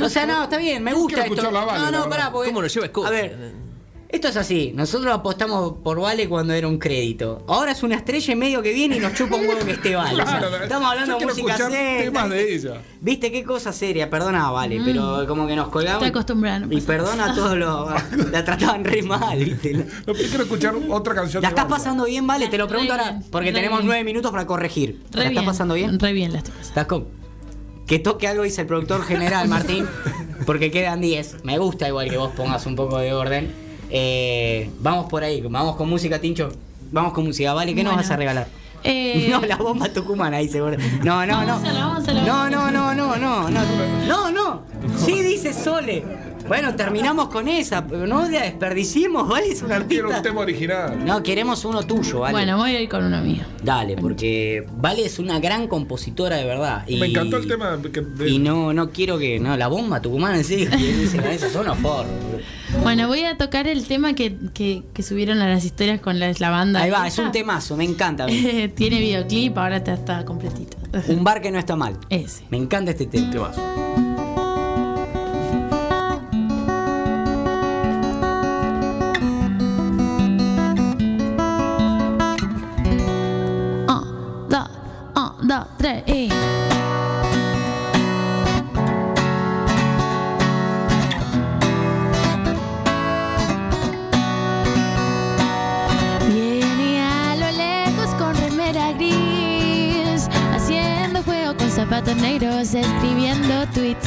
o 0.00 0.08
sea, 0.08 0.24
no, 0.26 0.44
está 0.44 0.56
bien, 0.56 0.84
me 0.84 0.92
gusta 0.92 1.22
esto. 1.26 1.50
la 1.50 1.50
no, 1.50 1.90
no, 1.90 2.08
pará, 2.08 2.30
porque. 2.30 2.50
¿Cómo 2.50 2.62
lo 2.62 2.68
lleva 2.68 2.86
Scott? 2.86 3.06
A 3.06 3.10
ver. 3.10 3.67
Esto 4.10 4.28
es 4.28 4.38
así, 4.38 4.72
nosotros 4.74 5.12
apostamos 5.12 5.74
por 5.84 6.00
Vale 6.00 6.30
cuando 6.30 6.54
era 6.54 6.66
un 6.66 6.78
crédito. 6.78 7.44
Ahora 7.46 7.72
es 7.72 7.82
una 7.82 7.94
estrella 7.96 8.32
y 8.32 8.36
medio 8.36 8.62
que 8.62 8.72
viene 8.72 8.96
y 8.96 9.00
nos 9.00 9.12
chupa 9.12 9.36
un 9.36 9.46
huevo 9.46 9.62
que 9.66 9.72
esté 9.72 9.94
Vale. 9.96 10.22
O 10.22 10.26
sea, 10.26 10.38
Claro, 10.38 10.56
estamos 10.62 10.90
hablando 10.90 11.12
yo 11.14 11.18
de 11.20 11.26
música 11.26 11.56
seria. 11.58 12.04
temas 12.04 12.30
de 12.30 12.54
ella. 12.54 12.80
Viste 13.02 13.30
qué 13.30 13.44
cosa 13.44 13.70
seria, 13.70 14.08
perdona 14.08 14.50
Vale, 14.50 14.80
pero 14.82 15.26
como 15.28 15.46
que 15.46 15.54
nos 15.54 15.68
colgamos. 15.68 16.02
Acostumbrada, 16.08 16.60
no 16.60 16.72
Y 16.74 16.80
perdona 16.80 17.32
a 17.32 17.34
todos 17.34 17.58
los. 17.58 17.90
La 18.32 18.42
trataban 18.46 18.82
re 18.82 19.02
mal, 19.02 19.38
viste. 19.44 19.74
No, 19.74 19.84
pero 20.06 20.18
quiero 20.18 20.42
escuchar 20.44 20.74
otra 20.88 21.14
canción. 21.14 21.42
¿La 21.42 21.50
estás 21.50 21.66
pasando 21.66 22.06
bien, 22.06 22.26
Vale? 22.26 22.48
Te 22.48 22.56
lo 22.56 22.66
pregunto 22.66 22.94
Re 22.94 23.00
ahora 23.00 23.12
bien, 23.18 23.30
porque 23.30 23.52
tenemos 23.52 23.80
bien. 23.80 23.88
nueve 23.88 24.04
minutos 24.04 24.30
para 24.30 24.46
corregir. 24.46 25.02
Re 25.10 25.18
¿La 25.18 25.20
bien. 25.24 25.32
estás 25.32 25.44
pasando 25.44 25.74
bien? 25.74 25.98
Re 26.00 26.14
bien 26.14 26.32
la 26.32 26.38
estoy 26.38 26.52
pasando. 26.54 26.68
¿Estás 26.70 26.86
con- 26.86 27.06
Que 27.86 27.98
toque 27.98 28.26
algo, 28.26 28.42
dice 28.44 28.62
el 28.62 28.66
productor 28.66 29.02
general, 29.04 29.48
Martín, 29.48 29.86
porque 30.46 30.70
quedan 30.70 31.02
10. 31.02 31.44
Me 31.44 31.58
gusta 31.58 31.86
igual 31.88 32.08
que 32.08 32.16
vos 32.16 32.30
pongas 32.34 32.64
un 32.64 32.74
poco 32.74 32.96
de 32.96 33.12
orden. 33.12 33.67
Eh, 33.90 34.70
vamos 34.80 35.06
por 35.08 35.24
ahí, 35.24 35.40
vamos 35.40 35.76
con 35.76 35.88
música, 35.88 36.20
Tincho. 36.20 36.50
Vamos 36.90 37.12
con 37.12 37.24
música, 37.24 37.52
¿vale? 37.52 37.74
¿Qué 37.74 37.84
nos 37.84 37.96
vas 37.96 38.10
a 38.10 38.16
regalar? 38.16 38.46
Eh, 38.84 39.28
No, 39.30 39.40
la 39.40 39.56
bomba 39.56 39.88
tucumana 39.92 40.38
ahí 40.38 40.48
seguro. 40.48 40.76
No, 41.02 41.26
no, 41.26 41.44
no. 41.44 41.58
No, 42.24 42.48
no, 42.50 42.70
no, 42.70 42.94
no, 42.94 43.16
no, 43.16 43.48
no. 43.50 43.50
No, 44.06 44.30
no. 44.30 44.62
Sí 45.04 45.22
dice 45.22 45.52
Sole. 45.52 46.04
Bueno, 46.48 46.74
terminamos 46.74 47.28
con 47.28 47.46
esa, 47.48 47.86
pero 47.86 48.06
no 48.06 48.28
la 48.28 48.42
desperdiciemos, 48.42 49.28
¿vale? 49.28 49.48
Es 49.48 49.62
un 49.62 49.68
Quiero 49.68 50.08
un 50.08 50.14
artista. 50.14 50.22
tema 50.22 50.40
original. 50.40 51.04
No, 51.04 51.22
queremos 51.22 51.64
uno 51.64 51.82
tuyo, 51.82 52.20
¿vale? 52.20 52.32
Bueno, 52.32 52.56
voy 52.56 52.70
a 52.74 52.80
ir 52.80 52.88
con 52.88 53.04
uno 53.04 53.20
mío. 53.20 53.44
Dale, 53.62 53.96
porque 53.96 54.66
Vale 54.76 55.04
es 55.04 55.18
una 55.18 55.38
gran 55.40 55.68
compositora 55.68 56.36
de 56.36 56.44
verdad. 56.44 56.84
Y, 56.86 56.98
Me 56.98 57.06
encantó 57.06 57.36
el 57.36 57.46
tema 57.46 57.76
de- 57.76 57.90
que- 57.92 58.00
de- 58.00 58.28
Y 58.30 58.38
no, 58.38 58.72
no 58.72 58.90
quiero 58.90 59.18
que. 59.18 59.38
No, 59.38 59.56
la 59.56 59.68
bomba 59.68 60.00
tucumana 60.00 60.38
eso, 60.38 60.54
son 61.52 61.62
unos 61.62 61.78
forros. 61.78 62.10
Bueno, 62.82 63.08
voy 63.08 63.24
a 63.24 63.36
tocar 63.36 63.66
el 63.66 63.86
tema 63.86 64.14
que, 64.14 64.36
que, 64.54 64.82
que 64.92 65.02
subieron 65.02 65.38
a 65.40 65.48
las 65.48 65.64
historias 65.64 66.00
con 66.00 66.18
la, 66.18 66.32
la 66.38 66.50
banda. 66.50 66.82
Ahí 66.82 66.90
va, 66.90 67.06
esa. 67.06 67.22
es 67.22 67.26
un 67.26 67.32
temazo, 67.32 67.76
me 67.76 67.84
encanta. 67.84 68.26
Tiene 68.74 69.00
videoclip, 69.00 69.56
ahora 69.58 69.78
está, 69.78 69.94
está 69.94 70.24
completito. 70.24 70.76
Un 71.08 71.24
bar 71.24 71.40
que 71.42 71.50
no 71.50 71.58
está 71.58 71.76
mal. 71.76 71.96
Ese. 72.08 72.44
Me 72.50 72.56
encanta 72.56 72.90
este 72.92 73.06
tema. 73.06 73.30
Temazo. 73.30 74.07
Y. 86.06 86.28
Viene 96.28 97.02
a 97.02 97.36
lo 97.36 97.50
lejos 97.50 98.14
con 98.16 98.34
remera 98.36 98.92
gris, 98.92 100.28
haciendo 100.54 101.22
juego 101.22 101.56
con 101.56 101.70
zapatos 101.70 102.16
negros, 102.16 102.74
escribiendo 102.74 103.66
tweets. 103.68 104.06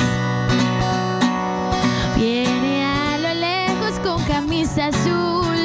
Viene 2.15 2.85
a 2.85 3.17
lo 3.17 3.33
lejos 3.33 3.99
con 4.03 4.23
camisa 4.25 4.87
azul, 4.87 5.57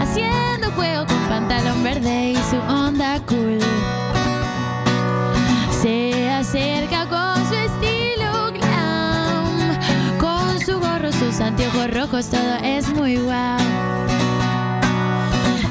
haciendo 0.00 0.72
juego 0.72 1.06
con 1.06 1.20
pantalón 1.28 1.84
verde 1.84 2.32
y 2.32 2.36
su 2.50 2.56
onda 2.68 3.20
cool. 3.26 4.05
Se 5.86 6.28
acerca 6.28 7.06
con 7.06 7.46
su 7.46 7.54
estilo 7.54 8.50
glam, 8.54 9.78
con 10.18 10.58
su 10.58 10.80
gorro, 10.80 11.12
sus 11.12 11.40
anteojos 11.40 11.88
rojos, 11.92 12.28
todo 12.28 12.56
es 12.64 12.92
muy 12.92 13.18
guau. 13.18 13.60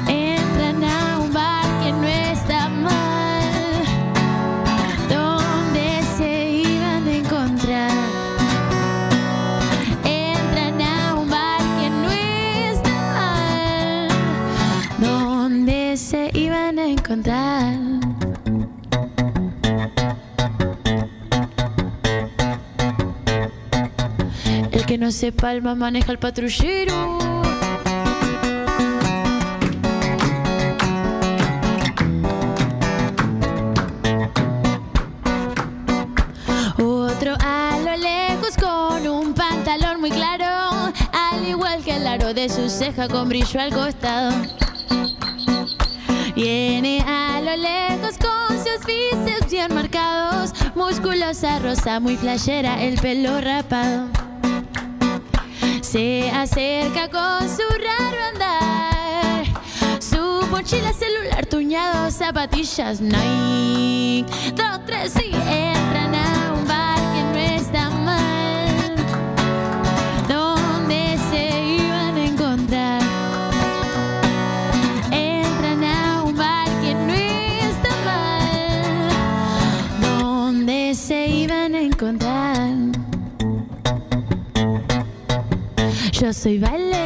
Entran 0.08 0.82
a 0.82 1.18
un 1.18 1.34
bar 1.34 1.66
que 1.82 1.92
no 1.92 2.06
está 2.06 2.70
mal, 2.70 3.84
donde 5.10 6.00
se 6.16 6.50
iban 6.64 7.06
a 7.06 7.12
encontrar. 7.14 7.90
Entran 10.02 10.80
a 10.80 11.14
un 11.14 11.28
bar 11.28 11.60
que 11.78 11.90
no 11.90 12.10
está 12.10 12.90
mal, 13.12 14.08
donde 14.98 15.94
se 15.98 16.30
iban 16.32 16.78
a 16.78 16.86
encontrar. 16.86 17.55
No 25.06 25.12
se 25.12 25.30
palma 25.30 25.76
maneja 25.76 26.10
el 26.10 26.18
patrullero. 26.18 27.18
Otro 36.76 37.34
a 37.38 37.78
lo 37.84 37.96
lejos 37.96 38.56
con 38.60 39.06
un 39.06 39.32
pantalón 39.32 40.00
muy 40.00 40.10
claro, 40.10 40.92
al 41.12 41.46
igual 41.46 41.84
que 41.84 41.98
el 41.98 42.06
aro 42.08 42.34
de 42.34 42.48
su 42.48 42.68
ceja 42.68 43.06
con 43.06 43.28
brillo 43.28 43.60
al 43.60 43.72
costado. 43.72 44.32
Viene 46.34 47.04
a 47.06 47.40
lo 47.40 47.56
lejos 47.56 48.16
con 48.18 48.58
sus 48.58 48.84
bíceps 48.84 49.52
bien 49.52 49.72
marcados, 49.72 50.52
musculosa 50.74 51.60
rosa 51.60 52.00
muy 52.00 52.16
flashera, 52.16 52.82
el 52.82 52.98
pelo 52.98 53.40
rapado. 53.40 54.25
Se 55.96 56.28
acerca 56.28 57.08
con 57.08 57.48
su 57.48 57.62
raro 57.70 58.18
andar, 58.34 59.46
su 59.98 60.46
mochila 60.50 60.92
celular 60.92 61.46
tuñado, 61.46 62.10
zapatillas 62.10 63.00
Nike. 63.00 64.26
Dos, 64.54 64.84
tres 64.84 65.14
y 65.24 65.34
Yo 86.26 86.32
soy 86.32 86.58
Vale. 86.58 87.05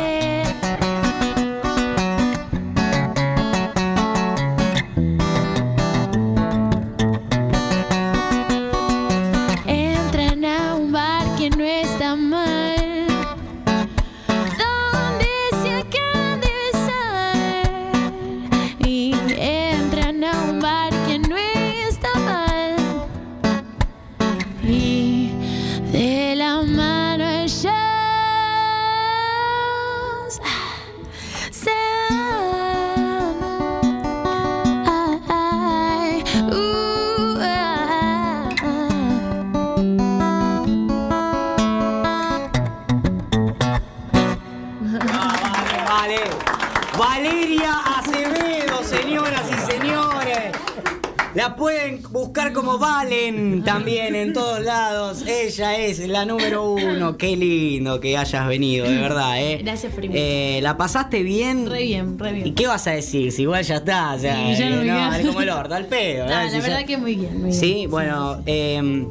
Ella 55.51 55.77
es 55.77 55.99
la 56.09 56.25
número 56.25 56.71
uno. 56.73 57.17
Qué 57.19 57.37
lindo 57.37 57.99
que 57.99 58.17
hayas 58.17 58.47
venido, 58.47 58.87
de 58.89 58.97
verdad, 58.99 59.43
¿eh? 59.43 59.59
Gracias 59.63 59.93
por 59.93 60.05
Eh, 60.07 60.61
¿La 60.63 60.77
pasaste 60.77 61.23
bien? 61.25 61.69
Re 61.69 61.83
bien, 61.83 62.19
re 62.19 62.33
bien. 62.33 62.47
¿Y 62.47 62.53
qué 62.53 62.67
vas 62.69 62.87
a 62.87 62.93
decir? 62.93 63.33
Si 63.33 63.43
igual 63.43 63.65
ya 63.65 63.77
está, 63.77 64.15
o 64.15 64.19
sea, 64.19 64.37
Sí, 64.55 64.61
ya 64.63 64.71
no 64.71 64.83
eh, 64.83 64.85
no, 64.85 65.15
es 65.15 65.27
como 65.27 65.41
el 65.41 65.51
orto, 65.51 65.75
al 65.75 65.87
pedo. 65.87 66.25
No, 66.29 66.31
¿no? 66.31 66.37
la 66.43 66.51
Si 66.51 66.57
ya- 66.57 66.63
verdad 66.63 66.85
que 66.87 66.97
muy 66.97 67.17
bien, 67.17 67.35
muy 67.35 67.51
bien. 67.51 67.55
Sí, 67.61 67.87
bueno, 67.89 68.41
eh, 68.47 69.07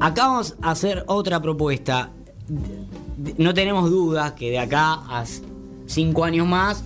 acá 0.00 0.28
vamos 0.28 0.54
a 0.62 0.70
hacer 0.70 1.02
otra 1.08 1.42
propuesta. 1.42 2.10
No 3.36 3.52
tenemos 3.52 3.90
dudas 3.90 4.32
que 4.32 4.50
de 4.50 4.58
acá 4.60 4.92
a 5.08 5.24
cinco 5.86 6.22
años 6.24 6.46
más, 6.46 6.84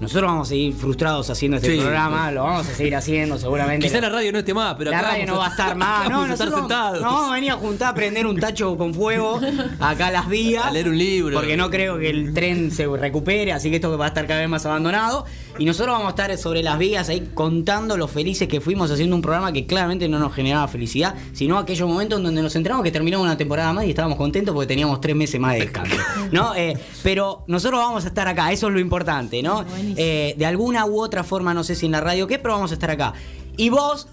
nosotros 0.00 0.30
vamos 0.30 0.48
a 0.48 0.50
seguir 0.50 0.74
frustrados 0.74 1.28
haciendo 1.30 1.58
este 1.58 1.74
Sí. 1.74 1.78
programa, 1.80 2.30
lo 2.32 2.42
vamos 2.44 2.66
a 2.68 2.74
seguir 2.74 2.96
haciendo 2.96 3.38
seguramente. 3.38 3.86
Quizá 3.86 4.00
la 4.00 4.08
radio 4.08 4.32
no 4.32 4.38
esté 4.38 4.54
más, 4.54 4.74
pero 4.78 4.90
la 4.90 4.98
acá 4.98 5.08
radio 5.10 5.26
no 5.26 5.36
va 5.38 5.46
a 5.46 5.50
estar 5.50 5.76
más. 5.76 6.08
No, 6.08 6.16
vamos 6.20 6.30
a 6.30 6.32
estar 6.44 6.50
sentados. 6.58 7.00
nos 7.02 7.12
vamos 7.12 7.30
a 7.30 7.34
venir 7.34 7.50
a 7.52 7.56
juntar 7.56 7.88
a 7.90 7.94
prender 7.94 8.26
un 8.26 8.40
tacho 8.40 8.76
con 8.78 8.94
fuego 8.94 9.40
acá 9.78 10.06
a 10.06 10.10
las 10.10 10.28
vías. 10.28 10.64
A 10.64 10.70
leer 10.70 10.88
un 10.88 10.96
libro. 10.98 11.36
Porque 11.38 11.56
no 11.56 11.70
creo 11.70 11.98
que 11.98 12.08
el 12.10 12.32
tren 12.32 12.70
se 12.70 12.86
recupere, 12.86 13.52
así 13.52 13.68
que 13.70 13.76
esto 13.76 13.96
va 13.98 14.06
a 14.06 14.08
estar 14.08 14.26
cada 14.26 14.40
vez 14.40 14.48
más 14.48 14.64
abandonado. 14.66 15.26
Y 15.58 15.64
nosotros 15.64 15.92
vamos 15.92 16.06
a 16.06 16.10
estar 16.10 16.38
sobre 16.38 16.62
las 16.62 16.78
vías 16.78 17.08
ahí 17.08 17.30
contando 17.34 17.96
lo 17.96 18.08
felices 18.08 18.48
que 18.48 18.60
fuimos 18.60 18.90
haciendo 18.90 19.16
un 19.16 19.22
programa 19.22 19.52
que 19.52 19.66
claramente 19.66 20.08
no 20.08 20.18
nos 20.18 20.34
generaba 20.34 20.66
felicidad, 20.68 21.14
sino 21.32 21.58
aquellos 21.58 21.88
momentos 21.88 22.18
en 22.18 22.24
donde 22.24 22.42
nos 22.42 22.54
enteramos 22.56 22.84
que 22.84 22.90
terminamos 22.90 23.24
una 23.24 23.36
temporada 23.36 23.72
más 23.72 23.84
y 23.84 23.90
estábamos 23.90 24.16
contentos 24.16 24.54
porque 24.54 24.68
teníamos 24.68 25.00
tres 25.00 25.16
meses 25.16 25.40
más 25.40 25.54
de 25.54 25.60
descanso. 25.60 25.96
¿no? 26.32 26.54
Eh, 26.54 26.78
pero 27.02 27.44
nosotros 27.46 27.80
vamos 27.80 28.04
a 28.04 28.08
estar 28.08 28.28
acá, 28.28 28.52
eso 28.52 28.68
es 28.68 28.72
lo 28.72 28.80
importante, 28.80 29.42
¿no? 29.42 29.64
Eh, 29.96 30.34
de 30.36 30.46
alguna 30.46 30.86
u 30.86 31.00
otra 31.00 31.24
forma, 31.24 31.54
no 31.54 31.64
sé 31.64 31.74
si 31.74 31.86
en 31.86 31.92
la 31.92 32.00
radio 32.00 32.26
qué, 32.26 32.38
pero 32.38 32.54
vamos 32.54 32.70
a 32.70 32.74
estar 32.74 32.90
acá. 32.90 33.14
Y 33.56 33.68
vos 33.68 34.08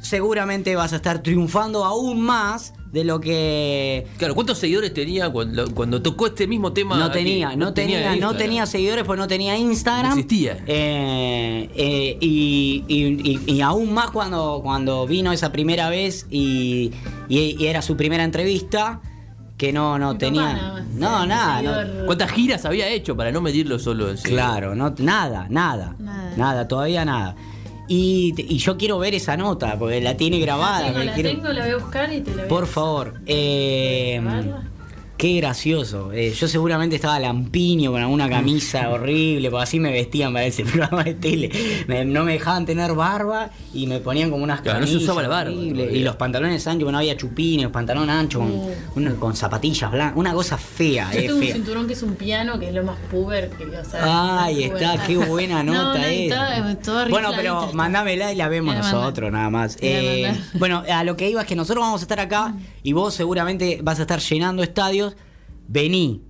seguramente 0.00 0.76
vas 0.76 0.92
a 0.92 0.96
estar 0.96 1.22
triunfando 1.22 1.84
aún 1.84 2.20
más 2.20 2.74
de 2.92 3.04
lo 3.04 3.20
que 3.20 4.06
Claro, 4.18 4.34
¿cuántos 4.34 4.58
seguidores 4.58 4.92
tenía 4.92 5.30
cuando, 5.30 5.72
cuando 5.74 6.02
tocó 6.02 6.26
este 6.26 6.46
mismo 6.46 6.72
tema? 6.74 6.98
no 6.98 7.06
aquí? 7.06 7.14
tenía, 7.20 7.56
no 7.56 7.72
tenía, 7.72 8.14
no 8.16 8.36
tenía 8.36 8.66
seguidores 8.66 9.04
porque 9.04 9.20
no 9.20 9.26
tenía 9.26 9.56
Instagram. 9.56 10.10
No 10.12 10.16
existía. 10.20 10.58
Eh, 10.66 11.70
eh, 11.74 12.18
y, 12.20 12.84
y- 12.86 13.40
y- 13.46 13.52
y 13.54 13.60
aún 13.62 13.94
más 13.94 14.10
cuando, 14.10 14.60
cuando 14.62 15.06
vino 15.06 15.32
esa 15.32 15.50
primera 15.52 15.88
vez 15.88 16.26
y, 16.30 16.92
y- 17.28 17.56
y 17.58 17.66
era 17.66 17.80
su 17.80 17.96
primera 17.96 18.24
entrevista, 18.24 19.00
que 19.56 19.72
no, 19.72 19.98
no 19.98 20.12
Mi 20.12 20.18
tenía. 20.18 20.42
papá 20.42 20.52
nada 20.54 20.72
más. 20.74 20.86
no, 20.94 21.26
nada. 21.26 21.62
no- 21.62 21.74
seguidor. 21.80 22.06
¿Cuántas 22.06 22.30
giras 22.32 22.64
había 22.66 22.88
hecho 22.88 23.16
para 23.16 23.32
no 23.32 23.40
medirlo 23.40 23.78
solo 23.78 24.10
en? 24.10 24.16
Claro, 24.18 24.74
no, 24.74 24.94
nada, 24.98 25.46
nada, 25.48 25.96
Nada. 25.98 26.34
nada, 26.36 26.68
todavía 26.68 27.04
nada. 27.06 27.36
Y, 27.88 28.34
y 28.38 28.58
yo 28.58 28.76
quiero 28.78 28.98
ver 28.98 29.14
esa 29.14 29.36
nota, 29.36 29.78
porque 29.78 30.00
la 30.00 30.16
tiene 30.16 30.38
grabada. 30.38 30.86
tengo, 30.86 30.98
me 31.00 31.04
la 31.06 31.14
quiero- 31.14 31.30
tengo, 31.30 31.48
la 31.52 31.62
voy 31.62 31.70
a 31.72 31.76
buscar 31.76 32.12
y 32.12 32.20
te 32.20 32.30
la 32.30 32.36
voy 32.36 32.44
a 32.44 32.48
Por 32.48 32.66
favor. 32.66 33.14
Eh. 33.26 34.20
Qué 35.22 35.36
gracioso. 35.36 36.12
Eh, 36.12 36.32
yo 36.32 36.48
seguramente 36.48 36.96
estaba 36.96 37.20
lampiño 37.20 37.92
con 37.92 38.02
alguna 38.02 38.28
camisa 38.28 38.90
horrible, 38.90 39.50
porque 39.52 39.62
así 39.62 39.78
me 39.78 39.92
vestían 39.92 40.32
para 40.32 40.46
ese 40.46 40.64
programa 40.64 41.04
de 41.04 41.14
tele. 41.14 41.50
Me- 41.86 42.04
no 42.04 42.24
me 42.24 42.32
dejaban 42.32 42.66
tener 42.66 42.92
barba 42.94 43.50
y 43.72 43.86
me 43.86 44.00
ponían 44.00 44.32
como 44.32 44.42
unas 44.42 44.62
Claro, 44.62 44.80
no 44.80 44.86
se 44.86 44.92
camisas 44.94 45.04
usaba 45.10 45.22
la 45.22 45.28
barba 45.28 45.52
horribles. 45.52 45.74
todavía. 45.76 45.98
Y 46.00 46.02
los 46.02 46.16
pantalones 46.16 46.66
anchos, 46.66 46.86
que 46.88 46.92
no 46.92 46.98
había 46.98 47.16
chupines, 47.16 47.68
pantalón 47.68 48.10
ancho, 48.10 48.40
con, 48.40 48.52
una- 48.96 49.14
con 49.14 49.36
zapatillas 49.36 49.92
blancas. 49.92 50.16
Una 50.18 50.32
cosa 50.32 50.58
fea, 50.58 51.08
Yo 51.12 51.18
eh, 51.20 51.22
tengo 51.28 51.36
un 51.38 51.44
cinturón 51.46 51.86
que 51.86 51.92
es 51.92 52.02
un 52.02 52.14
piano, 52.16 52.58
que 52.58 52.66
es 52.68 52.74
lo 52.74 52.82
más 52.82 52.98
puber 53.08 53.48
que 53.50 53.64
o 53.64 53.84
sea, 53.84 54.42
Ahí 54.44 54.64
es 54.64 54.72
está, 54.72 54.94
puber. 54.94 55.06
qué 55.06 55.16
buena 55.18 55.62
No, 55.62 55.72
nota 55.72 56.00
no, 56.00 57.08
bueno, 57.10 57.30
pero 57.36 57.62
está. 57.66 57.76
mandámela 57.76 58.32
y 58.32 58.36
la 58.36 58.48
vemos 58.48 58.74
la 58.74 58.80
nosotros, 58.82 59.30
nada 59.30 59.50
más. 59.50 59.78
Eh, 59.80 60.32
bueno, 60.54 60.82
a 60.92 61.04
lo 61.04 61.16
que 61.16 61.30
iba 61.30 61.40
es 61.42 61.46
que 61.46 61.54
nosotros 61.54 61.80
vamos 61.84 62.00
a 62.00 62.04
estar 62.04 62.18
acá 62.18 62.54
y 62.82 62.92
vos 62.92 63.14
seguramente 63.14 63.78
vas 63.84 63.98
a 64.00 64.02
estar 64.02 64.18
llenando 64.18 64.64
estadios. 64.64 65.11
Vení, 65.72 66.20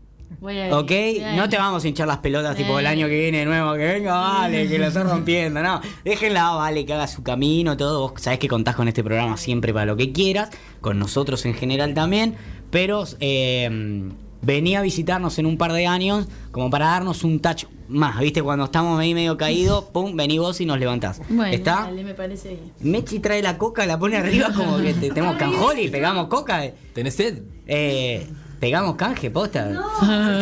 Voy 0.40 0.56
a 0.56 0.68
ir, 0.68 0.72
¿ok? 0.72 0.88
voy 0.88 1.20
a 1.20 1.36
No 1.36 1.48
te 1.48 1.56
vamos 1.58 1.84
a 1.84 1.88
hinchar 1.88 2.06
las 2.06 2.18
pelotas 2.18 2.56
tipo 2.56 2.78
el 2.78 2.86
año 2.86 3.06
que 3.08 3.18
viene 3.18 3.38
de 3.40 3.44
nuevo, 3.44 3.72
que 3.74 3.78
venga, 3.84 4.12
vale, 4.14 4.68
que 4.68 4.78
lo 4.78 4.86
estoy 4.86 5.02
rompiendo. 5.02 5.60
No, 5.62 5.80
déjenla, 6.04 6.50
vale, 6.50 6.86
que 6.86 6.92
haga 6.94 7.06
su 7.08 7.22
camino, 7.22 7.76
todo. 7.76 8.00
Vos 8.08 8.20
sabés 8.22 8.38
que 8.38 8.48
contás 8.48 8.76
con 8.76 8.86
este 8.88 9.02
programa 9.02 9.36
siempre 9.36 9.72
para 9.74 9.86
lo 9.86 9.96
que 9.96 10.12
quieras, 10.12 10.50
con 10.80 10.98
nosotros 10.98 11.44
en 11.44 11.54
general 11.54 11.92
también, 11.94 12.34
pero 12.70 13.04
eh, 13.20 14.10
vení 14.42 14.76
a 14.76 14.82
visitarnos 14.82 15.38
en 15.38 15.46
un 15.46 15.58
par 15.58 15.72
de 15.72 15.86
años 15.86 16.26
como 16.50 16.70
para 16.70 16.86
darnos 16.86 17.24
un 17.24 17.40
touch 17.40 17.64
más, 17.88 18.18
¿viste? 18.20 18.42
Cuando 18.42 18.64
estamos 18.64 18.98
ahí 18.98 19.12
medio 19.14 19.36
caídos, 19.36 19.84
pum, 19.92 20.16
vení 20.16 20.38
vos 20.38 20.60
y 20.60 20.66
nos 20.66 20.78
levantás. 20.78 21.20
Bueno, 21.28 21.52
¿Está? 21.52 21.82
dale, 21.82 22.04
me 22.04 22.14
parece 22.14 22.48
bien. 22.50 22.72
Mechi 22.80 23.18
trae 23.18 23.42
la 23.42 23.58
coca, 23.58 23.84
la 23.86 23.98
pone 23.98 24.16
arriba 24.16 24.50
como 24.56 24.78
que 24.78 24.94
te- 24.94 25.10
tenemos 25.10 25.36
canjoli, 25.36 25.88
pegamos 25.88 26.28
coca. 26.28 26.62
¿Tenés 26.94 27.14
sed? 27.14 27.42
Eh, 27.66 28.26
pegamos 28.62 28.94
canje, 28.94 29.28
posta. 29.28 29.66
No. 29.66 29.82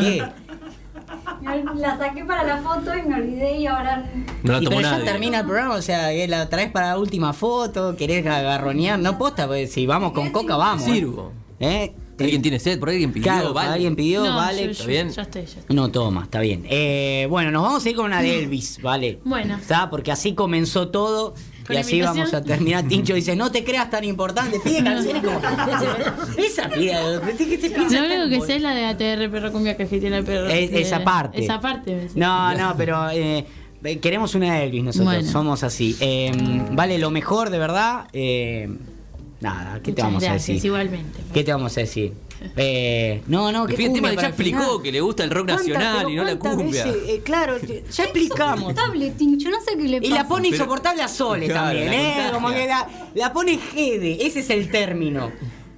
¿Qué? 0.03 0.23
La 1.77 1.97
saqué 1.97 2.23
para 2.23 2.45
la 2.45 2.59
foto 2.59 2.95
y 2.95 3.01
me 3.09 3.15
olvidé 3.15 3.61
y 3.61 3.67
ahora. 3.67 4.05
No 4.43 4.53
la 4.53 4.59
Y 4.61 4.65
tomó 4.67 4.77
pero 4.77 4.91
ya 4.91 5.05
termina 5.05 5.41
el 5.41 5.47
programa, 5.47 5.75
o 5.77 5.81
sea, 5.83 6.11
que 6.11 6.29
la 6.29 6.51
traes 6.51 6.71
para 6.71 6.89
la 6.89 6.99
última 6.99 7.33
foto, 7.33 7.97
querés 7.97 8.27
agarronear, 8.27 8.99
no 8.99 9.17
posta, 9.17 9.47
pues 9.47 9.73
si 9.73 9.87
vamos 9.87 10.13
con 10.13 10.31
coca, 10.33 10.57
vamos. 10.57 10.87
¿eh? 10.87 10.93
Sirvo. 10.93 11.33
¿Eh? 11.61 11.95
¿Alguien 12.19 12.43
tiene 12.43 12.59
sed? 12.59 12.79
¿Por 12.79 12.91
ahí 12.91 12.97
alguien 12.97 13.13
pidió? 13.15 13.23
Claro, 13.25 13.55
Vale. 13.55 13.71
alguien 13.71 13.97
pidió, 13.97 14.23
no, 14.23 14.37
vale. 14.37 14.67
yo- 14.67 14.71
¿está 14.73 14.85
bien? 14.85 15.09
Ya 15.09 15.23
estoy, 15.23 15.47
ya 15.47 15.61
estoy. 15.61 15.75
No 15.75 15.91
toma, 15.91 16.25
está 16.25 16.41
bien. 16.41 16.67
Eh, 16.69 17.27
bueno, 17.31 17.51
nos 17.51 17.63
vamos 17.63 17.87
a 17.87 17.89
ir 17.89 17.97
con 17.97 18.05
una 18.05 18.21
de 18.21 18.39
Elvis, 18.41 18.83
¿vale? 18.83 19.21
Bueno. 19.25 19.57
Está, 19.57 19.89
porque 19.89 20.13
así 20.13 20.35
comenzó 20.35 20.89
todo. 20.89 21.33
¿Con 21.71 21.77
y 21.77 21.81
así 21.81 22.01
vamos 22.03 22.35
a 22.35 22.43
terminar. 22.43 22.85
Tincho 22.89 23.15
dice, 23.15 23.37
no 23.37 23.51
te 23.51 23.65
creas 23.65 23.89
tan 23.91 24.05
importante, 24.05 24.59
pide 24.61 24.83
canciones 24.83 25.23
como. 25.23 25.39
Esa 26.37 26.69
pide, 26.69 26.95
¿qué 27.39 27.59
te 27.59 27.71
piensas 27.71 27.93
Lo 27.93 28.07
único 28.07 28.21
tan 28.21 28.31
que 28.31 28.41
sé 28.41 28.57
es 28.57 28.63
la 28.63 28.75
de 28.75 28.85
ATR 28.87 29.31
Perro 29.31 29.53
Cumbia 29.53 29.77
Cajetina 29.77 30.23
Perro. 30.23 30.49
Esa 30.49 31.05
parte. 31.05 31.43
Esa 31.43 31.61
parte. 31.61 32.09
No, 32.15 32.55
no, 32.55 32.75
pero 32.77 33.11
eh, 33.11 33.45
eh, 33.85 33.99
queremos 33.99 34.35
una 34.35 34.55
de 34.57 34.65
Elvis 34.65 34.85
nosotros, 34.85 35.15
Bueno. 35.15 35.31
somos 35.31 35.63
así. 35.63 35.97
Eh, 36.01 36.33
vale, 36.73 36.99
lo 36.99 37.11
mejor 37.11 37.51
de 37.51 37.59
verdad. 37.59 38.07
eh, 38.13 38.69
nada, 39.41 39.81
¿qué 39.83 39.93
te 39.93 40.03
vamos 40.03 40.23
a 40.25 40.35
decir? 40.35 40.63
Igualmente. 40.65 41.19
¿Qué 41.33 41.45
te 41.45 41.53
vamos 41.53 41.77
a 41.77 41.81
decir? 41.81 42.13
Eh, 42.57 43.23
no, 43.27 43.53
no, 43.53 43.67
Que 43.67 43.73
¿qué 43.73 43.77
fíjate, 43.77 44.01
cumbia 44.01 44.21
ya 44.21 44.29
explicó 44.29 44.59
final? 44.63 44.83
que 44.83 44.93
le 44.93 45.01
gusta 45.01 45.25
el 45.25 45.31
rock 45.31 45.47
¿Cuántas- 45.47 45.67
nacional 45.69 46.11
y 46.11 46.17
no 46.17 46.25
la 46.25 46.37
cumbia. 46.39 46.85
veces? 46.85 47.03
Eh, 47.09 47.21
claro, 47.25 47.57
ya 47.93 48.05
explicamos. 48.05 48.71
Insoportable, 48.71 49.11
Tincho, 49.11 49.51
no 49.51 49.61
sé 49.61 49.77
qué 49.77 49.89
le 49.89 49.97
Y 49.99 50.01
pasa. 50.11 50.15
la 50.23 50.29
pone 50.29 50.49
insoportable 50.49 51.03
a 51.03 51.09
Sole 51.09 51.47
Claro, 51.47 51.79
también, 51.79 51.87
la 51.87 51.95
¿eh? 51.97 52.05
contagia. 52.15 52.33
Como 52.33 52.49
que 52.51 52.67
la, 52.67 52.89
la 53.15 53.33
pone 53.33 53.59
jede, 53.59 54.27
ese 54.27 54.41
es 54.41 54.51
el 54.51 54.71
término. 54.71 55.31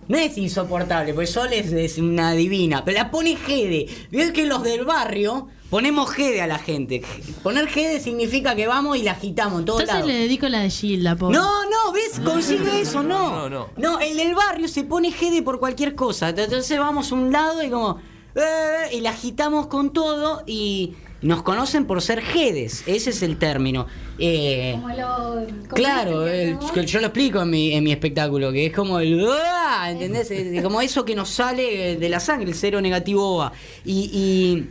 No 0.08 0.18
es 0.18 0.36
insoportable, 0.36 1.14
porque 1.14 1.26
Sole 1.28 1.58
es, 1.60 1.72
es 1.72 1.98
una 1.98 2.32
divina, 2.32 2.84
pero 2.84 2.98
la 2.98 3.10
pone 3.10 3.36
jede. 3.36 3.86
Veo 4.10 4.32
que 4.32 4.46
los 4.46 4.62
del 4.62 4.84
barrio 4.84 5.48
ponemos 5.72 6.10
jede 6.10 6.42
a 6.42 6.46
la 6.46 6.58
gente. 6.58 7.00
Poner 7.42 7.66
jede 7.66 7.98
significa 7.98 8.54
que 8.54 8.66
vamos 8.66 8.98
y 8.98 9.02
la 9.02 9.12
agitamos 9.12 9.60
en 9.60 9.64
todos 9.64 9.80
Entonces 9.80 10.04
lados. 10.04 10.12
le 10.12 10.20
dedico 10.20 10.46
la 10.50 10.60
de 10.60 10.68
Gilda, 10.68 11.16
pobre. 11.16 11.34
No, 11.38 11.64
no, 11.64 11.92
¿ves? 11.94 12.20
Consigue 12.22 12.82
eso, 12.82 13.02
no. 13.02 13.30
No, 13.30 13.48
no. 13.48 13.68
No, 13.78 13.98
el 13.98 14.18
del 14.18 14.34
barrio 14.34 14.68
se 14.68 14.84
pone 14.84 15.10
jede 15.10 15.40
por 15.40 15.58
cualquier 15.58 15.94
cosa. 15.94 16.28
Entonces 16.28 16.78
vamos 16.78 17.10
a 17.10 17.14
un 17.14 17.32
lado 17.32 17.62
y 17.62 17.70
como. 17.70 17.98
"Eh", 18.34 18.96
y 18.96 19.00
la 19.00 19.10
agitamos 19.10 19.66
con 19.68 19.94
todo 19.94 20.42
y 20.46 20.92
nos 21.22 21.42
conocen 21.42 21.86
por 21.86 22.02
ser 22.02 22.20
jedes. 22.20 22.82
Ese 22.86 23.08
es 23.08 23.22
el 23.22 23.38
término. 23.38 23.86
Eh, 24.18 24.72
Como 24.74 24.88
lo. 24.94 25.46
como 25.46 25.68
Claro, 25.74 26.26
el- 26.28 26.58
yo 26.84 27.00
lo 27.00 27.06
explico 27.06 27.40
en 27.40 27.48
mi, 27.48 27.72
en 27.72 27.82
mi 27.82 27.92
espectáculo, 27.92 28.52
que 28.52 28.66
es 28.66 28.74
como 28.74 28.98
el 29.00 29.26
"Ah", 29.26 29.88
¿entendés? 29.90 30.30
Es 30.30 30.62
Como 30.62 30.82
eso 30.82 31.06
que 31.06 31.14
nos 31.14 31.30
sale 31.30 31.96
de 31.96 32.08
la 32.10 32.20
sangre, 32.20 32.50
el 32.50 32.54
cero 32.54 32.82
negativo 32.82 33.36
OA. 33.36 33.52
Y, 33.86 34.10
y, 34.12 34.68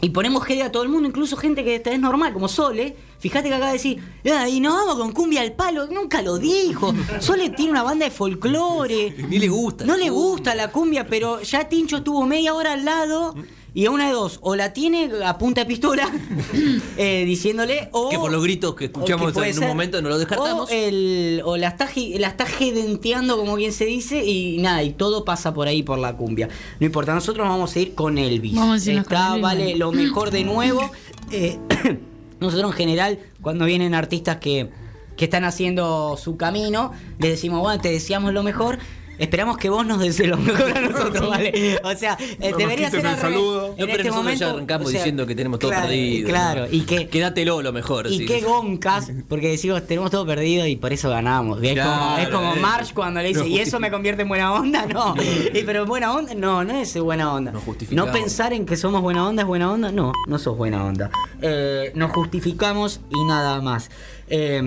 y 0.00 0.10
ponemos 0.10 0.44
jede 0.44 0.62
a 0.62 0.70
todo 0.72 0.82
el 0.82 0.88
mundo, 0.88 1.08
incluso 1.08 1.36
gente 1.36 1.64
que 1.64 1.82
es 1.84 2.00
normal, 2.00 2.32
como 2.32 2.48
Sole. 2.48 2.96
Fíjate 3.18 3.48
que 3.48 3.54
acaba 3.54 3.68
de 3.72 3.78
decir, 3.78 4.02
"Ah, 4.30 4.48
y 4.48 4.60
nos 4.60 4.74
vamos 4.74 4.96
con 4.96 5.12
cumbia 5.12 5.40
al 5.40 5.52
palo, 5.52 5.86
nunca 5.86 6.20
lo 6.22 6.38
dijo. 6.38 6.92
Sole 7.20 7.50
tiene 7.50 7.72
una 7.72 7.82
banda 7.82 8.04
de 8.04 8.10
folclore. 8.10 9.14
Ni 9.28 9.38
le 9.38 9.48
gusta. 9.48 9.84
No 9.84 9.96
le 9.96 10.10
gusta 10.10 10.54
la 10.54 10.70
cumbia, 10.70 11.06
pero 11.06 11.40
ya 11.40 11.68
Tincho 11.68 11.98
estuvo 11.98 12.26
media 12.26 12.54
hora 12.54 12.74
al 12.74 12.84
lado 12.84 13.34
y 13.76 13.84
a 13.84 13.90
una 13.90 14.06
de 14.06 14.12
dos, 14.12 14.38
o 14.40 14.56
la 14.56 14.72
tiene 14.72 15.10
a 15.22 15.36
punta 15.36 15.60
de 15.60 15.66
pistola 15.66 16.10
eh, 16.96 17.26
diciéndole, 17.26 17.90
o... 17.92 18.08
Que 18.08 18.16
por 18.16 18.32
los 18.32 18.42
gritos 18.42 18.74
que 18.74 18.86
escuchamos 18.86 19.36
en 19.36 19.48
un 19.48 19.52
ser, 19.52 19.68
momento 19.68 20.00
no 20.00 20.08
lo 20.08 20.16
descartamos. 20.16 20.70
O, 20.70 20.72
el, 20.72 21.42
o 21.44 21.58
la, 21.58 21.68
está, 21.68 21.86
la 22.18 22.28
está 22.28 22.46
gedenteando, 22.46 23.36
como 23.36 23.54
quien 23.56 23.74
se 23.74 23.84
dice, 23.84 24.24
y 24.24 24.56
nada, 24.62 24.82
y 24.82 24.94
todo 24.94 25.26
pasa 25.26 25.52
por 25.52 25.68
ahí 25.68 25.82
por 25.82 25.98
la 25.98 26.16
cumbia. 26.16 26.48
No 26.80 26.86
importa, 26.86 27.12
nosotros 27.12 27.46
vamos 27.46 27.76
a 27.76 27.80
ir 27.80 27.94
con 27.94 28.16
Elvis. 28.16 28.54
Vamos 28.54 28.88
a 28.88 28.92
Está, 28.92 29.36
vale, 29.36 29.76
lo 29.76 29.92
mejor 29.92 30.30
de 30.30 30.44
nuevo. 30.44 30.90
Eh, 31.32 31.58
nosotros 32.40 32.70
en 32.70 32.76
general, 32.76 33.18
cuando 33.42 33.64
vienen 33.64 33.96
artistas 33.96 34.36
que, 34.36 34.70
que 35.16 35.24
están 35.24 35.44
haciendo 35.44 36.16
su 36.16 36.36
camino, 36.36 36.92
les 37.18 37.32
decimos, 37.32 37.60
bueno, 37.60 37.82
te 37.82 37.90
deseamos 37.90 38.32
lo 38.32 38.44
mejor. 38.44 38.78
Esperamos 39.18 39.56
que 39.58 39.68
vos 39.70 39.86
nos 39.86 39.98
desees 40.00 40.28
lo 40.28 40.36
mejor 40.36 40.76
a 40.76 40.80
nosotros, 40.80 41.28
¿vale? 41.28 41.78
O 41.82 41.94
sea, 41.94 42.16
eh, 42.20 42.50
No 42.50 42.56
debería 42.56 42.90
ser 42.90 43.06
al 43.06 43.18
saludo. 43.18 43.68
No, 43.68 43.72
En 43.72 43.76
pero 43.76 43.90
este 43.90 43.96
nosotros 44.04 44.16
momento 44.16 44.40
ya 44.44 44.50
arrancamos 44.50 44.86
o 44.86 44.90
sea, 44.90 45.00
diciendo 45.00 45.26
que 45.26 45.34
tenemos 45.34 45.58
todo 45.58 45.70
claro, 45.70 45.86
perdido. 45.86 46.28
Claro, 46.28 46.66
y 46.70 46.80
que 46.82 47.08
Quédatelo 47.08 47.62
lo 47.62 47.72
mejor. 47.72 48.06
y 48.08 48.18
sí, 48.18 48.26
qué 48.26 48.40
goncas, 48.40 49.10
porque 49.28 49.48
decimos, 49.48 49.86
tenemos 49.86 50.10
todo 50.10 50.26
perdido 50.26 50.66
y 50.66 50.76
por 50.76 50.92
eso 50.92 51.10
ganamos. 51.10 51.62
Es 51.62 51.72
Claro, 51.74 51.90
como, 51.90 52.18
es 52.18 52.28
como 52.28 52.54
eh. 52.54 52.60
Marsh 52.60 52.92
cuando 52.92 53.20
le 53.20 53.28
dice, 53.28 53.40
No 53.40 53.46
¿y 53.46 53.58
eso 53.58 53.80
me 53.80 53.90
convierte 53.90 54.22
en 54.22 54.28
buena 54.28 54.52
onda? 54.52 54.86
No. 54.86 55.14
Y, 55.54 55.62
pero 55.62 55.82
en 55.82 55.88
buena 55.88 56.12
onda, 56.14 56.34
no, 56.34 56.64
no 56.64 56.72
es 56.78 56.98
buena 56.98 57.32
onda. 57.32 57.52
No 57.90 58.12
pensar 58.12 58.52
en 58.52 58.66
que 58.66 58.76
somos 58.76 59.02
buena 59.02 59.26
onda 59.26 59.42
es 59.42 59.46
buena 59.48 59.70
onda, 59.70 59.90
no, 59.92 60.12
no 60.26 60.38
sos 60.38 60.56
buena 60.56 60.84
onda. 60.84 61.10
Eh, 61.42 61.92
nos 61.94 62.12
justificamos 62.12 63.00
y 63.10 63.24
nada 63.24 63.60
más. 63.60 63.90
Eh, 64.28 64.60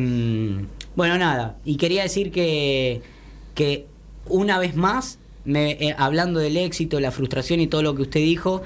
bueno, 0.95 1.18
nada, 1.18 1.58
y 1.64 1.78
quería 1.78 2.04
decir 2.04 2.32
que, 2.32 3.02
que 3.56 3.86
una 4.30 4.60
vez 4.60 4.76
más, 4.76 5.20
me, 5.46 5.72
eh, 5.72 5.96
hablando 5.98 6.40
del 6.40 6.58
éxito, 6.58 7.00
la 7.00 7.12
frustración 7.12 7.60
y 7.60 7.68
todo 7.68 7.84
lo 7.84 7.96
que 7.96 8.04
usted 8.04 8.20
dijo, 8.22 8.62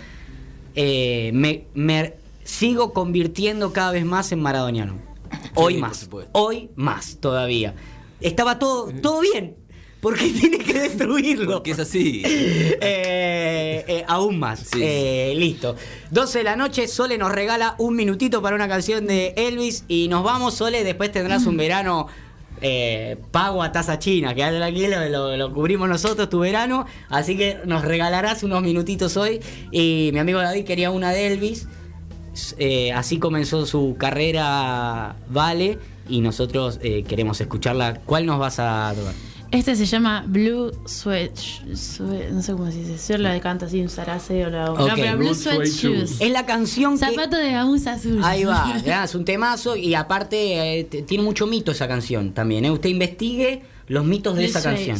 eh, 0.76 1.32
me, 1.34 1.66
me 1.74 2.14
sigo 2.44 2.94
convirtiendo 2.94 3.74
cada 3.74 3.92
vez 3.92 4.06
más 4.06 4.32
en 4.32 4.42
maradoniano. 4.42 4.98
Hoy 5.56 5.76
Sí, 5.76 5.80
más, 5.80 6.10
hoy 6.34 6.70
más 6.76 7.18
todavía. 7.20 7.74
Estaba 8.22 8.60
todo, 8.60 8.92
todo 9.02 9.22
bien. 9.22 9.56
porque 10.00 10.30
tiene 10.40 10.60
que 10.60 10.74
destruirlo? 10.80 11.52
Porque 11.54 11.72
es 11.72 11.80
así. 11.80 12.22
Eh, 12.86 13.86
eh, 13.88 14.06
aún 14.08 14.40
más. 14.40 14.60
Sí. 14.60 14.80
Eh, 14.82 15.34
listo. 15.38 15.76
12 16.12 16.40
de 16.40 16.44
la 16.44 16.56
noche, 16.56 16.88
Sole 16.88 17.18
nos 17.18 17.32
regala 17.32 17.76
un 17.78 17.96
minutito 17.96 18.42
para 18.42 18.56
una 18.56 18.68
canción 18.68 19.08
de 19.08 19.34
Elvis 19.38 19.86
y 19.88 20.08
nos 20.10 20.24
vamos, 20.24 20.56
Sole. 20.56 20.84
Después 20.84 21.12
tendrás 21.12 21.46
un 21.46 21.56
verano 21.58 22.08
eh, 22.64 23.18
pago 23.32 23.62
a 23.62 23.72
tasa 23.72 24.00
china. 24.00 24.34
Quédate 24.34 24.58
tranquilo, 24.58 24.98
lo, 25.10 25.36
lo 25.36 25.54
cubrimos 25.54 25.90
nosotros 25.90 26.30
tu 26.30 26.40
verano. 26.40 26.86
Así 27.10 27.38
que 27.38 27.60
nos 27.66 27.84
regalarás 27.84 28.42
unos 28.44 28.64
minutitos 28.64 29.18
hoy. 29.18 29.42
Y 29.72 30.10
mi 30.14 30.20
amigo 30.20 30.40
David 30.40 30.64
quería 30.64 30.90
una 30.90 31.12
de 31.12 31.28
Elvis. 31.28 31.68
Eh, 32.58 32.92
así 32.94 33.20
comenzó 33.20 33.66
su 33.66 33.96
carrera, 34.00 35.18
Vale. 35.30 35.78
Y 36.10 36.22
nosotros 36.22 36.80
eh, 36.82 37.04
queremos 37.04 37.40
escucharla. 37.40 38.02
¿Cuál 38.06 38.26
nos 38.26 38.40
vas 38.40 38.60
a 38.60 38.94
tocar? 38.96 39.14
Este 39.54 39.76
se 39.76 39.86
llama 39.86 40.24
Blue 40.28 40.72
Sweat, 40.86 41.38
Sweat- 41.74 42.30
no 42.32 42.42
sé 42.42 42.54
cómo 42.54 42.72
se 42.72 42.80
dice, 42.80 43.14
yo 43.14 43.20
la 43.20 43.40
canta 43.40 43.68
así, 43.68 43.82
un 43.82 43.90
zarace 43.90 44.46
o 44.46 44.50
la 44.50 44.72
Ok, 44.72 44.80
no, 44.80 44.96
pero 44.96 45.12
Blue 45.18 45.26
Blue 45.28 45.36
Sweat 45.36 45.68
Shoes. 45.68 46.20
Es 46.20 46.32
la 46.32 46.46
canción 46.48 46.98
que... 46.98 47.06
Zapato 47.06 47.38
de 47.38 47.52
gamuza 47.52 47.94
azul. 47.94 48.20
Ahí 48.24 48.46
va, 48.46 48.74
es 49.04 49.14
un 49.14 49.26
temazo 49.26 49.76
y 49.76 49.94
aparte 49.94 50.80
eh, 50.80 50.84
tiene 51.06 51.24
mucho 51.24 51.46
mito 51.46 51.72
esa 51.72 51.88
canción 51.88 52.34
también. 52.34 52.66
¿eh? 52.66 52.72
Usted 52.72 52.90
investigue 52.90 53.62
los 53.88 54.06
mitos 54.06 54.36
de 54.36 54.46
esa 54.46 54.62
canción. 54.62 54.98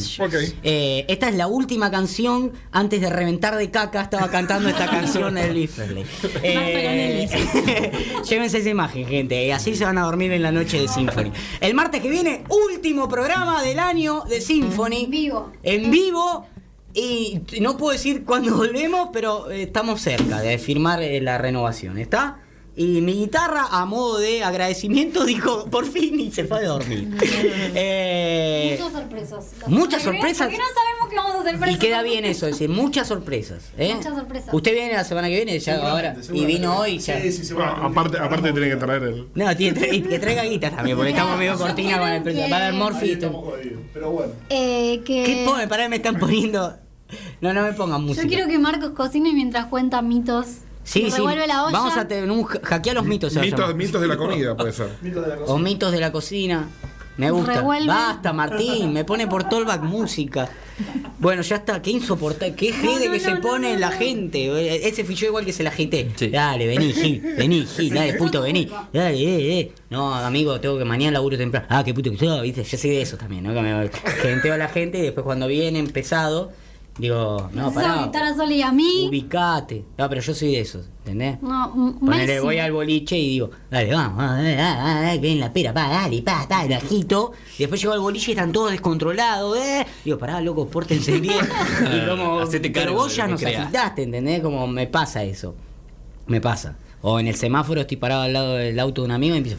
Eh, 0.62 1.04
esta 1.08 1.28
es 1.28 1.34
la 1.34 1.46
última 1.46 1.90
canción 1.90 2.52
antes 2.70 3.00
de 3.00 3.10
reventar 3.10 3.56
de 3.56 3.70
caca. 3.70 4.02
Estaba 4.02 4.30
cantando 4.30 4.68
esta 4.68 4.86
canción 4.86 5.38
Elvis 5.38 5.70
Presley. 5.70 6.04
Eh, 6.46 7.28
llévense 8.28 8.58
esa 8.58 8.68
imagen, 8.68 9.06
gente. 9.06 9.46
Y 9.46 9.50
así 9.50 9.74
se 9.74 9.84
van 9.84 9.98
a 9.98 10.02
dormir 10.02 10.32
en 10.32 10.42
la 10.42 10.52
noche 10.52 10.80
de 10.80 10.88
Symphony. 10.88 11.32
El 11.60 11.74
martes 11.74 12.02
que 12.02 12.10
viene, 12.10 12.44
último 12.48 13.08
programa 13.08 13.62
del 13.62 13.78
año 13.78 14.22
de 14.28 14.40
Symphony. 14.40 15.04
En 15.04 15.10
vivo. 15.10 15.52
En 15.62 15.90
vivo. 15.90 16.46
Y 16.92 17.40
no 17.60 17.76
puedo 17.76 17.92
decir 17.92 18.24
cuándo 18.24 18.56
volvemos, 18.56 19.08
pero 19.12 19.50
eh, 19.50 19.62
estamos 19.62 20.00
cerca 20.00 20.40
de 20.40 20.58
firmar 20.58 21.02
eh, 21.02 21.20
la 21.20 21.38
renovación. 21.38 21.98
¿Está? 21.98 22.43
Y 22.76 23.00
mi 23.02 23.12
guitarra, 23.14 23.68
a 23.70 23.84
modo 23.86 24.18
de 24.18 24.42
agradecimiento, 24.42 25.24
dijo 25.26 25.66
por 25.70 25.86
fin 25.86 26.18
y 26.18 26.32
se 26.32 26.44
fue 26.44 26.58
a 26.58 26.68
dormir. 26.68 27.08
Eh, 27.76 28.76
Muchas 28.78 28.92
sorpresas. 28.92 29.44
muchas 29.68 30.02
Porque 30.02 30.18
sorpresas. 30.18 30.50
no 30.50 30.56
sabemos 30.56 31.08
qué 31.10 31.16
vamos 31.16 31.34
a 31.36 31.40
hacer 31.40 31.70
y 31.70 31.78
queda 31.78 32.02
bien 32.02 32.24
eso, 32.24 32.46
es 32.46 32.52
decir, 32.52 32.68
muchas 32.68 33.08
sorpresas. 33.08 33.64
¿eh? 33.78 33.94
Muchas 33.94 34.14
sorpresas. 34.14 34.54
Usted 34.54 34.72
viene 34.74 34.92
la 34.94 35.04
semana 35.04 35.28
que 35.28 35.36
viene, 35.36 35.58
ya 35.58 35.76
ahora, 35.90 36.16
y 36.32 36.44
vino 36.44 36.78
hoy 36.78 36.98
ya. 36.98 37.20
Sí, 37.20 37.32
sí, 37.32 37.54
Bueno, 37.54 37.70
aparte, 37.72 38.18
aparte 38.18 38.52
tiene 38.52 38.68
que 38.70 38.76
traer 38.76 39.02
el. 39.04 39.28
No, 39.34 39.56
tiene, 39.56 39.80
tra- 39.80 39.92
y 39.94 40.02
que 40.02 40.18
traiga 40.18 40.42
guitarra 40.44 40.76
también, 40.76 40.96
porque 40.96 41.10
estamos 41.12 41.38
medio 41.38 41.56
cortina 41.58 41.98
con 41.98 42.08
el 42.08 42.22
precio. 42.22 42.42
Va 42.50 42.56
a 42.56 42.60
haber 42.68 42.72
que- 42.72 42.78
Morphy. 42.78 43.18
Pero 43.92 44.10
bueno. 44.10 44.32
Eh, 44.50 45.02
que... 45.04 45.22
¿Qué 45.24 45.44
pone? 45.46 45.68
Pará, 45.68 45.88
me 45.88 45.96
están 45.96 46.18
poniendo. 46.18 46.74
No, 47.40 47.52
no 47.52 47.62
me 47.62 47.72
pongan 47.72 48.02
música. 48.02 48.22
Yo 48.22 48.28
quiero 48.28 48.48
que 48.48 48.58
Marcos 48.58 48.90
cocine 48.90 49.32
mientras 49.32 49.66
cuenta 49.66 50.02
mitos. 50.02 50.46
Sí, 50.84 51.10
sí. 51.10 51.16
revuelve 51.16 51.46
la 51.46 51.64
olla. 51.64 51.72
Vamos 51.78 51.96
a 51.96 52.06
tener 52.06 52.30
un 52.30 52.46
ha- 52.46 52.66
hackear 52.66 52.96
los 52.96 53.04
mitos. 53.04 53.34
Mitos, 53.36 53.74
mitos 53.74 54.00
de 54.00 54.06
la 54.08 54.16
comida, 54.16 54.56
puede 54.56 54.72
ser. 54.72 54.88
Mito 55.02 55.20
de 55.22 55.28
la 55.28 55.42
O 55.46 55.58
mitos 55.58 55.90
de 55.92 56.00
la 56.00 56.12
cocina. 56.12 56.68
Me 57.16 57.30
gusta. 57.30 57.54
Revuelve. 57.54 57.86
Basta, 57.86 58.32
Martín. 58.32 58.92
Me 58.92 59.04
pone 59.04 59.26
por 59.28 59.48
Tollback 59.48 59.82
música. 59.82 60.48
Bueno, 61.20 61.42
ya 61.42 61.56
está. 61.56 61.80
Qué 61.80 61.92
insoportable. 61.92 62.56
Qué 62.56 62.72
jede 62.72 63.06
no, 63.06 63.12
que 63.12 63.18
no, 63.18 63.24
se 63.24 63.34
no, 63.34 63.40
pone 63.40 63.74
no, 63.74 63.78
la 63.78 63.90
gente. 63.92 64.88
Ese 64.88 65.04
yo 65.14 65.28
igual 65.28 65.44
que 65.44 65.52
se 65.52 65.62
la 65.62 65.70
agité. 65.70 66.10
Sí. 66.16 66.28
Dale, 66.28 66.66
vení, 66.66 66.92
Gil. 66.92 67.20
Vení, 67.38 67.64
Gil. 67.66 67.94
Dale, 67.94 68.14
puto, 68.18 68.42
vení. 68.42 68.68
Dale, 68.92 69.16
eh, 69.16 69.60
eh. 69.60 69.72
No, 69.90 70.12
amigo, 70.12 70.58
tengo 70.60 70.76
que 70.76 70.84
mañana 70.84 71.12
laburo 71.12 71.38
temprano. 71.38 71.66
Ah, 71.70 71.84
qué 71.84 71.94
puto 71.94 72.10
que 72.10 72.18
soy, 72.18 72.50
¿viste? 72.50 72.64
Yo 72.64 72.76
soy 72.78 72.90
de 72.90 73.02
eso 73.02 73.16
también, 73.16 73.44
¿no? 73.44 73.54
Que 73.54 73.60
me 73.60 73.88
genteo 74.20 74.54
a 74.54 74.58
la 74.58 74.68
gente 74.68 74.98
y 74.98 75.02
después 75.02 75.22
cuando 75.24 75.46
vienen 75.46 75.86
pesado, 75.90 76.50
digo, 76.98 77.50
no, 77.52 77.72
pará. 77.72 78.02
gritar 78.02 78.22
a 78.24 78.34
Sol 78.36 78.50
y 78.52 78.62
a 78.62 78.70
mí. 78.72 79.06
Ubicate. 79.08 79.84
No, 79.98 80.08
pero 80.08 80.20
yo 80.20 80.34
soy 80.34 80.52
de 80.52 80.60
esos, 80.60 80.86
¿entendés? 80.98 81.42
No, 81.42 81.72
m- 81.74 81.92
Ponele, 82.00 82.40
voy 82.40 82.58
al 82.58 82.72
boliche 82.72 83.18
y 83.18 83.28
digo, 83.30 83.50
dale, 83.70 83.92
vamos, 83.92 84.16
ah, 84.20 84.38
ah, 84.58 85.08
ah, 85.08 85.12
que 85.14 85.18
viene 85.18 85.40
la 85.40 85.52
pera, 85.52 85.72
pa, 85.74 85.88
dale, 85.88 86.22
pa, 86.22 86.46
ta, 86.48 86.64
el 86.64 86.72
ajito. 86.72 87.32
Y 87.56 87.62
después 87.62 87.80
llego 87.80 87.92
al 87.94 88.00
boliche 88.00 88.30
y 88.30 88.34
están 88.34 88.52
todos 88.52 88.70
descontrolados, 88.70 89.56
eh. 89.58 89.86
Digo, 90.04 90.18
pará, 90.18 90.40
loco, 90.40 90.68
pórtense 90.68 91.18
bien. 91.20 91.44
y 91.80 92.08
como, 92.08 92.40
Hacete 92.40 92.70
pero 92.70 92.86
cargo 92.86 93.02
vos 93.02 93.14
ya 93.16 93.24
que 93.26 93.32
nos 93.32 93.42
agitaste, 93.44 94.02
¿entendés? 94.04 94.40
Como 94.42 94.66
me 94.66 94.86
pasa 94.86 95.22
eso. 95.24 95.54
Me 96.26 96.40
pasa. 96.40 96.76
O 97.06 97.20
en 97.20 97.26
el 97.26 97.34
semáforo 97.34 97.82
estoy 97.82 97.98
parado 97.98 98.22
al 98.22 98.32
lado 98.32 98.54
del 98.54 98.78
auto 98.80 99.02
de 99.02 99.06
un 99.06 99.12
amigo 99.12 99.34
y 99.34 99.38
empiezo, 99.38 99.58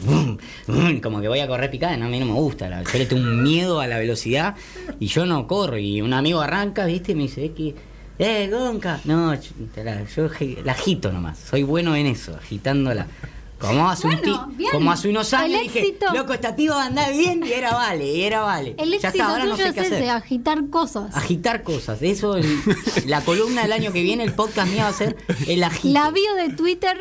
como 1.02 1.20
que 1.20 1.28
voy 1.28 1.38
a 1.38 1.46
correr 1.46 1.70
picada, 1.70 1.96
no, 1.96 2.06
a 2.06 2.08
mí 2.08 2.18
no 2.18 2.26
me 2.26 2.32
gusta. 2.32 2.68
la- 2.68 2.82
yo 2.82 2.98
le 2.98 3.06
tengo 3.06 3.22
un 3.22 3.42
miedo 3.44 3.78
a 3.80 3.86
la 3.86 3.98
velocidad 3.98 4.56
y 4.98 5.06
yo 5.06 5.26
no 5.26 5.46
corro. 5.46 5.78
Y 5.78 6.02
un 6.02 6.12
amigo 6.12 6.40
arranca, 6.40 6.84
¿viste? 6.86 7.12
Y 7.12 7.14
me 7.14 7.22
dice, 7.22 7.44
"Es 7.46 7.50
que, 7.52 7.74
eh, 8.18 8.48
Gonca. 8.50 9.00
No, 9.04 9.32
te 9.74 9.84
la- 9.84 10.02
yo 10.04 10.28
la 10.64 10.72
agito 10.72 11.12
nomás. 11.12 11.38
Soy 11.38 11.62
bueno 11.62 11.94
en 11.94 12.06
eso, 12.06 12.34
agitándola. 12.34 13.06
Como 13.58 13.88
hace, 13.88 14.06
un 14.06 14.16
Bueno, 14.16 14.52
bien. 14.54 14.70
como 14.70 14.90
hace 14.92 15.08
unos 15.08 15.32
años 15.32 15.62
dije, 15.62 15.80
éxito- 15.80 16.12
loco, 16.12 16.34
esta 16.34 16.54
tiba 16.54 16.84
anda 16.84 17.08
bien 17.08 17.42
y 17.42 17.52
era 17.52 17.72
vale, 17.72 18.06
y 18.12 18.22
era 18.22 18.40
vale. 18.42 18.74
El 18.76 18.90
ya 18.90 18.96
éxito 18.96 19.08
está, 19.08 19.28
ahora 19.30 19.44
no 19.46 19.56
sé 19.56 19.68
es 19.68 19.72
qué 19.74 19.80
hacer. 19.80 19.92
ese, 19.94 20.10
agitar 20.10 20.68
cosas. 20.68 21.16
Agitar 21.16 21.62
cosas. 21.62 22.02
Eso, 22.02 22.36
el- 22.36 22.58
la 23.06 23.22
columna 23.22 23.62
del 23.62 23.72
año 23.72 23.92
que 23.92 24.02
viene, 24.02 24.24
el 24.24 24.34
podcast 24.34 24.68
mío 24.70 24.82
va 24.82 24.88
a 24.88 24.92
ser 24.92 25.16
el 25.46 25.62
agite. 25.64 25.88
La 25.94 26.10
bio 26.10 26.34
de 26.34 26.50
Twitter, 26.54 26.98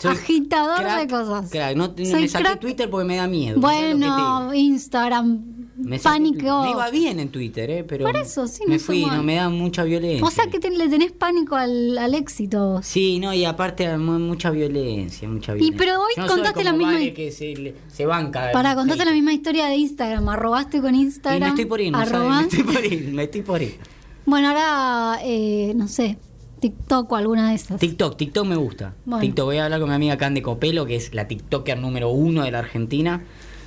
Soy 0.00 0.10
agitador 0.12 0.78
crack, 0.78 1.00
de 1.00 1.06
cosas. 1.08 1.50
crack. 1.50 1.76
No, 1.76 1.86
Soy 1.96 2.22
me 2.22 2.28
saqué 2.28 2.44
crack. 2.44 2.60
Twitter 2.60 2.88
porque 2.90 3.04
me 3.06 3.16
da 3.16 3.26
miedo. 3.26 3.60
¿sabes 3.60 3.80
lo 3.92 3.98
que 3.98 4.04
te 4.04 4.06
Bueno? 4.08 4.54
Instagram, 4.54 5.44
Me 5.76 5.98
pánico. 5.98 6.62
Me 6.64 6.70
iba 6.70 6.90
bien 6.90 7.20
en 7.20 7.28
Twitter, 7.30 7.70
¿eh? 7.70 7.84
Pero 7.84 8.04
Por 8.06 8.16
eso, 8.16 8.46
sí, 8.46 8.62
me 8.66 8.78
fui, 8.78 9.04
no 9.04 9.22
me 9.22 9.36
da 9.36 9.48
mucha 9.48 9.84
violencia. 9.84 10.26
O 10.26 10.30
sea 10.30 10.46
que 10.48 10.58
te- 10.58 10.70
le 10.70 10.88
tenés 10.88 11.12
pánico 11.12 11.56
al, 11.56 11.96
al 11.98 12.14
éxito. 12.14 12.80
Sí, 12.82 13.18
no, 13.18 13.32
y 13.34 13.44
aparte 13.44 13.96
mu- 13.98 14.18
mucha 14.18 14.50
violencia, 14.50 15.28
mucha 15.28 15.52
Y 15.52 15.56
violencia. 15.56 15.78
pero 15.78 16.00
hoy 16.00 16.12
no 16.16 16.26
contaste 16.26 16.64
la 16.64 16.72
misma- 16.72 17.14
que 17.14 17.30
se, 17.32 17.54
le- 17.56 17.74
se 17.88 18.06
banca. 18.06 18.50
Para 18.52 18.72
hate. 18.72 19.04
la 19.04 19.12
misma 19.12 19.32
historia 19.32 19.66
de 19.66 19.76
Instagram, 19.76 20.28
arrobaste 20.28 20.80
con 20.80 20.94
Y 20.94 21.02
Instagram. 21.02 21.40
me 21.40 21.48
estoy 21.48 21.64
por 21.66 21.80
ir, 21.80 21.92
no 21.92 22.04
sabes, 22.06 22.28
me 22.30 22.42
estoy 22.42 22.62
por 22.74 22.84
ir, 22.84 23.12
me 23.12 23.22
estoy 23.24 23.42
por 23.42 23.62
ir. 23.62 23.78
Bueno, 24.26 24.48
ahora, 24.48 25.18
eh, 25.24 25.72
no 25.74 25.88
sé, 25.88 26.18
TikTok 26.60 27.10
o 27.12 27.16
alguna 27.16 27.48
de 27.50 27.54
esas. 27.56 27.80
TikTok, 27.80 28.16
TikTok 28.16 28.46
me 28.46 28.56
gusta. 28.56 28.94
Bueno. 29.04 29.20
TikTok, 29.22 29.44
voy 29.46 29.58
a 29.58 29.64
hablar 29.64 29.80
con 29.80 29.88
mi 29.88 29.94
amiga 29.94 30.16
Cande 30.18 30.42
Copelo, 30.42 30.86
que 30.86 30.96
es 30.96 31.14
la 31.14 31.26
TikToker 31.26 31.78
número 31.78 32.10
uno 32.10 32.42
de 32.44 32.50
la 32.50 32.58
Argentina, 32.60 33.22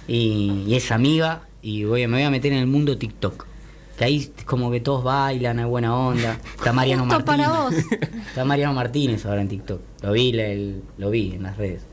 y, 0.08 0.64
y 0.68 0.76
es 0.76 0.91
amiga, 0.91 1.44
y 1.62 1.84
voy, 1.86 2.06
me 2.08 2.18
voy 2.18 2.24
a 2.24 2.30
meter 2.30 2.52
en 2.54 2.60
el 2.60 2.68
mundo 2.68 2.98
TikTok. 2.98 3.46
Que 3.98 4.06
ahí 4.06 4.32
como 4.46 4.72
que 4.72 4.80
todos 4.80 5.04
bailan, 5.04 5.60
hay 5.60 5.66
buena 5.66 5.96
onda. 5.96 6.39
Está 6.58 6.74
Mariano 6.74 7.04
Justo 7.04 7.20
Martínez. 7.26 7.48
para 7.48 7.60
vos. 7.64 7.74
Está 8.28 8.44
Mariano 8.46 8.74
Martínez 8.74 9.26
ahora 9.26 9.41
en 9.41 9.48
TikTok. 9.50 9.82
Lo 10.02 10.12
vi, 10.14 10.32
le- 10.32 10.76
lo 10.98 11.10
vi 11.12 11.34
en 11.36 11.44
las 11.44 11.58
redes. 11.58 11.84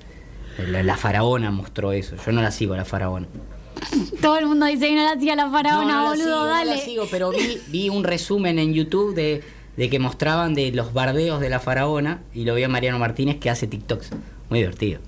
La, 0.68 0.82
la 0.82 0.96
faraona 0.96 1.50
mostró 1.50 1.92
eso. 1.92 2.16
Yo 2.24 2.32
no 2.32 2.40
la 2.42 2.50
sigo, 2.50 2.74
la 2.74 2.84
faraona. 2.86 3.26
Todo 4.22 4.36
el 4.38 4.46
mundo 4.46 4.66
dice 4.66 4.88
que 4.88 4.94
no 4.96 5.02
la 5.02 5.12
hacía 5.12 5.36
la 5.36 5.50
faraona, 5.50 5.92
no, 5.92 5.98
no 5.98 6.02
la 6.04 6.08
boludo, 6.10 6.24
sigo, 6.24 6.54
no 6.54 6.64
la 6.64 6.76
sigo, 6.78 7.04
pero 7.10 7.30
vi, 7.30 7.58
vi 7.68 7.88
un 7.88 8.02
resumen 8.04 8.58
en 8.58 8.74
YouTube 8.74 9.14
de, 9.14 9.42
de 9.80 9.88
que 9.88 9.98
mostraban 9.98 10.52
de 10.52 10.72
los 10.72 10.92
bardeos 10.92 11.40
de 11.40 11.48
la 11.48 11.58
faraona 11.58 12.20
y 12.34 12.44
lo 12.44 12.54
vi 12.54 12.64
a 12.64 12.68
Mariano 12.68 12.98
Martínez 12.98 13.38
que 13.40 13.48
hace 13.48 13.66
TikToks. 13.66 14.10
Muy 14.50 14.58
divertido. 14.58 15.00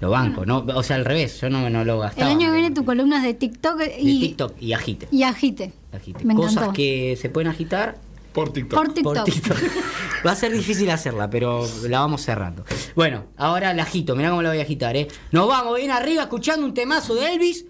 Lo 0.00 0.10
banco, 0.10 0.44
no, 0.44 0.66
o 0.74 0.82
sea, 0.82 0.96
al 0.96 1.04
revés, 1.04 1.40
yo 1.40 1.48
no, 1.48 1.70
no 1.70 1.84
lo 1.84 1.94
el 1.94 2.00
gastaba. 2.00 2.28
año 2.28 2.48
que 2.50 2.56
viene 2.56 2.74
tu 2.74 2.84
columna 2.84 3.18
es 3.18 3.22
de 3.22 3.34
TikTok 3.34 3.80
y, 4.00 4.18
TikTok 4.20 4.54
y 4.60 4.72
agite. 4.72 5.06
y 5.12 5.22
agite. 5.22 5.72
agite. 5.92 6.24
Me 6.24 6.34
Cosas 6.34 6.54
encantó. 6.54 6.72
que 6.72 7.16
se 7.22 7.30
pueden 7.30 7.48
agitar 7.52 7.98
Por 8.32 8.52
TikTok. 8.52 8.76
Por 8.80 8.94
TikTok. 8.94 9.14
por 9.14 9.24
TikTok. 9.24 9.56
Va 10.26 10.32
a 10.32 10.34
ser 10.36 10.50
difícil 10.52 10.90
hacerla, 10.90 11.30
pero 11.30 11.64
la 11.88 12.00
vamos 12.00 12.22
cerrando. 12.22 12.64
Bueno, 12.96 13.26
ahora 13.36 13.72
la 13.74 13.84
agito, 13.84 14.16
mirá 14.16 14.30
cómo 14.30 14.42
la 14.42 14.48
voy 14.48 14.58
a 14.58 14.62
agitar, 14.62 14.96
¿eh? 14.96 15.06
Nos 15.30 15.46
vamos 15.46 15.76
bien 15.76 15.92
arriba 15.92 16.22
escuchando 16.22 16.66
un 16.66 16.74
temazo 16.74 17.14
de 17.14 17.32
Elvis. 17.32 17.64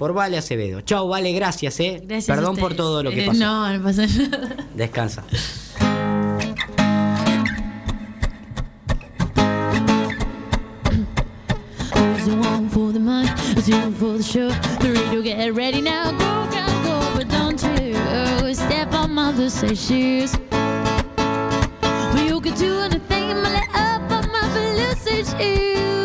Por 0.00 0.14
Vale 0.14 0.38
Acevedo. 0.38 0.80
Chau, 0.80 1.08
Vale, 1.08 1.30
gracias, 1.34 1.78
eh. 1.78 2.00
Gracias 2.02 2.34
Perdón 2.34 2.56
por 2.56 2.72
todo 2.74 3.02
lo 3.02 3.10
que 3.10 3.24
Eh, 3.24 3.26
pasó. 3.26 3.38
no, 3.38 3.70
no 3.76 3.82
pasa 3.84 4.06
nada. 4.06 4.56
Descansa. 4.74 5.22
Well, 22.12 22.26
you 22.26 22.40
could 22.40 22.56
do 22.56 22.80
anything, 22.80 23.28
but 23.28 23.52
let 23.52 23.68
up 23.74 24.10
on 24.10 24.30
my 24.32 24.48
blue 24.52 24.94
suede 24.96 25.26
shoes. 25.26 25.99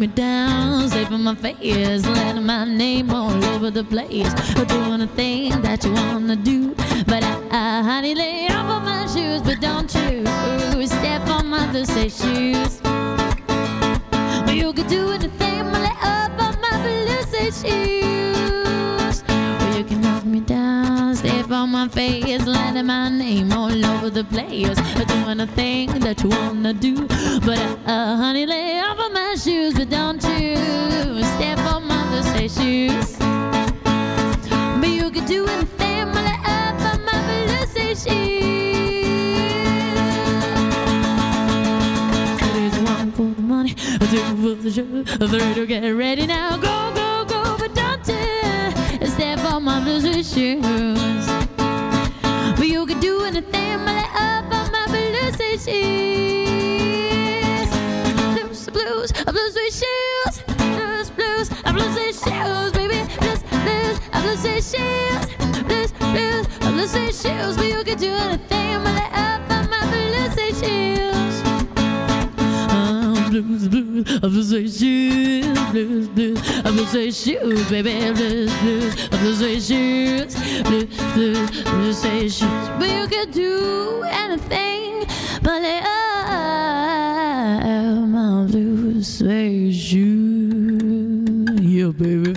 Me 0.00 0.06
down, 0.06 0.90
on 1.12 1.24
my 1.24 1.34
face, 1.34 2.06
let 2.06 2.42
my 2.42 2.64
name 2.64 3.10
all 3.10 3.44
over 3.44 3.70
the 3.70 3.84
place. 3.84 4.32
Or 4.58 4.64
do 4.64 5.06
thing 5.08 5.60
that 5.60 5.84
you 5.84 5.92
wanna 5.92 6.36
do, 6.36 6.74
but 7.06 7.22
I, 7.22 7.36
I 7.50 7.82
honey, 7.82 8.14
lay 8.14 8.46
off 8.48 8.64
on 8.64 8.84
my 8.84 9.06
shoes, 9.06 9.42
but 9.42 9.60
don't 9.60 9.94
you 9.94 10.86
step 10.86 11.28
on 11.28 11.48
my 11.48 11.66
mother's 11.66 11.90
shoes. 12.16 12.80
Well, 12.82 14.54
you 14.54 14.72
could 14.72 14.88
do 14.88 15.10
anything, 15.10 15.64
but 15.64 15.82
let 15.82 15.96
up 16.02 16.32
on 16.40 16.58
my 16.62 16.76
blue 16.82 17.52
shoes. 17.52 17.99
Face, 22.80 22.86
my 22.86 23.08
name 23.08 23.52
all 23.52 23.86
over 23.86 24.10
the 24.10 24.24
place. 24.24 24.78
Or 24.96 25.04
do 25.04 25.14
anything 25.28 26.00
that 26.00 26.22
you 26.22 26.30
wanna 26.30 26.72
do, 26.72 27.06
but 27.40 27.58
uh, 27.86 28.16
honey, 28.16 28.46
lay 28.46 28.80
off 28.80 28.98
on 28.98 29.12
my 29.12 29.34
shoes, 29.34 29.74
but 29.74 29.90
don't 29.90 30.22
you 30.24 30.56
step 31.34 31.58
on 31.58 31.86
my 31.86 32.22
suede 32.22 32.50
shoes. 32.50 33.16
But 34.80 34.88
you 34.88 35.10
could 35.10 35.26
do 35.26 35.46
anything, 35.46 36.06
but 36.12 36.24
let 36.24 36.40
up 36.44 36.80
on 36.92 37.04
my 37.04 37.66
suede 37.72 37.98
shoes. 37.98 38.08
There's 42.54 42.78
one 42.78 43.12
for 43.12 43.34
the 43.34 43.42
money, 43.42 43.74
two 43.74 44.36
for 44.42 44.54
the 44.62 44.70
show, 44.70 45.04
three 45.28 45.54
to 45.54 45.66
get 45.66 45.90
ready 45.90 46.26
now. 46.26 46.56
Go, 46.56 46.92
go, 46.94 47.24
go, 47.24 47.56
but 47.58 47.74
don't 47.74 48.06
you 48.08 49.06
step 49.06 49.38
on 49.44 49.64
my 49.64 50.00
suede 50.00 50.26
shoes. 50.26 51.59
You 52.70 52.86
could 52.86 53.00
do 53.00 53.24
anything, 53.24 53.78
but 53.78 53.94
let 53.96 54.14
up 54.14 54.44
on 54.44 54.70
my 54.70 54.86
blue 54.86 55.32
suede 55.32 55.60
shoes. 55.60 55.80
Blues, 58.30 58.70
blues, 58.70 59.10
blue 59.24 59.50
suede 59.50 59.72
shoes. 59.72 60.34
Blues, 60.56 61.10
blues, 61.10 61.48
blue 61.48 61.90
suede 61.92 62.14
shoes, 62.14 62.70
baby. 62.70 63.02
Blues, 63.18 63.42
blues, 63.50 63.98
blue 64.12 64.36
suede 64.36 64.62
shoes. 64.62 65.26
Blues, 65.64 65.90
blues, 65.98 66.46
blue 66.60 66.86
suede 66.86 67.12
shoes. 67.12 67.56
But 67.56 67.66
you 67.66 67.82
could 67.82 67.98
do 67.98 68.14
anything, 68.14 68.84
but 68.84 68.94
let 68.94 69.12
up 69.14 69.50
on 69.50 69.68
my 69.68 69.82
blue 69.90 70.30
suede 70.30 70.54
shoes. 70.54 71.59
Blues, 73.30 73.68
blues, 73.68 74.04
I'm 74.24 74.30
blue 74.30 74.42
suede 74.42 74.72
shoes, 74.72 75.46
blues, 75.70 76.08
blues, 76.08 76.38
I'm 76.64 76.74
blue 76.74 76.84
suede 76.84 77.14
shoes, 77.14 77.70
baby, 77.70 78.12
blues, 78.12 78.52
blues, 78.58 79.08
I'm 79.12 79.18
blue 79.20 79.34
suede 79.36 79.62
shoes, 79.62 80.34
blues, 80.64 80.86
blues, 81.14 81.62
blue 81.62 81.92
suede 81.92 82.32
shoes. 82.32 82.68
But 82.76 82.88
you 82.88 83.06
can 83.06 83.30
do 83.30 84.02
anything, 84.10 85.06
but 85.44 85.60
they 85.60 85.78
are 85.78 85.94
my 88.04 88.46
blue 88.50 89.00
suede 89.00 89.74
shoes, 89.76 91.60
yeah, 91.60 91.92
baby. 91.92 92.34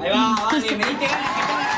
Ahí 0.00 0.10
va, 0.10 0.34
vale, 0.50 0.70
mirá 0.76 1.69